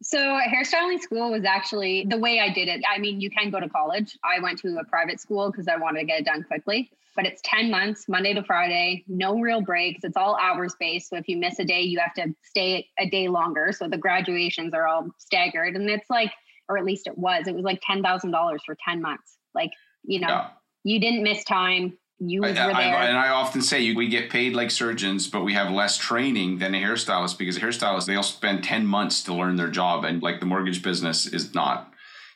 So 0.01 0.17
hairstyling 0.17 0.99
school 0.99 1.31
was 1.31 1.45
actually 1.45 2.05
the 2.09 2.17
way 2.17 2.39
I 2.39 2.49
did 2.53 2.67
it. 2.67 2.81
I 2.89 2.99
mean, 2.99 3.21
you 3.21 3.29
can 3.29 3.49
go 3.49 3.59
to 3.59 3.69
college. 3.69 4.17
I 4.23 4.39
went 4.41 4.59
to 4.59 4.77
a 4.77 4.83
private 4.83 5.19
school 5.21 5.49
because 5.49 5.67
I 5.67 5.77
wanted 5.77 6.01
to 6.01 6.05
get 6.05 6.19
it 6.19 6.25
done 6.25 6.43
quickly. 6.43 6.91
But 7.15 7.25
it's 7.25 7.41
10 7.45 7.69
months, 7.69 8.09
Monday 8.09 8.33
to 8.33 8.43
Friday, 8.43 9.03
no 9.07 9.39
real 9.39 9.61
breaks. 9.61 10.03
It's 10.03 10.17
all 10.17 10.35
hours 10.41 10.75
based. 10.79 11.09
So 11.09 11.15
if 11.15 11.27
you 11.29 11.37
miss 11.37 11.59
a 11.59 11.63
day, 11.63 11.81
you 11.83 11.99
have 11.99 12.13
to 12.15 12.33
stay 12.43 12.87
a 12.97 13.07
day 13.07 13.27
longer. 13.27 13.71
So 13.71 13.87
the 13.87 13.99
graduations 13.99 14.73
are 14.73 14.87
all 14.87 15.07
staggered. 15.19 15.75
And 15.75 15.87
it's 15.89 16.09
like, 16.09 16.31
or 16.67 16.77
at 16.77 16.85
least 16.85 17.05
it 17.07 17.15
was, 17.17 17.47
it 17.47 17.53
was 17.53 17.63
like 17.63 17.81
$10,000 17.87 18.59
for 18.65 18.75
10 18.83 19.01
months. 19.01 19.37
Like, 19.53 19.69
you 20.03 20.19
know, 20.19 20.27
Yeah. 20.27 20.47
you 20.83 20.99
didn't 20.99 21.21
miss 21.23 21.43
time. 21.43 21.97
You 22.19 22.43
I, 22.43 22.47
were 22.47 22.53
I- 22.53 22.53
there. 22.53 22.95
and 22.95 23.17
I 23.17 23.29
often 23.29 23.61
say 23.61 23.93
we 23.93 24.07
get 24.07 24.29
paid 24.29 24.53
like 24.53 24.71
surgeons, 24.71 25.27
but 25.27 25.43
we 25.43 25.53
have 25.53 25.71
less 25.71 25.97
training 25.97 26.59
than 26.59 26.75
a 26.75 26.81
hairstylist 26.81 27.37
because 27.37 27.57
a 27.57 27.59
hairstylist 27.59 28.05
they'll 28.05 28.23
spend 28.23 28.63
ten 28.63 28.85
months 28.85 29.23
to 29.23 29.33
learn 29.33 29.55
their 29.55 29.69
job, 29.69 30.03
and 30.03 30.21
like 30.21 30.39
the 30.39 30.45
mortgage 30.45 30.81
business 30.81 31.25
is 31.25 31.53
not. 31.53 31.89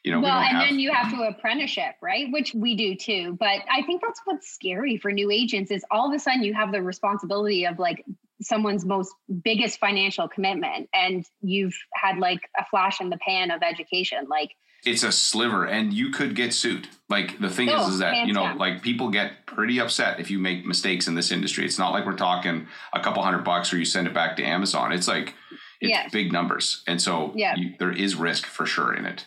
You 0.03 0.13
know, 0.13 0.21
well, 0.21 0.35
don't 0.35 0.43
and 0.43 0.57
have, 0.57 0.67
then 0.69 0.79
you 0.79 0.91
have 0.93 1.07
mm-hmm. 1.07 1.21
to 1.21 1.27
apprenticeship, 1.27 1.95
right? 2.01 2.27
Which 2.31 2.53
we 2.53 2.75
do 2.75 2.95
too. 2.95 3.35
But 3.39 3.59
I 3.69 3.81
think 3.81 4.01
that's 4.01 4.21
what's 4.23 4.49
scary 4.49 4.97
for 4.97 5.11
new 5.11 5.29
agents 5.31 5.69
is 5.69 5.83
all 5.91 6.07
of 6.07 6.15
a 6.15 6.19
sudden 6.19 6.43
you 6.43 6.53
have 6.53 6.71
the 6.71 6.81
responsibility 6.81 7.65
of 7.65 7.77
like 7.77 8.05
someone's 8.41 8.85
most 8.85 9.13
biggest 9.43 9.79
financial 9.79 10.27
commitment, 10.27 10.89
and 10.93 11.25
you've 11.41 11.75
had 11.93 12.19
like 12.19 12.49
a 12.57 12.65
flash 12.65 13.01
in 13.01 13.09
the 13.09 13.17
pan 13.17 13.51
of 13.51 13.61
education. 13.63 14.27
Like, 14.29 14.51
it's 14.85 15.03
a 15.03 15.11
sliver 15.11 15.65
and 15.65 15.93
you 15.93 16.09
could 16.11 16.35
get 16.35 16.53
sued 16.53 16.87
like 17.09 17.39
the 17.39 17.49
thing 17.49 17.69
Oh, 17.69 17.87
is 17.87 17.93
is 17.95 17.99
that 17.99 18.27
you 18.27 18.33
know 18.33 18.43
down. 18.43 18.57
like 18.57 18.81
people 18.81 19.09
get 19.09 19.45
pretty 19.45 19.79
upset 19.79 20.19
if 20.19 20.29
you 20.31 20.39
make 20.39 20.65
mistakes 20.65 21.07
in 21.07 21.15
this 21.15 21.31
industry 21.31 21.65
it's 21.65 21.79
not 21.79 21.91
like 21.91 22.05
we're 22.05 22.15
talking 22.15 22.67
a 22.93 22.99
couple 22.99 23.23
hundred 23.23 23.43
bucks 23.43 23.73
or 23.73 23.77
you 23.77 23.85
send 23.85 24.07
it 24.07 24.13
back 24.13 24.35
to 24.37 24.43
amazon 24.43 24.91
it's 24.91 25.07
like 25.07 25.33
it's 25.81 25.89
Yes. 25.89 26.11
big 26.11 26.31
numbers 26.31 26.83
and 26.87 27.01
so 27.01 27.31
Yeah. 27.35 27.55
you, 27.55 27.73
there 27.79 27.91
is 27.91 28.15
risk 28.15 28.45
for 28.45 28.65
sure 28.65 28.93
in 28.93 29.05
it 29.05 29.25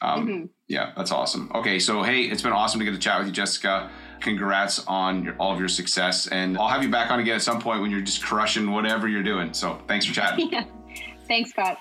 um, 0.00 0.26
Mhm. 0.26 0.48
yeah 0.68 0.92
that's 0.96 1.10
awesome 1.12 1.50
okay 1.54 1.78
so 1.78 2.02
hey 2.02 2.22
it's 2.22 2.42
been 2.42 2.52
awesome 2.52 2.78
to 2.78 2.84
get 2.84 2.92
to 2.92 2.98
chat 2.98 3.18
with 3.18 3.26
you 3.28 3.32
jessica 3.34 3.90
congrats 4.20 4.84
on 4.86 5.24
your, 5.24 5.34
all 5.38 5.52
of 5.52 5.58
your 5.58 5.68
success 5.68 6.26
and 6.28 6.56
i'll 6.58 6.68
have 6.68 6.82
you 6.82 6.90
back 6.90 7.10
on 7.10 7.18
again 7.20 7.34
at 7.36 7.42
some 7.42 7.60
point 7.60 7.80
when 7.82 7.90
you're 7.90 8.00
just 8.00 8.22
crushing 8.22 8.70
whatever 8.70 9.08
you're 9.08 9.22
doing 9.22 9.52
so 9.52 9.80
thanks 9.88 10.06
for 10.06 10.14
chatting 10.14 10.48
yeah. 10.52 10.64
Thanks, 11.28 11.50
Scott. 11.50 11.78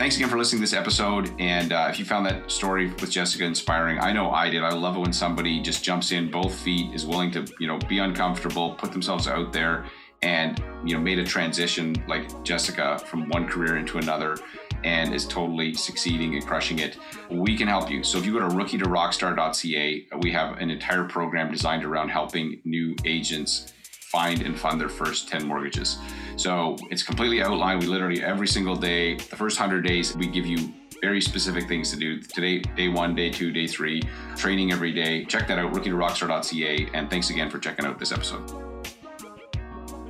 Thanks 0.00 0.16
again 0.16 0.30
for 0.30 0.38
listening 0.38 0.60
to 0.60 0.62
this 0.62 0.72
episode. 0.72 1.30
And 1.38 1.74
uh, 1.74 1.88
if 1.90 1.98
you 1.98 2.06
found 2.06 2.24
that 2.24 2.50
story 2.50 2.86
with 2.86 3.10
Jessica 3.10 3.44
inspiring, 3.44 3.98
I 4.00 4.14
know 4.14 4.30
I 4.30 4.48
did. 4.48 4.62
I 4.62 4.70
love 4.70 4.96
it 4.96 5.00
when 5.00 5.12
somebody 5.12 5.60
just 5.60 5.84
jumps 5.84 6.10
in 6.10 6.30
both 6.30 6.54
feet, 6.54 6.94
is 6.94 7.04
willing 7.04 7.30
to, 7.32 7.46
you 7.58 7.66
know, 7.66 7.76
be 7.80 7.98
uncomfortable, 7.98 8.76
put 8.76 8.92
themselves 8.92 9.28
out 9.28 9.52
there, 9.52 9.84
and 10.22 10.58
you 10.86 10.96
know, 10.96 11.02
made 11.02 11.18
a 11.18 11.24
transition 11.24 12.02
like 12.08 12.42
Jessica 12.44 12.98
from 12.98 13.28
one 13.28 13.46
career 13.46 13.76
into 13.76 13.98
another, 13.98 14.38
and 14.84 15.12
is 15.12 15.26
totally 15.26 15.74
succeeding 15.74 16.34
and 16.34 16.46
crushing 16.46 16.78
it. 16.78 16.96
We 17.30 17.54
can 17.54 17.68
help 17.68 17.90
you. 17.90 18.02
So 18.02 18.16
if 18.16 18.24
you 18.24 18.32
go 18.32 18.38
to 18.38 18.54
rookie2rockstar.ca, 18.54 20.06
we 20.22 20.32
have 20.32 20.56
an 20.56 20.70
entire 20.70 21.04
program 21.04 21.52
designed 21.52 21.84
around 21.84 22.08
helping 22.08 22.62
new 22.64 22.96
agents 23.04 23.74
find 24.10 24.42
and 24.42 24.58
fund 24.58 24.80
their 24.80 24.88
first 24.88 25.28
10 25.28 25.46
mortgages. 25.46 25.98
So 26.36 26.76
it's 26.90 27.04
completely 27.04 27.42
outlined. 27.42 27.80
We 27.80 27.86
literally 27.86 28.22
every 28.22 28.48
single 28.48 28.74
day, 28.74 29.14
the 29.14 29.36
first 29.36 29.58
100 29.58 29.82
days, 29.82 30.16
we 30.16 30.26
give 30.26 30.46
you 30.46 30.72
very 31.00 31.20
specific 31.20 31.68
things 31.68 31.90
to 31.92 31.96
do. 31.96 32.20
Today, 32.20 32.58
day 32.58 32.88
one, 32.88 33.14
day 33.14 33.30
two, 33.30 33.52
day 33.52 33.68
three, 33.68 34.02
training 34.36 34.72
every 34.72 34.92
day. 34.92 35.24
Check 35.24 35.46
that 35.46 35.58
out, 35.58 35.72
rookie2rockstar.ca. 35.72 36.90
And 36.92 37.08
thanks 37.08 37.30
again 37.30 37.50
for 37.50 37.58
checking 37.58 37.86
out 37.86 37.98
this 37.98 38.10
episode. 38.10 38.50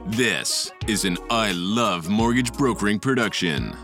This 0.07 0.73
is 0.89 1.05
an 1.05 1.19
I 1.29 1.53
Love 1.53 2.09
Mortgage 2.09 2.53
Brokering 2.55 2.99
production. 2.99 3.77